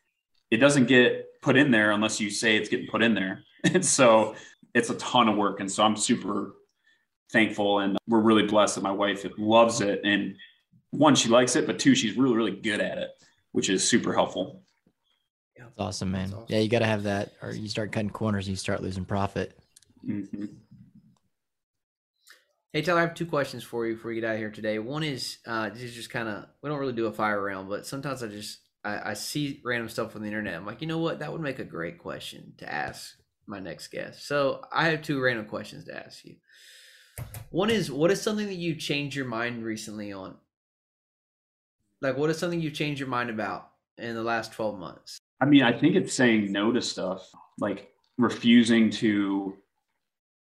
it 0.51 0.59
doesn't 0.59 0.87
get 0.87 1.27
put 1.43 1.57
in 1.57 1.71
there 1.71 1.91
unless 1.91 2.21
you 2.21 2.31
say 2.31 2.57
it's 2.57 2.69
getting 2.69 2.87
put 2.87 3.03
in 3.03 3.15
there, 3.15 3.45
and 3.65 3.85
so 3.85 4.35
it's 4.75 4.91
a 4.91 4.95
ton 4.95 5.29
of 5.29 5.37
work. 5.37 5.61
And 5.61 5.71
so 5.71 5.83
I'm 5.83 5.97
super 5.97 6.55
thankful 7.31 7.81
and 7.81 7.99
we're 8.07 8.21
really 8.21 8.47
blessed 8.47 8.77
that 8.77 8.83
my 8.83 8.93
wife 8.93 9.27
loves 9.37 9.81
it 9.81 10.01
and 10.05 10.35
one 10.91 11.15
she 11.15 11.29
likes 11.29 11.57
it 11.57 11.67
but 11.67 11.79
two 11.79 11.95
she's 11.95 12.17
really 12.17 12.35
really 12.35 12.53
good 12.53 12.81
at 12.81 12.99
it 12.99 13.11
which 13.53 13.69
is 13.69 13.87
super 13.87 14.15
helpful 14.15 14.63
yeah 15.57 15.65
that's 15.65 15.79
awesome 15.79 16.11
man 16.11 16.23
that's 16.23 16.35
awesome. 16.35 16.47
yeah 16.49 16.59
you 16.59 16.69
got 16.69 16.79
to 16.79 16.87
have 16.87 17.03
that 17.03 17.33
or 17.43 17.53
you 17.53 17.69
start 17.69 17.93
cutting 17.93 18.11
corners 18.11 18.47
and 18.47 18.53
you 18.53 18.57
start 18.57 18.83
losing 18.83 19.05
profit 19.05 19.59
mm-hmm. 20.07 20.47
hey 22.73 22.81
tyler 22.81 23.01
i 23.01 23.03
have 23.03 23.15
two 23.15 23.27
questions 23.27 23.63
for 23.63 23.87
you 23.87 23.95
before 23.95 24.09
we 24.09 24.15
get 24.15 24.25
out 24.25 24.35
of 24.35 24.39
here 24.39 24.51
today 24.51 24.79
one 24.79 25.03
is 25.03 25.39
uh 25.47 25.69
this 25.69 25.83
is 25.83 25.95
just 25.95 26.09
kind 26.09 26.29
of 26.29 26.47
we 26.63 26.71
don't 26.71 26.79
really 26.79 26.95
do 26.95 27.07
a 27.07 27.13
fire 27.13 27.43
round 27.43 27.69
but 27.69 27.87
sometimes 27.87 28.23
i 28.23 28.27
just 28.27 28.61
I, 28.85 29.11
I 29.11 29.15
see 29.15 29.61
random 29.63 29.91
stuff 29.91 30.17
on 30.17 30.23
the 30.23 30.29
internet 30.29 30.55
i'm 30.55 30.65
like 30.65 30.81
you 30.81 30.87
know 30.87 30.99
what 30.99 31.19
that 31.19 31.31
would 31.31 31.43
make 31.43 31.59
a 31.59 31.65
great 31.65 31.99
question 31.99 32.55
to 32.57 32.73
ask 32.73 33.19
my 33.49 33.59
next 33.59 33.89
guest 33.89 34.27
so 34.27 34.63
i 34.73 34.89
have 34.89 35.03
two 35.03 35.21
random 35.21 35.47
questions 35.47 35.85
to 35.85 35.97
ask 35.97 36.25
you 36.25 36.37
one 37.51 37.71
is 37.71 37.91
what 37.91 38.11
is 38.11 38.21
something 38.21 38.47
that 38.47 38.55
you 38.55 38.75
changed 38.75 39.17
your 39.17 39.27
mind 39.27 39.65
recently 39.65 40.13
on? 40.13 40.37
Like 42.01 42.17
what 42.17 42.31
is 42.31 42.39
something 42.39 42.61
you 42.61 42.71
changed 42.71 43.01
your 43.01 43.09
mind 43.09 43.31
about 43.31 43.71
in 43.97 44.15
the 44.15 44.23
last 44.23 44.53
12 44.53 44.79
months? 44.79 45.19
I 45.41 45.47
mean, 45.47 45.63
I 45.63 45.73
think 45.73 45.97
it's 45.97 46.13
saying 46.13 46.53
no 46.53 46.73
to 46.73 46.81
stuff, 46.81 47.29
like 47.59 47.89
refusing 48.17 48.91
to 48.91 49.57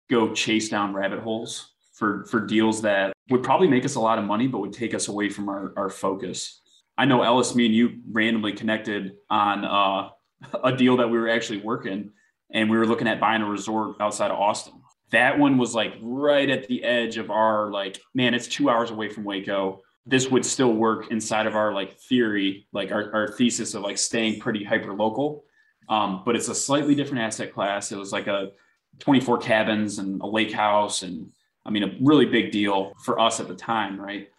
go 0.09 0.33
chase 0.33 0.69
down 0.69 0.93
rabbit 0.93 1.19
holes 1.19 1.71
for 1.93 2.25
for 2.25 2.45
deals 2.45 2.81
that 2.81 3.13
would 3.29 3.43
probably 3.43 3.67
make 3.67 3.85
us 3.85 3.95
a 3.95 3.99
lot 3.99 4.19
of 4.19 4.25
money 4.25 4.47
but 4.47 4.59
would 4.59 4.73
take 4.73 4.93
us 4.93 5.07
away 5.07 5.29
from 5.29 5.49
our, 5.49 5.73
our 5.77 5.89
focus. 5.89 6.61
I 6.97 7.05
know 7.05 7.23
Ellis, 7.23 7.55
me 7.55 7.65
and 7.65 7.75
you 7.75 8.01
randomly 8.11 8.53
connected 8.53 9.13
on 9.29 9.65
uh, 9.65 10.09
a 10.63 10.75
deal 10.75 10.97
that 10.97 11.07
we 11.07 11.17
were 11.17 11.29
actually 11.29 11.61
working 11.61 12.11
and 12.53 12.69
we 12.69 12.77
were 12.77 12.85
looking 12.85 13.07
at 13.07 13.19
buying 13.19 13.41
a 13.41 13.49
resort 13.49 13.97
outside 13.99 14.31
of 14.31 14.39
Austin. 14.39 14.73
That 15.11 15.37
one 15.37 15.57
was 15.57 15.75
like 15.75 15.95
right 16.01 16.49
at 16.49 16.67
the 16.67 16.83
edge 16.83 17.17
of 17.17 17.29
our 17.29 17.71
like 17.71 17.99
man 18.13 18.33
it's 18.33 18.47
two 18.47 18.69
hours 18.69 18.91
away 18.91 19.09
from 19.09 19.23
waco. 19.23 19.81
This 20.05 20.29
would 20.29 20.45
still 20.45 20.73
work 20.73 21.11
inside 21.11 21.47
of 21.47 21.55
our 21.55 21.73
like 21.73 21.97
theory 21.99 22.67
like 22.71 22.91
our, 22.91 23.13
our 23.13 23.27
thesis 23.29 23.73
of 23.73 23.83
like 23.83 23.97
staying 23.97 24.39
pretty 24.39 24.63
hyper 24.63 24.93
local 24.93 25.45
um, 25.89 26.23
but 26.25 26.35
it's 26.35 26.47
a 26.47 26.55
slightly 26.55 26.95
different 26.95 27.23
asset 27.23 27.53
class. 27.53 27.91
It 27.91 27.97
was 27.97 28.11
like 28.11 28.27
a 28.27 28.51
24 28.99 29.39
cabins 29.39 29.99
and 29.99 30.21
a 30.21 30.25
lake 30.25 30.51
house 30.51 31.01
and 31.01 31.31
i 31.65 31.71
mean 31.71 31.83
a 31.83 31.97
really 31.99 32.27
big 32.27 32.51
deal 32.51 32.93
for 33.03 33.19
us 33.19 33.39
at 33.39 33.47
the 33.47 33.55
time 33.55 33.99
right? 33.99 34.29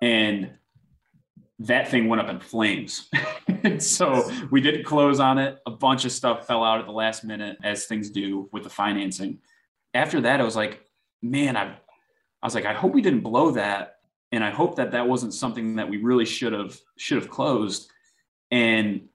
And 0.00 0.52
that 1.60 1.88
thing 1.88 2.08
went 2.08 2.22
up 2.22 2.28
in 2.28 2.38
flames. 2.38 3.10
so 3.78 4.30
we 4.50 4.60
didn't 4.60 4.84
close 4.84 5.18
on 5.18 5.38
it. 5.38 5.58
A 5.66 5.70
bunch 5.70 6.04
of 6.04 6.12
stuff 6.12 6.46
fell 6.46 6.62
out 6.62 6.78
at 6.78 6.86
the 6.86 6.92
last 6.92 7.24
minute, 7.24 7.58
as 7.64 7.86
things 7.86 8.10
do 8.10 8.48
with 8.52 8.62
the 8.62 8.70
financing. 8.70 9.38
After 9.92 10.20
that, 10.20 10.40
I 10.40 10.44
was 10.44 10.54
like, 10.54 10.84
man, 11.20 11.56
I, 11.56 11.64
I 12.42 12.46
was 12.46 12.54
like, 12.54 12.66
I 12.66 12.74
hope 12.74 12.92
we 12.92 13.02
didn't 13.02 13.20
blow 13.20 13.50
that, 13.52 13.96
and 14.30 14.44
I 14.44 14.50
hope 14.50 14.76
that 14.76 14.92
that 14.92 15.08
wasn't 15.08 15.34
something 15.34 15.76
that 15.76 15.88
we 15.88 15.96
really 15.96 16.26
should 16.26 16.52
have 16.52 16.78
should 16.96 17.18
have 17.20 17.30
closed. 17.30 17.90
And 18.52 19.08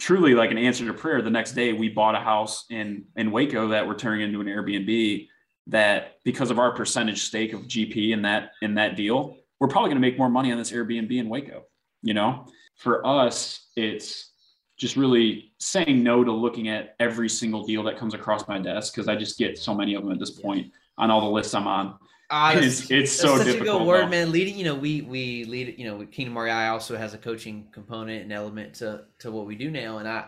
truly, 0.00 0.34
like 0.34 0.50
an 0.50 0.58
answer 0.58 0.84
to 0.86 0.92
prayer, 0.92 1.22
the 1.22 1.30
next 1.30 1.52
day 1.52 1.72
we 1.72 1.88
bought 1.88 2.16
a 2.16 2.20
house 2.20 2.64
in 2.70 3.04
in 3.14 3.30
Waco 3.30 3.68
that 3.68 3.86
we're 3.86 3.94
turning 3.94 4.22
into 4.22 4.40
an 4.40 4.48
Airbnb. 4.48 5.28
That 5.68 6.18
because 6.24 6.50
of 6.50 6.58
our 6.58 6.72
percentage 6.72 7.22
stake 7.24 7.52
of 7.52 7.62
GP 7.62 8.12
in 8.12 8.22
that 8.22 8.52
in 8.62 8.74
that 8.74 8.96
deal, 8.96 9.36
we're 9.60 9.68
probably 9.68 9.90
going 9.90 10.00
to 10.02 10.08
make 10.08 10.18
more 10.18 10.30
money 10.30 10.50
on 10.50 10.58
this 10.58 10.72
Airbnb 10.72 11.12
in 11.12 11.28
Waco 11.28 11.64
you 12.06 12.14
know? 12.14 12.46
For 12.76 13.06
us 13.06 13.66
it's 13.76 14.32
just 14.76 14.96
really 14.96 15.52
saying 15.58 16.02
no 16.02 16.22
to 16.22 16.32
looking 16.32 16.68
at 16.68 16.94
every 17.00 17.28
single 17.28 17.64
deal 17.64 17.82
that 17.82 17.96
comes 17.96 18.14
across 18.14 18.46
my 18.46 18.58
desk 18.58 18.94
because 18.94 19.08
i 19.08 19.16
just 19.16 19.38
get 19.38 19.58
so 19.58 19.74
many 19.74 19.94
of 19.94 20.02
them 20.02 20.12
at 20.12 20.18
this 20.18 20.30
point 20.30 20.70
on 20.98 21.10
all 21.10 21.22
the 21.22 21.30
lists 21.30 21.54
i'm 21.54 21.66
on. 21.66 21.98
Uh, 22.28 22.54
it's, 22.56 22.90
it's 22.90 23.12
so 23.12 23.36
such 23.36 23.46
difficult, 23.46 23.76
a 23.76 23.78
good 23.78 23.86
word, 23.86 24.04
though. 24.06 24.08
man. 24.08 24.32
Leading, 24.32 24.56
you 24.56 24.64
know, 24.64 24.74
we 24.74 25.02
we 25.02 25.44
lead, 25.44 25.76
you 25.78 25.86
know, 25.86 26.04
Kingdom 26.06 26.36
REI 26.36 26.66
also 26.66 26.96
has 26.96 27.14
a 27.14 27.18
coaching 27.18 27.68
component 27.70 28.22
and 28.22 28.32
element 28.32 28.74
to 28.74 29.04
to 29.20 29.30
what 29.30 29.46
we 29.46 29.54
do 29.54 29.70
now, 29.70 29.98
and 29.98 30.08
I, 30.08 30.24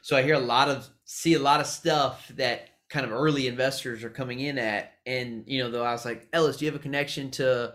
so 0.00 0.16
I 0.16 0.22
hear 0.22 0.36
a 0.36 0.40
lot 0.40 0.68
of 0.68 0.88
see 1.04 1.34
a 1.34 1.38
lot 1.38 1.60
of 1.60 1.66
stuff 1.66 2.28
that 2.36 2.70
kind 2.88 3.04
of 3.04 3.12
early 3.12 3.46
investors 3.46 4.04
are 4.04 4.10
coming 4.10 4.40
in 4.40 4.56
at, 4.56 4.94
and 5.04 5.44
you 5.46 5.62
know, 5.62 5.70
though 5.70 5.84
I 5.84 5.92
was 5.92 6.06
like, 6.06 6.28
Ellis, 6.32 6.56
do 6.56 6.64
you 6.64 6.70
have 6.70 6.80
a 6.80 6.82
connection 6.82 7.30
to, 7.32 7.74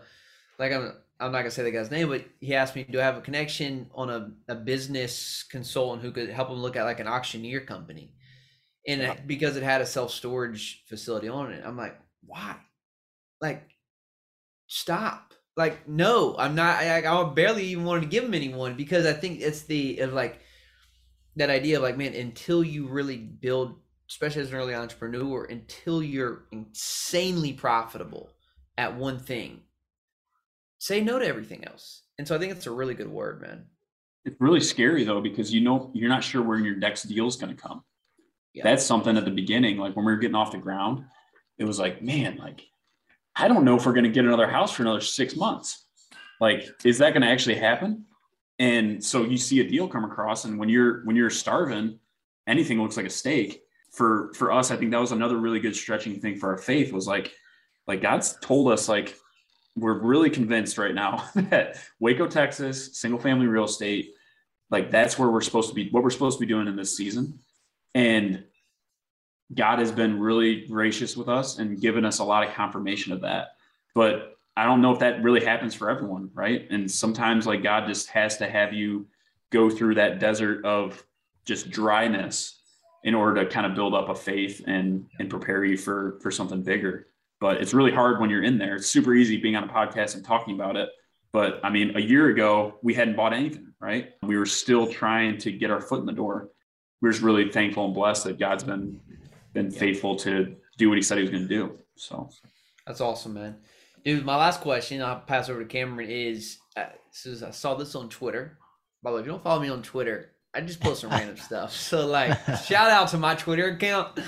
like 0.58 0.72
I'm 0.72 0.94
I'm 1.20 1.32
not 1.32 1.40
gonna 1.40 1.52
say 1.52 1.64
the 1.64 1.72
guy's 1.72 1.92
name, 1.92 2.08
but 2.08 2.24
he 2.40 2.56
asked 2.56 2.76
me, 2.76 2.86
do 2.90 3.00
I 3.00 3.04
have 3.04 3.18
a 3.18 3.22
connection 3.22 3.90
on 3.94 4.10
a, 4.10 4.32
a 4.48 4.56
business 4.56 5.44
consultant 5.44 6.02
who 6.02 6.12
could 6.12 6.30
help 6.30 6.50
him 6.50 6.62
look 6.62 6.78
at 6.78 6.86
like 6.86 7.02
an 7.02 7.08
auctioneer 7.08 7.62
company? 7.62 8.14
And 8.88 9.02
yeah. 9.02 9.16
because 9.26 9.58
it 9.58 9.64
had 9.64 9.82
a 9.82 9.86
self 9.86 10.12
storage 10.12 10.84
facility 10.88 11.28
on 11.28 11.52
it, 11.52 11.64
I'm 11.66 11.76
like, 11.76 12.00
why? 12.26 12.56
Like, 13.42 13.68
stop. 14.68 15.34
Like, 15.58 15.90
no, 15.90 16.36
I'm 16.38 16.56
not. 16.56 16.78
I, 16.78 17.06
I 17.06 17.34
barely 17.34 17.66
even 17.66 17.84
wanted 17.84 18.02
to 18.02 18.08
give 18.08 18.24
him 18.24 18.34
anyone 18.34 18.76
because 18.76 19.06
I 19.06 19.12
think 19.12 19.42
it's 19.42 19.64
the 19.64 20.00
of 20.00 20.14
like 20.14 20.40
that 21.36 21.50
idea 21.50 21.78
of 21.78 21.84
like, 21.84 21.98
man, 21.98 22.14
until 22.14 22.64
you 22.64 22.88
really 22.88 23.18
build, 23.18 23.78
especially 24.10 24.44
as 24.44 24.50
an 24.50 24.56
early 24.56 24.74
entrepreneur, 24.74 25.44
until 25.44 26.02
you're 26.02 26.46
insanely 26.54 27.52
profitable 27.52 28.32
at 28.78 28.96
one 28.96 29.20
thing 29.20 29.60
say 30.80 31.02
no 31.02 31.20
to 31.20 31.26
everything 31.26 31.66
else. 31.66 32.04
And 32.18 32.28
so 32.28 32.36
I 32.36 32.40
think 32.40 32.52
it's 32.52 32.68
a 32.68 32.72
really 32.72 32.96
good 32.96 33.10
word, 33.10 33.42
man. 33.42 33.66
It's 34.26 34.40
really 34.42 34.60
scary 34.60 35.04
though, 35.04 35.22
because 35.22 35.54
you 35.54 35.62
know 35.62 35.92
you're 35.94 36.10
not 36.10 36.24
sure 36.24 36.42
where 36.42 36.58
your 36.58 36.76
next 36.76 37.04
deal 37.04 37.28
is 37.28 37.36
going 37.36 37.56
to 37.56 37.62
come. 37.62 37.84
Yeah. 38.54 38.64
That's 38.64 38.86
something 38.86 39.16
at 39.16 39.26
the 39.26 39.32
beginning, 39.32 39.78
like 39.78 39.96
when 39.96 40.06
we 40.06 40.12
were 40.12 40.18
getting 40.18 40.36
off 40.36 40.52
the 40.52 40.58
ground, 40.58 41.06
it 41.58 41.66
was 41.66 41.80
like, 41.80 42.02
man, 42.02 42.38
like 42.38 42.64
I 43.36 43.48
don't 43.48 43.64
know 43.64 43.78
if 43.78 43.86
we're 43.86 43.94
going 43.94 44.06
to 44.06 44.10
get 44.10 44.26
another 44.26 44.48
house 44.48 44.72
for 44.72 44.82
another 44.82 45.02
six 45.02 45.36
months. 45.36 45.86
Like, 46.42 46.68
is 46.84 46.98
that 46.98 47.14
going 47.14 47.22
to 47.22 47.30
actually 47.30 47.56
happen? 47.56 48.06
And 48.58 49.04
so 49.04 49.24
you 49.24 49.38
see 49.38 49.62
a 49.62 49.68
deal 49.68 49.88
come 49.88 50.04
across, 50.04 50.44
and 50.44 50.60
when 50.60 50.68
you're 50.68 51.06
when 51.06 51.16
you're 51.16 51.30
starving, 51.30 52.00
anything 52.48 52.82
looks 52.82 52.98
like 52.98 53.06
a 53.06 53.10
steak. 53.10 53.62
For 53.92 54.34
for 54.34 54.52
us, 54.52 54.72
I 54.72 54.76
think 54.76 54.92
that 54.92 55.00
was 55.00 55.14
another 55.14 55.38
really 55.38 55.60
good 55.60 55.76
stretching 55.76 56.20
thing 56.20 56.38
for 56.38 56.50
our 56.50 56.58
faith 56.58 56.92
was 56.92 57.08
like, 57.08 57.34
like 57.88 58.02
God's 58.02 58.38
told 58.42 58.72
us 58.72 58.90
like 58.90 59.16
we're 59.76 60.00
really 60.00 60.30
convinced 60.30 60.78
right 60.78 60.94
now 60.94 61.26
that 61.36 61.78
Waco, 62.00 62.28
Texas, 62.28 62.98
single 62.98 63.20
family 63.20 63.48
real 63.48 63.66
estate, 63.66 64.14
like 64.70 64.92
that's 64.92 65.18
where 65.18 65.30
we're 65.30 65.42
supposed 65.42 65.70
to 65.70 65.76
be, 65.76 65.90
what 65.90 66.04
we're 66.04 66.10
supposed 66.10 66.38
to 66.38 66.46
be 66.46 66.52
doing 66.52 66.68
in 66.68 66.76
this 66.76 66.96
season. 66.96 67.40
And 67.96 68.44
God 69.54 69.80
has 69.80 69.92
been 69.92 70.20
really 70.20 70.68
gracious 70.68 71.18
with 71.18 71.28
us 71.28 71.58
and 71.58 71.82
given 71.82 72.06
us 72.06 72.20
a 72.20 72.24
lot 72.24 72.48
of 72.48 72.54
confirmation 72.54 73.14
of 73.14 73.22
that. 73.22 73.56
But 73.96 74.38
I 74.56 74.66
don't 74.66 74.82
know 74.82 74.92
if 74.92 75.00
that 75.00 75.24
really 75.24 75.44
happens 75.44 75.74
for 75.74 75.90
everyone, 75.90 76.30
right? 76.34 76.68
And 76.70 76.90
sometimes 76.90 77.48
like 77.48 77.64
God 77.64 77.88
just 77.88 78.10
has 78.10 78.38
to 78.38 78.50
have 78.50 78.74
you 78.74 79.08
go 79.50 79.70
through 79.70 79.96
that 79.96 80.20
desert 80.20 80.64
of 80.66 81.04
just 81.46 81.72
dryness 81.72 82.60
in 83.04 83.16
order 83.16 83.44
to 83.44 83.50
kind 83.50 83.66
of 83.66 83.74
build 83.74 83.96
up 83.96 84.10
a 84.10 84.16
faith 84.16 84.62
and 84.68 85.08
and 85.20 85.30
prepare 85.30 85.64
you 85.64 85.78
for 85.78 86.20
for 86.22 86.30
something 86.30 86.62
bigger 86.62 87.08
but 87.40 87.62
it's 87.62 87.74
really 87.74 87.92
hard 87.92 88.20
when 88.20 88.30
you're 88.30 88.44
in 88.44 88.58
there. 88.58 88.76
It's 88.76 88.88
super 88.88 89.14
easy 89.14 89.38
being 89.38 89.56
on 89.56 89.64
a 89.64 89.72
podcast 89.72 90.16
and 90.16 90.24
talking 90.24 90.56
about 90.56 90.76
it. 90.76 90.90
But 91.32 91.60
I 91.64 91.70
mean, 91.70 91.96
a 91.96 92.02
year 92.02 92.30
ago, 92.30 92.80
we 92.82 92.94
hadn't 92.94 93.16
bought 93.16 93.34
anything, 93.34 93.74
right? 93.80 94.12
We 94.24 94.38
were 94.38 94.46
still 94.46 94.88
trying 94.88 95.38
to 95.40 95.52
get 95.52 95.72
our 95.72 95.82
foot 95.82 96.00
in 96.00 96.06
the 96.06 96.14
door. 96.14 96.50
We're 97.02 97.12
just 97.12 97.24
really 97.24 97.50
thankful 97.52 97.86
and 97.86 97.94
blessed 97.94 98.26
that 98.26 98.40
God's 98.40 98.64
been 98.64 99.00
been 99.54 99.72
faithful 99.72 100.16
to 100.16 100.56
do 100.78 100.90
what 100.90 100.98
he 100.98 101.02
said 101.02 101.18
he 101.18 101.24
was 101.24 101.32
going 101.32 101.48
to 101.48 101.50
do. 101.50 101.78
So 101.96 102.30
that's 102.86 103.02
awesome, 103.02 103.34
man. 103.34 103.58
Dude, 104.04 104.26
my 104.26 104.36
last 104.36 104.62
question, 104.62 105.02
I'll 105.02 105.20
pass 105.20 105.50
over 105.50 105.60
to 105.60 105.66
Cameron, 105.66 106.10
is 106.10 106.60
uh, 106.78 106.86
I 107.46 107.52
saw 107.52 107.76
this 107.76 107.96
on 107.96 108.10
Twitter. 108.10 108.58
By 109.04 109.12
the 109.12 109.16
way, 109.16 109.22
if 109.22 109.26
you 109.26 109.32
don't 109.32 109.44
follow 109.44 109.62
me 109.62 109.70
on 109.70 109.82
Twitter, 109.82 110.32
I 110.54 110.62
just 110.62 110.80
post 110.80 111.02
some 111.02 111.12
random 111.12 111.38
stuff. 111.46 111.74
So 111.74 112.08
like 112.08 112.38
shout 112.64 112.90
out 112.90 113.10
to 113.10 113.18
my 113.18 113.36
Twitter 113.36 113.68
account. 113.70 114.20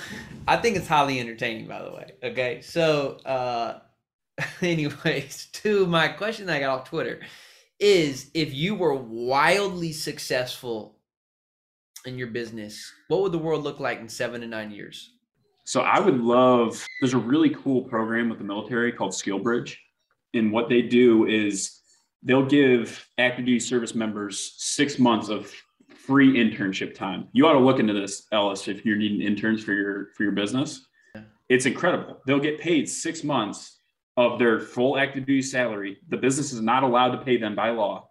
I 0.48 0.58
think 0.58 0.78
it's 0.78 0.88
highly 0.88 1.20
entertaining 1.20 1.68
by 1.68 1.84
the 1.84 1.92
way. 1.92 2.12
Okay. 2.24 2.62
So 2.62 3.18
uh 3.26 3.80
anyways, 4.62 5.46
to 5.54 5.86
my 5.86 6.08
question 6.08 6.46
that 6.48 6.58
I 6.58 6.60
got 6.60 6.80
off 6.80 6.90
Twitter 6.90 7.20
is 7.80 8.30
if 8.34 8.54
you 8.54 8.76
were 8.76 8.94
wildly 8.94 9.92
successful 9.92 10.98
in 12.06 12.18
your 12.18 12.28
business, 12.28 12.92
what 13.08 13.22
would 13.22 13.32
the 13.32 13.40
world 13.40 13.64
look 13.64 13.80
like 13.80 14.00
in 14.00 14.10
7 14.10 14.42
to 14.42 14.48
9 14.48 14.72
years? 14.72 15.14
So 15.66 15.82
I 15.82 16.00
would 16.00 16.20
love 16.20 16.86
there's 17.00 17.14
a 17.14 17.20
really 17.20 17.50
cool 17.50 17.84
program 17.84 18.30
with 18.30 18.40
the 18.40 18.44
military 18.44 18.92
called 18.92 19.12
SkillBridge. 19.12 19.76
And 20.34 20.52
what 20.52 20.70
they 20.70 20.82
do 20.82 21.26
is 21.26 21.80
they'll 22.24 22.46
give 22.46 23.08
active 23.18 23.46
duty 23.46 23.60
service 23.60 23.96
members 23.96 24.54
6 24.58 25.00
months 25.00 25.30
of 25.30 25.52
free 26.06 26.34
internship 26.36 26.94
time. 26.96 27.28
You 27.32 27.48
ought 27.48 27.54
to 27.54 27.60
look 27.60 27.80
into 27.80 27.94
this, 27.94 28.28
Ellis, 28.32 28.68
if 28.68 28.86
you're 28.86 28.98
needing 28.98 29.22
interns 29.22 29.64
for 29.64 29.74
your 29.74 30.08
for 30.16 30.24
your 30.24 30.32
business. 30.32 30.88
It's 31.50 31.66
incredible. 31.66 32.22
They'll 32.26 32.40
get 32.40 32.60
paid 32.60 32.88
six 32.90 33.24
months 33.24 33.80
of 34.18 34.40
their 34.40 34.60
full 34.60 34.98
active 34.98 35.26
duty 35.26 35.42
salary. 35.42 35.98
The 36.10 36.18
business 36.18 36.54
is 36.54 36.62
not 36.62 36.84
allowed 36.84 37.12
to 37.12 37.18
pay 37.18 37.38
them 37.38 37.56
by 37.56 37.72
law. 37.72 38.10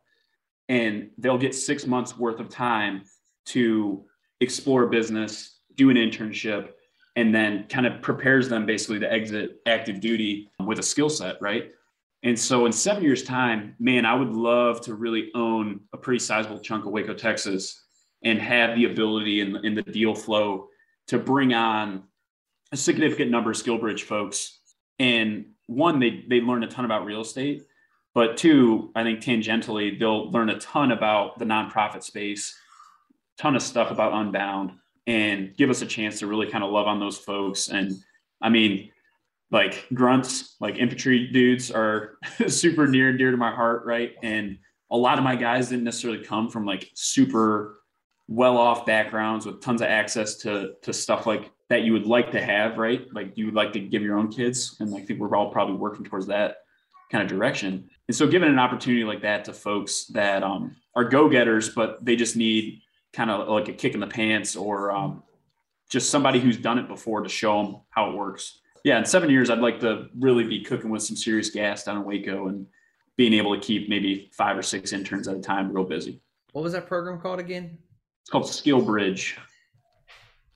And 0.68 1.10
they'll 1.18 1.38
get 1.38 1.54
six 1.54 1.86
months 1.86 2.16
worth 2.16 2.38
of 2.38 2.48
time 2.48 3.02
to 3.46 4.04
explore 4.40 4.86
business, 4.86 5.60
do 5.74 5.90
an 5.90 5.96
internship, 5.96 6.70
and 7.16 7.34
then 7.34 7.66
kind 7.68 7.86
of 7.86 8.00
prepares 8.02 8.48
them 8.48 8.66
basically 8.66 8.98
to 9.00 9.12
exit 9.12 9.60
active 9.66 10.00
duty 10.00 10.50
with 10.64 10.78
a 10.78 10.82
skill 10.82 11.10
set, 11.10 11.36
right? 11.40 11.72
And 12.22 12.38
so 12.38 12.66
in 12.66 12.72
seven 12.72 13.02
years' 13.02 13.22
time, 13.22 13.74
man, 13.78 14.04
I 14.04 14.14
would 14.14 14.32
love 14.32 14.82
to 14.82 14.94
really 14.94 15.30
own 15.34 15.80
a 15.92 15.96
pretty 15.96 16.18
sizable 16.18 16.60
chunk 16.60 16.84
of 16.84 16.92
Waco, 16.92 17.14
Texas, 17.14 17.82
and 18.22 18.38
have 18.38 18.76
the 18.76 18.84
ability 18.84 19.40
in, 19.40 19.56
in 19.64 19.74
the 19.74 19.82
deal 19.82 20.14
flow 20.14 20.68
to 21.08 21.18
bring 21.18 21.54
on 21.54 22.04
a 22.72 22.76
significant 22.76 23.30
number 23.30 23.50
of 23.50 23.56
SkillBridge 23.56 24.02
folks. 24.02 24.60
And 24.98 25.46
one, 25.66 25.98
they 25.98 26.24
they 26.28 26.40
learn 26.40 26.62
a 26.62 26.68
ton 26.68 26.84
about 26.84 27.06
real 27.06 27.22
estate, 27.22 27.62
but 28.14 28.36
two, 28.36 28.90
I 28.94 29.02
think 29.02 29.20
tangentially 29.20 29.98
they'll 29.98 30.30
learn 30.30 30.50
a 30.50 30.58
ton 30.58 30.92
about 30.92 31.38
the 31.38 31.44
nonprofit 31.46 32.02
space, 32.02 32.54
ton 33.38 33.56
of 33.56 33.62
stuff 33.62 33.90
about 33.90 34.12
Unbound, 34.12 34.72
and 35.06 35.56
give 35.56 35.70
us 35.70 35.80
a 35.80 35.86
chance 35.86 36.18
to 36.18 36.26
really 36.26 36.48
kind 36.48 36.62
of 36.62 36.70
love 36.70 36.86
on 36.86 37.00
those 37.00 37.18
folks. 37.18 37.68
And 37.68 37.94
I 38.42 38.50
mean, 38.50 38.90
like 39.50 39.86
grunts, 39.92 40.56
like 40.60 40.76
infantry 40.76 41.26
dudes 41.28 41.70
are 41.70 42.18
super 42.48 42.86
near 42.86 43.08
and 43.08 43.18
dear 43.18 43.30
to 43.30 43.36
my 43.36 43.50
heart, 43.50 43.84
right? 43.84 44.12
And 44.22 44.58
a 44.90 44.96
lot 44.96 45.18
of 45.18 45.24
my 45.24 45.36
guys 45.36 45.68
didn't 45.68 45.84
necessarily 45.84 46.24
come 46.24 46.48
from 46.48 46.64
like 46.64 46.88
super 46.94 47.80
well 48.28 48.56
off 48.56 48.86
backgrounds 48.86 49.46
with 49.46 49.60
tons 49.60 49.82
of 49.82 49.88
access 49.88 50.36
to 50.36 50.74
to 50.82 50.92
stuff 50.92 51.26
like 51.26 51.50
that 51.68 51.82
you 51.82 51.92
would 51.92 52.06
like 52.06 52.30
to 52.32 52.40
have, 52.40 52.78
right? 52.78 53.06
Like 53.12 53.36
you 53.36 53.46
would 53.46 53.54
like 53.54 53.72
to 53.72 53.80
give 53.80 54.02
your 54.02 54.18
own 54.18 54.30
kids. 54.30 54.76
And 54.80 54.94
I 54.94 55.00
think 55.00 55.20
we're 55.20 55.36
all 55.36 55.50
probably 55.50 55.76
working 55.76 56.04
towards 56.04 56.26
that 56.26 56.58
kind 57.10 57.22
of 57.22 57.28
direction. 57.28 57.88
And 58.08 58.16
so 58.16 58.26
giving 58.26 58.48
an 58.48 58.58
opportunity 58.58 59.04
like 59.04 59.22
that 59.22 59.44
to 59.44 59.52
folks 59.52 60.06
that 60.06 60.42
um, 60.42 60.76
are 60.96 61.04
go-getters, 61.04 61.68
but 61.68 62.04
they 62.04 62.16
just 62.16 62.34
need 62.34 62.80
kind 63.12 63.30
of 63.30 63.48
like 63.48 63.68
a 63.68 63.72
kick 63.72 63.94
in 63.94 64.00
the 64.00 64.06
pants 64.06 64.56
or 64.56 64.90
um, 64.90 65.22
just 65.88 66.10
somebody 66.10 66.40
who's 66.40 66.56
done 66.56 66.78
it 66.78 66.88
before 66.88 67.22
to 67.22 67.28
show 67.28 67.62
them 67.62 67.76
how 67.90 68.10
it 68.10 68.16
works 68.16 68.59
yeah, 68.84 68.98
in 68.98 69.04
seven 69.04 69.30
years, 69.30 69.50
I'd 69.50 69.58
like 69.58 69.80
to 69.80 70.06
really 70.18 70.44
be 70.44 70.62
cooking 70.62 70.90
with 70.90 71.02
some 71.02 71.16
serious 71.16 71.50
gas 71.50 71.84
down 71.84 71.98
in 71.98 72.04
Waco 72.04 72.48
and 72.48 72.66
being 73.16 73.34
able 73.34 73.54
to 73.54 73.60
keep 73.60 73.88
maybe 73.88 74.30
five 74.32 74.56
or 74.56 74.62
six 74.62 74.92
interns 74.92 75.28
at 75.28 75.36
a 75.36 75.40
time 75.40 75.72
real 75.72 75.84
busy. 75.84 76.20
What 76.52 76.62
was 76.62 76.72
that 76.72 76.86
program 76.86 77.20
called 77.20 77.40
again? 77.40 77.78
It's 78.22 78.30
called 78.30 78.44
SkillBridge. 78.44 79.36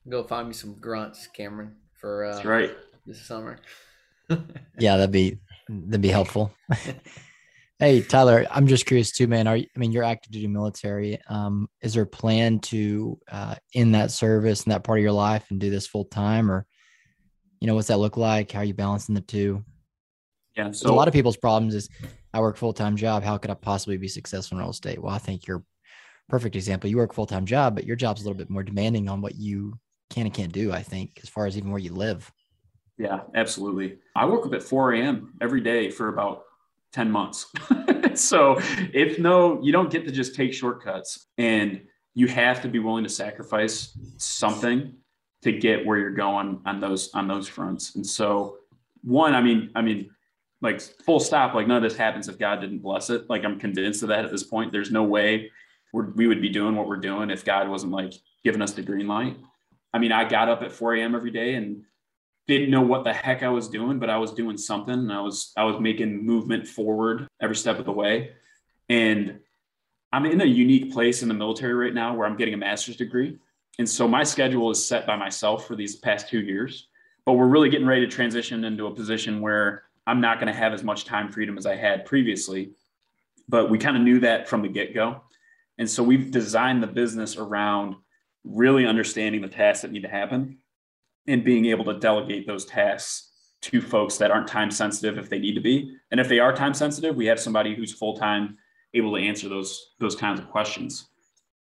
Go 0.08 0.22
find 0.24 0.48
me 0.48 0.54
some 0.54 0.74
grunts, 0.74 1.26
Cameron, 1.28 1.74
for 1.94 2.24
uh, 2.24 2.34
That's 2.34 2.44
right 2.44 2.72
this 3.06 3.24
summer. 3.24 3.58
yeah, 4.78 4.96
that'd 4.96 5.10
be 5.10 5.38
that'd 5.68 6.00
be 6.00 6.08
helpful. 6.08 6.52
Hey 7.80 8.02
Tyler, 8.02 8.46
I'm 8.52 8.68
just 8.68 8.86
curious 8.86 9.10
too, 9.10 9.26
man. 9.26 9.48
Are 9.48 9.56
you, 9.56 9.66
I 9.74 9.78
mean 9.80 9.90
you're 9.90 10.04
active 10.04 10.30
duty 10.30 10.46
military? 10.46 11.18
Um, 11.28 11.68
is 11.82 11.92
there 11.92 12.04
a 12.04 12.06
plan 12.06 12.60
to 12.60 13.18
uh, 13.30 13.56
end 13.74 13.96
that 13.96 14.12
service 14.12 14.62
and 14.62 14.72
that 14.72 14.84
part 14.84 15.00
of 15.00 15.02
your 15.02 15.12
life 15.12 15.46
and 15.50 15.58
do 15.58 15.70
this 15.70 15.86
full 15.88 16.04
time, 16.04 16.52
or 16.52 16.66
you 17.64 17.68
know 17.68 17.76
what's 17.76 17.88
that 17.88 17.98
look 17.98 18.18
like? 18.18 18.52
How 18.52 18.60
are 18.60 18.64
you 18.64 18.74
balancing 18.74 19.14
the 19.14 19.22
two? 19.22 19.64
Yeah, 20.54 20.70
so 20.72 20.92
a 20.92 20.94
lot 20.94 21.08
of 21.08 21.14
people's 21.14 21.38
problems 21.38 21.74
is 21.74 21.88
I 22.34 22.40
work 22.40 22.58
full 22.58 22.74
time 22.74 22.94
job. 22.94 23.22
How 23.22 23.38
could 23.38 23.50
I 23.50 23.54
possibly 23.54 23.96
be 23.96 24.06
successful 24.06 24.58
in 24.58 24.62
real 24.62 24.70
estate? 24.70 25.02
Well, 25.02 25.14
I 25.14 25.16
think 25.16 25.46
you're 25.46 25.64
perfect 26.28 26.56
example. 26.56 26.90
You 26.90 26.98
work 26.98 27.14
full 27.14 27.24
time 27.24 27.46
job, 27.46 27.74
but 27.74 27.86
your 27.86 27.96
job's 27.96 28.20
a 28.20 28.24
little 28.24 28.36
bit 28.36 28.50
more 28.50 28.62
demanding 28.62 29.08
on 29.08 29.22
what 29.22 29.36
you 29.36 29.78
can 30.10 30.26
and 30.26 30.34
can't 30.34 30.52
do. 30.52 30.72
I 30.72 30.82
think 30.82 31.18
as 31.22 31.30
far 31.30 31.46
as 31.46 31.56
even 31.56 31.70
where 31.70 31.80
you 31.80 31.94
live. 31.94 32.30
Yeah, 32.98 33.20
absolutely. 33.34 33.96
I 34.14 34.26
woke 34.26 34.44
up 34.44 34.52
at 34.52 34.62
4 34.62 34.92
a.m. 34.92 35.32
every 35.40 35.62
day 35.62 35.88
for 35.88 36.08
about 36.08 36.42
10 36.92 37.10
months. 37.10 37.46
so 38.14 38.60
if 38.92 39.18
no, 39.18 39.58
you 39.62 39.72
don't 39.72 39.90
get 39.90 40.04
to 40.04 40.12
just 40.12 40.34
take 40.34 40.52
shortcuts 40.52 41.28
and 41.38 41.80
you 42.12 42.26
have 42.28 42.60
to 42.60 42.68
be 42.68 42.78
willing 42.78 43.04
to 43.04 43.10
sacrifice 43.10 43.98
something 44.18 44.92
to 45.44 45.52
get 45.52 45.84
where 45.84 45.98
you're 45.98 46.10
going 46.10 46.60
on 46.64 46.80
those 46.80 47.12
on 47.14 47.28
those 47.28 47.46
fronts. 47.46 47.94
And 47.94 48.06
so 48.06 48.56
one, 49.02 49.34
I 49.34 49.42
mean, 49.42 49.70
I 49.74 49.82
mean, 49.82 50.10
like 50.62 50.80
full 50.80 51.20
stop, 51.20 51.54
like 51.54 51.68
none 51.68 51.76
of 51.76 51.82
this 51.82 51.96
happens 51.98 52.28
if 52.28 52.38
God 52.38 52.62
didn't 52.62 52.78
bless 52.78 53.10
it. 53.10 53.28
Like 53.28 53.44
I'm 53.44 53.60
convinced 53.60 54.02
of 54.02 54.08
that 54.08 54.24
at 54.24 54.30
this 54.30 54.42
point. 54.42 54.72
There's 54.72 54.90
no 54.90 55.04
way 55.04 55.50
we 55.92 56.26
would 56.26 56.40
be 56.40 56.48
doing 56.48 56.74
what 56.74 56.88
we're 56.88 56.96
doing 56.96 57.30
if 57.30 57.44
God 57.44 57.68
wasn't 57.68 57.92
like 57.92 58.14
giving 58.42 58.62
us 58.62 58.72
the 58.72 58.82
green 58.82 59.06
light. 59.06 59.36
I 59.92 59.98
mean, 59.98 60.10
I 60.10 60.28
got 60.28 60.48
up 60.48 60.62
at 60.62 60.72
4 60.72 60.94
a.m. 60.96 61.14
every 61.14 61.30
day 61.30 61.54
and 61.54 61.84
didn't 62.48 62.70
know 62.70 62.82
what 62.82 63.04
the 63.04 63.12
heck 63.12 63.42
I 63.42 63.48
was 63.48 63.68
doing, 63.68 63.98
but 63.98 64.10
I 64.10 64.16
was 64.16 64.32
doing 64.32 64.56
something 64.56 64.94
and 64.94 65.12
I 65.12 65.20
was 65.20 65.52
I 65.58 65.64
was 65.64 65.78
making 65.78 66.24
movement 66.24 66.66
forward 66.66 67.28
every 67.40 67.56
step 67.56 67.78
of 67.78 67.84
the 67.84 67.92
way. 67.92 68.32
And 68.88 69.40
I'm 70.10 70.24
in 70.24 70.40
a 70.40 70.46
unique 70.46 70.92
place 70.92 71.22
in 71.22 71.28
the 71.28 71.34
military 71.34 71.74
right 71.74 71.94
now 71.94 72.14
where 72.14 72.26
I'm 72.26 72.36
getting 72.36 72.54
a 72.54 72.58
master's 72.58 72.96
degree. 72.96 73.38
And 73.78 73.88
so 73.88 74.06
my 74.06 74.22
schedule 74.22 74.70
is 74.70 74.84
set 74.84 75.06
by 75.06 75.16
myself 75.16 75.66
for 75.66 75.74
these 75.76 75.96
past 75.96 76.28
two 76.28 76.40
years. 76.40 76.88
But 77.24 77.34
we're 77.34 77.46
really 77.46 77.70
getting 77.70 77.86
ready 77.86 78.06
to 78.06 78.10
transition 78.10 78.64
into 78.64 78.86
a 78.86 78.94
position 78.94 79.40
where 79.40 79.84
I'm 80.06 80.20
not 80.20 80.38
going 80.38 80.52
to 80.52 80.58
have 80.58 80.72
as 80.72 80.84
much 80.84 81.04
time 81.04 81.32
freedom 81.32 81.56
as 81.56 81.66
I 81.66 81.74
had 81.74 82.04
previously. 82.04 82.72
But 83.48 83.70
we 83.70 83.78
kind 83.78 83.96
of 83.96 84.02
knew 84.02 84.20
that 84.20 84.48
from 84.48 84.62
the 84.62 84.68
get 84.68 84.94
go. 84.94 85.22
And 85.78 85.88
so 85.88 86.02
we've 86.02 86.30
designed 86.30 86.82
the 86.82 86.88
business 86.88 87.36
around 87.36 87.96
really 88.44 88.86
understanding 88.86 89.40
the 89.40 89.48
tasks 89.48 89.82
that 89.82 89.90
need 89.90 90.02
to 90.02 90.08
happen 90.08 90.58
and 91.26 91.44
being 91.44 91.66
able 91.66 91.84
to 91.86 91.98
delegate 91.98 92.46
those 92.46 92.66
tasks 92.66 93.30
to 93.62 93.80
folks 93.80 94.18
that 94.18 94.30
aren't 94.30 94.46
time 94.46 94.70
sensitive 94.70 95.16
if 95.16 95.30
they 95.30 95.38
need 95.38 95.54
to 95.54 95.60
be. 95.60 95.96
And 96.10 96.20
if 96.20 96.28
they 96.28 96.38
are 96.38 96.54
time 96.54 96.74
sensitive, 96.74 97.16
we 97.16 97.26
have 97.26 97.40
somebody 97.40 97.74
who's 97.74 97.92
full 97.92 98.16
time 98.16 98.58
able 98.92 99.16
to 99.16 99.22
answer 99.22 99.48
those 99.48 99.94
those 99.98 100.14
kinds 100.14 100.38
of 100.38 100.50
questions. 100.50 101.08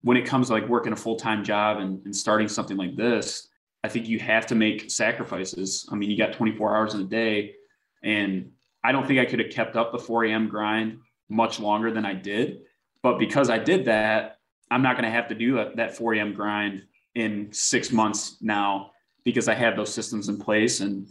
When 0.08 0.16
it 0.16 0.26
comes 0.26 0.48
to 0.48 0.54
like 0.54 0.70
working 0.70 0.94
a 0.94 0.96
full 0.96 1.18
time 1.18 1.44
job 1.44 1.80
and, 1.80 2.02
and 2.06 2.16
starting 2.16 2.48
something 2.48 2.78
like 2.78 2.96
this, 2.96 3.50
I 3.84 3.90
think 3.90 4.08
you 4.08 4.20
have 4.20 4.46
to 4.46 4.56
make 4.56 4.90
sacrifices. 4.90 5.86
I 5.92 5.96
mean, 5.96 6.10
you 6.10 6.18
got 6.18 6.32
24 6.32 6.78
hours 6.78 6.94
in 6.94 7.02
a 7.02 7.04
day, 7.04 7.56
and 8.04 8.50
I 8.86 8.94
don't 8.94 9.06
think 9.06 9.20
I 9.20 9.26
could 9.26 9.40
have 9.40 9.52
kept 9.52 9.76
up 9.76 9.92
the 9.92 10.00
4 10.00 10.24
a.m. 10.24 10.48
grind 10.48 11.00
much 11.28 11.60
longer 11.60 11.92
than 11.92 12.06
I 12.06 12.14
did. 12.14 12.62
But 13.04 13.20
because 13.20 13.50
I 13.50 13.58
did 13.58 13.84
that, 13.84 14.40
I'm 14.72 14.82
not 14.82 14.96
going 14.96 15.04
to 15.04 15.12
have 15.12 15.28
to 15.28 15.36
do 15.36 15.56
that, 15.56 15.76
that 15.76 15.98
4 15.98 16.14
a.m. 16.14 16.32
grind 16.32 16.84
in 17.16 17.50
six 17.52 17.92
months 17.92 18.38
now 18.40 18.92
because 19.26 19.50
I 19.50 19.56
have 19.56 19.76
those 19.76 19.94
systems 19.94 20.30
in 20.30 20.38
place 20.38 20.80
and 20.80 21.06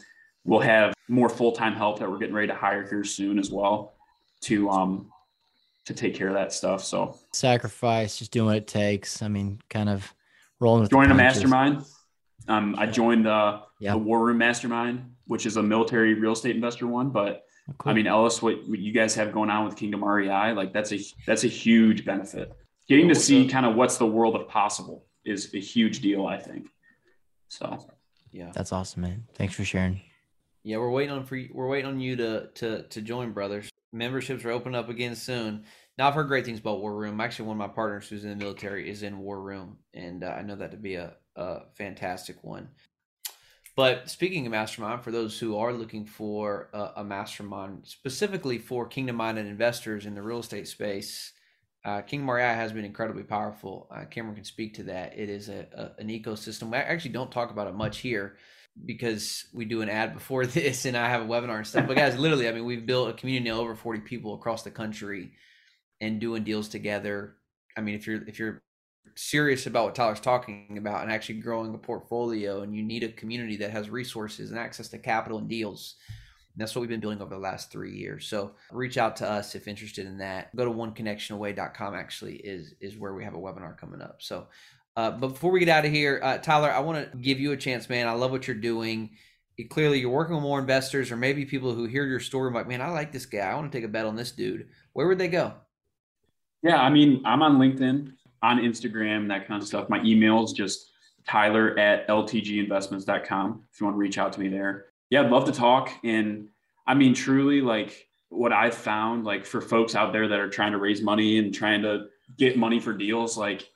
we'll 0.46 0.60
have 0.60 0.94
more 1.06 1.28
full-time 1.28 1.74
help 1.74 1.98
that 1.98 2.10
we're 2.10 2.16
getting 2.16 2.34
ready 2.34 2.48
to 2.48 2.54
hire 2.54 2.88
here 2.88 3.04
soon 3.04 3.38
as 3.38 3.50
well 3.50 3.92
to 4.40 4.70
um 4.70 5.10
to 5.86 5.94
take 5.94 6.14
care 6.14 6.28
of 6.28 6.34
that 6.34 6.52
stuff. 6.52 6.84
So 6.84 7.16
sacrifice, 7.32 8.18
just 8.18 8.32
doing 8.32 8.46
what 8.46 8.56
it 8.56 8.66
takes. 8.66 9.22
I 9.22 9.28
mean, 9.28 9.60
kind 9.70 9.88
of 9.88 10.12
rolling 10.60 10.82
with 10.82 10.90
joining 10.90 11.12
a 11.12 11.14
mastermind. 11.14 11.84
Um, 12.48 12.76
I 12.78 12.86
joined 12.86 13.26
uh, 13.26 13.62
yep. 13.80 13.94
the 13.94 13.98
War 13.98 14.24
Room 14.24 14.38
Mastermind, 14.38 15.14
which 15.26 15.46
is 15.46 15.56
a 15.56 15.62
military 15.62 16.14
real 16.14 16.32
estate 16.32 16.54
investor 16.54 16.86
one. 16.86 17.10
But 17.10 17.44
oh, 17.68 17.74
cool. 17.78 17.90
I 17.90 17.94
mean, 17.94 18.06
Ellis, 18.06 18.40
what, 18.40 18.56
what, 18.68 18.78
you 18.78 18.92
guys 18.92 19.14
have 19.16 19.32
going 19.32 19.50
on 19.50 19.64
with 19.64 19.76
Kingdom 19.76 20.04
REI, 20.04 20.52
like 20.52 20.72
that's 20.72 20.92
a 20.92 21.00
that's 21.26 21.44
a 21.44 21.48
huge 21.48 22.04
benefit. 22.04 22.52
Getting 22.88 23.08
to 23.08 23.14
see 23.16 23.48
kind 23.48 23.66
of 23.66 23.74
what's 23.74 23.96
the 23.96 24.06
world 24.06 24.36
of 24.36 24.48
possible 24.48 25.06
is 25.24 25.52
a 25.54 25.58
huge 25.58 26.00
deal, 26.00 26.26
I 26.26 26.38
think. 26.38 26.68
So 27.48 27.84
yeah. 28.32 28.50
That's 28.54 28.72
awesome, 28.72 29.02
man. 29.02 29.24
Thanks 29.34 29.54
for 29.54 29.64
sharing. 29.64 30.00
Yeah, 30.62 30.78
we're 30.78 30.90
waiting 30.90 31.12
on 31.12 31.24
for 31.24 31.40
we're 31.52 31.68
waiting 31.68 31.86
on 31.86 32.00
you 32.00 32.16
to 32.16 32.48
to 32.54 32.82
to 32.82 33.00
join, 33.00 33.32
brothers. 33.32 33.70
Memberships 33.96 34.44
are 34.44 34.50
opening 34.50 34.78
up 34.78 34.88
again 34.88 35.16
soon. 35.16 35.64
Now 35.98 36.08
I've 36.08 36.14
heard 36.14 36.28
great 36.28 36.44
things 36.44 36.58
about 36.58 36.80
War 36.80 36.94
Room. 36.94 37.20
Actually, 37.20 37.48
one 37.48 37.60
of 37.60 37.68
my 37.68 37.74
partners 37.74 38.08
who's 38.08 38.24
in 38.24 38.30
the 38.30 38.36
military 38.36 38.90
is 38.90 39.02
in 39.02 39.18
War 39.18 39.40
Room, 39.40 39.78
and 39.94 40.22
uh, 40.22 40.28
I 40.28 40.42
know 40.42 40.56
that 40.56 40.72
to 40.72 40.76
be 40.76 40.96
a, 40.96 41.14
a 41.36 41.60
fantastic 41.74 42.44
one. 42.44 42.68
But 43.76 44.08
speaking 44.08 44.46
of 44.46 44.52
mastermind, 44.52 45.02
for 45.02 45.10
those 45.10 45.38
who 45.38 45.58
are 45.58 45.72
looking 45.72 46.06
for 46.06 46.70
a, 46.72 46.92
a 46.96 47.04
mastermind 47.04 47.80
specifically 47.84 48.58
for 48.58 48.86
kingdom 48.86 49.16
minded 49.16 49.46
investors 49.46 50.06
in 50.06 50.14
the 50.14 50.22
real 50.22 50.38
estate 50.38 50.66
space, 50.68 51.32
uh, 51.84 52.00
Kingdom 52.00 52.30
REI 52.30 52.54
has 52.54 52.72
been 52.72 52.84
incredibly 52.84 53.22
powerful. 53.22 53.86
Uh, 53.90 54.04
Cameron 54.06 54.34
can 54.34 54.44
speak 54.44 54.74
to 54.74 54.82
that. 54.84 55.16
It 55.16 55.28
is 55.30 55.48
a, 55.48 55.66
a, 55.72 56.00
an 56.00 56.08
ecosystem. 56.08 56.74
I 56.74 56.78
actually 56.78 57.12
don't 57.12 57.30
talk 57.30 57.50
about 57.50 57.68
it 57.68 57.74
much 57.74 57.98
here 57.98 58.36
because 58.84 59.46
we 59.54 59.64
do 59.64 59.82
an 59.82 59.88
ad 59.88 60.14
before 60.14 60.46
this 60.46 60.84
and 60.84 60.96
I 60.96 61.08
have 61.08 61.22
a 61.22 61.26
webinar 61.26 61.58
and 61.58 61.66
stuff. 61.66 61.86
But 61.86 61.96
guys, 61.96 62.18
literally, 62.18 62.48
I 62.48 62.52
mean, 62.52 62.64
we've 62.64 62.86
built 62.86 63.10
a 63.10 63.12
community 63.14 63.50
of 63.50 63.58
over 63.58 63.74
40 63.74 64.00
people 64.00 64.34
across 64.34 64.62
the 64.62 64.70
country 64.70 65.32
and 66.00 66.20
doing 66.20 66.44
deals 66.44 66.68
together. 66.68 67.36
I 67.76 67.80
mean, 67.80 67.94
if 67.94 68.06
you're 68.06 68.22
if 68.28 68.38
you're 68.38 68.62
serious 69.14 69.66
about 69.66 69.86
what 69.86 69.94
Tyler's 69.94 70.20
talking 70.20 70.76
about 70.78 71.02
and 71.02 71.10
actually 71.10 71.40
growing 71.40 71.74
a 71.74 71.78
portfolio 71.78 72.62
and 72.62 72.74
you 72.74 72.82
need 72.82 73.02
a 73.02 73.08
community 73.12 73.56
that 73.56 73.70
has 73.70 73.88
resources 73.88 74.50
and 74.50 74.58
access 74.58 74.88
to 74.88 74.98
capital 74.98 75.38
and 75.38 75.48
deals, 75.48 75.96
that's 76.56 76.74
what 76.74 76.80
we've 76.80 76.90
been 76.90 77.00
building 77.00 77.20
over 77.20 77.34
the 77.34 77.40
last 77.40 77.70
three 77.70 77.96
years. 77.96 78.26
So 78.26 78.52
reach 78.70 78.98
out 78.98 79.16
to 79.16 79.30
us 79.30 79.54
if 79.54 79.68
interested 79.68 80.06
in 80.06 80.18
that. 80.18 80.54
Go 80.56 80.64
to 80.64 80.70
oneconnectionaway.com 80.70 81.94
actually 81.94 82.36
is 82.36 82.74
is 82.80 82.96
where 82.96 83.14
we 83.14 83.24
have 83.24 83.34
a 83.34 83.38
webinar 83.38 83.76
coming 83.76 84.00
up. 84.00 84.16
So 84.20 84.46
uh, 84.96 85.10
but 85.10 85.28
before 85.28 85.50
we 85.50 85.60
get 85.60 85.68
out 85.68 85.84
of 85.84 85.92
here, 85.92 86.20
uh, 86.22 86.38
Tyler, 86.38 86.70
I 86.70 86.80
want 86.80 87.12
to 87.12 87.18
give 87.18 87.38
you 87.38 87.52
a 87.52 87.56
chance, 87.56 87.88
man. 87.88 88.08
I 88.08 88.12
love 88.12 88.30
what 88.30 88.46
you're 88.46 88.56
doing. 88.56 89.10
Clearly, 89.70 90.00
you're 90.00 90.10
working 90.10 90.34
with 90.34 90.42
more 90.42 90.58
investors, 90.58 91.12
or 91.12 91.16
maybe 91.16 91.44
people 91.44 91.74
who 91.74 91.84
hear 91.84 92.04
your 92.04 92.20
story 92.20 92.52
like, 92.52 92.68
"Man, 92.68 92.82
I 92.82 92.90
like 92.90 93.12
this 93.12 93.26
guy. 93.26 93.40
I 93.40 93.54
want 93.54 93.70
to 93.70 93.76
take 93.76 93.84
a 93.84 93.88
bet 93.88 94.06
on 94.06 94.16
this 94.16 94.32
dude." 94.32 94.68
Where 94.92 95.06
would 95.06 95.18
they 95.18 95.28
go? 95.28 95.54
Yeah, 96.62 96.80
I 96.80 96.90
mean, 96.90 97.22
I'm 97.24 97.42
on 97.42 97.58
LinkedIn, 97.58 98.12
on 98.42 98.58
Instagram, 98.58 99.28
that 99.28 99.46
kind 99.46 99.62
of 99.62 99.68
stuff. 99.68 99.88
My 99.88 100.02
email 100.02 100.44
is 100.44 100.52
just 100.52 100.90
Tyler 101.26 101.78
at 101.78 102.08
ltginvestments.com. 102.08 103.64
If 103.72 103.80
you 103.80 103.86
want 103.86 103.94
to 103.94 103.98
reach 103.98 104.18
out 104.18 104.32
to 104.34 104.40
me 104.40 104.48
there, 104.48 104.86
yeah, 105.10 105.22
I'd 105.22 105.30
love 105.30 105.44
to 105.46 105.52
talk. 105.52 105.90
And 106.04 106.48
I 106.86 106.94
mean, 106.94 107.14
truly, 107.14 107.60
like 107.60 108.08
what 108.28 108.52
I've 108.52 108.74
found, 108.74 109.24
like 109.24 109.44
for 109.44 109.60
folks 109.60 109.94
out 109.94 110.12
there 110.12 110.28
that 110.28 110.38
are 110.38 110.50
trying 110.50 110.72
to 110.72 110.78
raise 110.78 111.02
money 111.02 111.38
and 111.38 111.54
trying 111.54 111.82
to 111.82 112.06
get 112.36 112.58
money 112.58 112.80
for 112.80 112.92
deals, 112.92 113.36
like, 113.36 113.68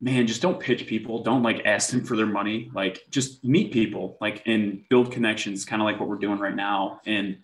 man, 0.00 0.26
just 0.26 0.42
don't 0.42 0.58
pitch 0.58 0.86
people. 0.86 1.22
Don't 1.22 1.42
like 1.42 1.66
ask 1.66 1.90
them 1.90 2.04
for 2.04 2.16
their 2.16 2.26
money. 2.26 2.70
Like, 2.74 3.02
just 3.10 3.44
meet 3.44 3.72
people, 3.72 4.16
like, 4.20 4.42
and 4.46 4.82
build 4.88 5.12
connections, 5.12 5.64
kind 5.64 5.82
of 5.82 5.86
like 5.86 6.00
what 6.00 6.08
we're 6.08 6.18
doing 6.18 6.38
right 6.38 6.54
now. 6.54 7.00
And 7.06 7.38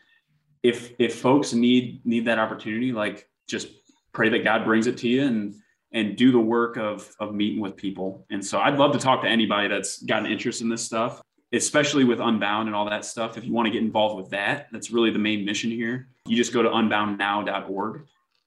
if 0.62 0.92
if 0.98 1.20
folks 1.20 1.52
need 1.52 2.04
need 2.04 2.26
that 2.26 2.38
opportunity, 2.38 2.92
like, 2.92 3.28
just 3.46 3.68
pray 4.12 4.28
that 4.30 4.44
God 4.44 4.64
brings 4.64 4.86
it 4.86 4.96
to 4.98 5.08
you 5.08 5.24
and 5.24 5.54
and 5.92 6.16
do 6.16 6.32
the 6.32 6.40
work 6.40 6.76
of 6.76 7.14
of 7.20 7.34
meeting 7.34 7.60
with 7.60 7.76
people. 7.76 8.26
And 8.30 8.44
so 8.44 8.58
I'd 8.58 8.78
love 8.78 8.92
to 8.92 8.98
talk 8.98 9.22
to 9.22 9.28
anybody 9.28 9.68
that's 9.68 10.02
got 10.02 10.24
an 10.24 10.32
interest 10.32 10.60
in 10.60 10.68
this 10.68 10.84
stuff 10.84 11.22
especially 11.52 12.04
with 12.04 12.20
Unbound 12.20 12.68
and 12.68 12.74
all 12.74 12.88
that 12.88 13.04
stuff. 13.04 13.36
If 13.36 13.44
you 13.44 13.52
want 13.52 13.66
to 13.66 13.72
get 13.72 13.82
involved 13.82 14.16
with 14.16 14.30
that, 14.30 14.68
that's 14.72 14.90
really 14.90 15.10
the 15.10 15.18
main 15.18 15.44
mission 15.44 15.70
here. 15.70 16.08
You 16.26 16.36
just 16.36 16.52
go 16.52 16.62
to 16.62 16.68
unboundnow.org 16.68 18.02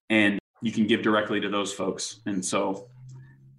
and 0.10 0.40
you 0.62 0.72
can 0.72 0.88
give 0.88 1.02
directly 1.02 1.40
to 1.40 1.50
those 1.50 1.74
folks. 1.74 2.20
And 2.26 2.44
so 2.44 2.88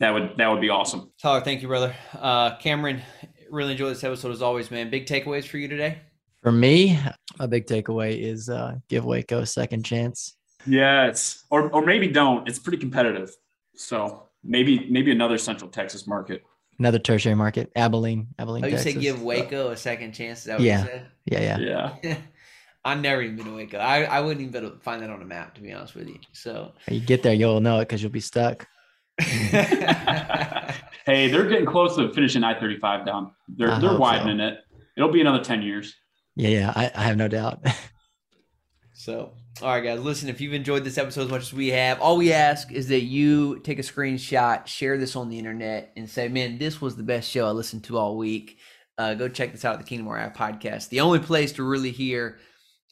that 0.01 0.13
would 0.13 0.35
that 0.37 0.49
would 0.49 0.61
be 0.61 0.71
awesome. 0.71 1.13
Tyler, 1.21 1.41
thank 1.41 1.63
you, 1.63 1.69
brother. 1.69 1.95
Uh, 2.19 2.57
Cameron, 2.57 3.03
really 3.51 3.73
enjoyed 3.73 3.93
this 3.93 4.05
episode 4.05 4.33
as 4.33 4.43
always, 4.43 4.71
man. 4.71 4.91
Big 4.91 5.07
takeaways 5.07 5.47
for 5.47 5.59
you 5.59 5.69
today? 5.69 5.99
For 6.43 6.51
me, 6.51 6.99
a 7.39 7.47
big 7.47 7.67
takeaway 7.67 8.19
is 8.19 8.49
uh, 8.49 8.77
give 8.89 9.05
Waco 9.05 9.41
a 9.41 9.47
second 9.47 9.85
chance. 9.85 10.37
Yes, 10.67 11.45
or 11.51 11.71
or 11.71 11.85
maybe 11.85 12.09
don't. 12.09 12.49
It's 12.49 12.59
pretty 12.59 12.79
competitive. 12.79 13.31
So 13.77 14.29
maybe 14.43 14.89
maybe 14.91 15.13
another 15.13 15.39
Central 15.39 15.71
Texas 15.71 16.07
market 16.07 16.43
another 16.81 16.99
tertiary 16.99 17.37
market, 17.37 17.71
Abilene, 17.77 18.27
Abilene. 18.39 18.65
Oh, 18.65 18.67
you 18.67 18.77
Texas. 18.77 18.95
say 18.95 19.01
give 19.01 19.23
Waco 19.23 19.69
a 19.69 19.77
second 19.77 20.13
chance? 20.13 20.47
yeah. 20.47 20.87
yeah, 21.27 21.59
yeah, 21.59 21.95
yeah, 22.03 22.17
I've 22.85 23.01
never 23.01 23.23
even 23.23 23.37
been 23.37 23.45
to 23.47 23.55
Waco. 23.55 23.79
I, 23.79 24.05
I 24.05 24.21
wouldn't 24.21 24.41
even 24.41 24.53
be 24.53 24.59
able 24.59 24.71
to 24.77 24.83
find 24.83 25.03
that 25.03 25.11
on 25.11 25.23
a 25.23 25.25
map, 25.25 25.55
to 25.57 25.61
be 25.61 25.73
honest 25.73 25.95
with 25.95 26.09
you. 26.09 26.19
So 26.33 26.73
you 26.89 27.01
get 27.01 27.23
there, 27.23 27.35
you'll 27.35 27.61
know 27.61 27.79
it 27.79 27.83
because 27.83 28.03
you'll 28.03 28.11
be 28.11 28.21
stuck. 28.21 28.67
hey, 31.07 31.29
they're 31.29 31.49
getting 31.49 31.67
close 31.67 31.97
to 31.97 32.13
finishing 32.13 32.45
I 32.45 32.59
thirty 32.59 32.79
five 32.79 33.05
down. 33.07 33.33
They're 33.49 33.71
I 33.71 33.79
they're 33.79 33.99
widening 33.99 34.39
so. 34.39 34.55
it. 34.55 34.59
It'll 34.97 35.13
be 35.13 35.21
another 35.21 35.43
ten 35.43 35.63
years. 35.63 35.95
Yeah, 36.37 36.49
yeah, 36.49 36.73
I, 36.75 36.91
I 36.95 37.03
have 37.05 37.17
no 37.17 37.29
doubt. 37.29 37.65
so 38.95 39.33
All 39.63 39.69
right, 39.69 39.85
guys, 39.85 40.01
listen, 40.01 40.29
if 40.29 40.41
you've 40.41 40.55
enjoyed 40.55 40.85
this 40.85 40.97
episode 40.97 41.23
as 41.23 41.31
much 41.31 41.43
as 41.43 41.53
we 41.53 41.69
have, 41.69 42.01
all 42.01 42.17
we 42.17 42.33
ask 42.33 42.73
is 42.73 42.89
that 42.89 43.03
you 43.03 43.59
take 43.61 43.79
a 43.79 43.83
screenshot, 43.83 44.67
share 44.67 44.97
this 44.97 45.17
on 45.17 45.29
the 45.29 45.39
internet, 45.39 45.93
and 45.97 46.09
say, 46.09 46.29
man, 46.29 46.59
this 46.59 46.81
was 46.81 46.97
the 46.97 47.03
best 47.03 47.29
show 47.29 47.47
I 47.47 47.51
listened 47.51 47.85
to 47.85 47.99
all 47.99 48.17
week. 48.17 48.59
Uh, 48.97 49.15
go 49.15 49.29
check 49.29 49.53
this 49.53 49.65
out 49.65 49.75
at 49.75 49.79
the 49.81 49.87
Kingdom 49.87 50.09
REI 50.09 50.31
podcast, 50.35 50.89
the 50.89 51.01
only 51.01 51.19
place 51.19 51.53
to 51.53 51.63
really 51.63 51.91
hear 51.91 52.39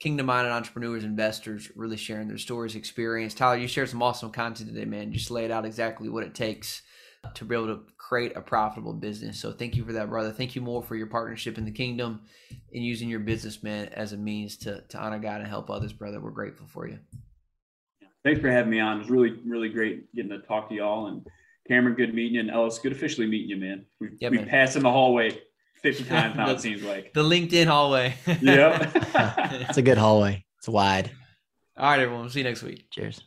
kingdom 0.01 0.27
minded 0.27 0.51
entrepreneurs, 0.51 1.05
investors 1.05 1.71
really 1.75 1.97
sharing 1.97 2.29
their 2.29 2.39
stories, 2.39 2.75
experience. 2.77 3.35
Tyler, 3.35 3.57
you 3.57 3.67
shared 3.67 3.89
some 3.89 4.03
awesome 4.03 4.31
content 4.31 4.69
today, 4.69 4.85
man. 4.85 5.13
Just 5.13 5.31
laid 5.31 5.51
out 5.51 5.65
exactly 5.65 6.09
what 6.09 6.25
it 6.25 6.35
takes 6.35 6.83
to 7.35 7.45
be 7.45 7.55
able 7.55 7.67
to 7.67 7.81
create 7.97 8.37
a 8.37 8.41
profitable 8.41 8.93
business. 8.93 9.41
So 9.41 9.53
thank 9.53 9.75
you 9.75 9.85
for 9.85 9.93
that, 9.93 10.09
brother. 10.09 10.31
Thank 10.31 10.55
you 10.55 10.63
more 10.63 10.83
for 10.83 10.95
your 10.95 11.09
partnership 11.09 11.59
in 11.59 11.65
the 11.65 11.73
kingdom 11.73 12.21
and 12.73 12.85
using 12.85 13.09
your 13.09 13.21
business, 13.21 13.63
man, 13.63 13.89
as 13.89 14.13
a 14.13 14.17
means 14.17 14.57
to, 14.59 14.83
to 14.83 14.99
honor 14.99 15.19
God 15.19 15.41
and 15.41 15.49
help 15.49 15.69
others, 15.69 15.93
brother. 15.93 16.21
We're 16.21 16.31
grateful 16.31 16.67
for 16.69 16.89
you. 16.89 17.01
Thanks 18.25 18.41
for 18.41 18.51
having 18.51 18.71
me 18.71 18.81
on. 18.81 18.97
It 18.97 19.01
was 19.01 19.11
really, 19.11 19.41
really 19.45 19.69
great 19.69 20.15
getting 20.15 20.31
to 20.31 20.39
talk 20.39 20.69
to 20.69 20.75
y'all. 20.75 21.09
And 21.09 21.27
Cameron, 21.67 21.97
good 21.97 22.15
meeting 22.15 22.35
you. 22.35 22.41
And 22.41 22.51
Ellis, 22.51 22.79
good 22.79 22.93
officially 22.93 23.27
meeting 23.27 23.51
you, 23.51 23.57
man. 23.57 23.85
We, 24.01 24.11
yeah, 24.21 24.29
we 24.29 24.39
man. 24.39 24.49
passed 24.49 24.77
in 24.77 24.83
the 24.83 24.91
hallway 24.91 25.41
50 25.83 26.05
times 26.09 26.37
now, 26.37 26.51
it 26.51 26.61
seems 26.61 26.83
like. 26.83 27.13
The 27.15 27.23
LinkedIn 27.23 27.67
hallway. 27.67 28.15
yep. 28.41 28.91
it's 29.69 29.79
a 29.79 29.83
good 29.83 29.99
hallway. 29.99 30.45
It's 30.59 30.69
wide. 30.69 31.11
All 31.77 31.91
right, 31.91 32.01
everyone. 32.01 32.23
We'll 32.23 32.31
see 32.31 32.41
you 32.41 32.45
next 32.45 32.63
week. 32.63 32.87
Cheers. 32.91 33.23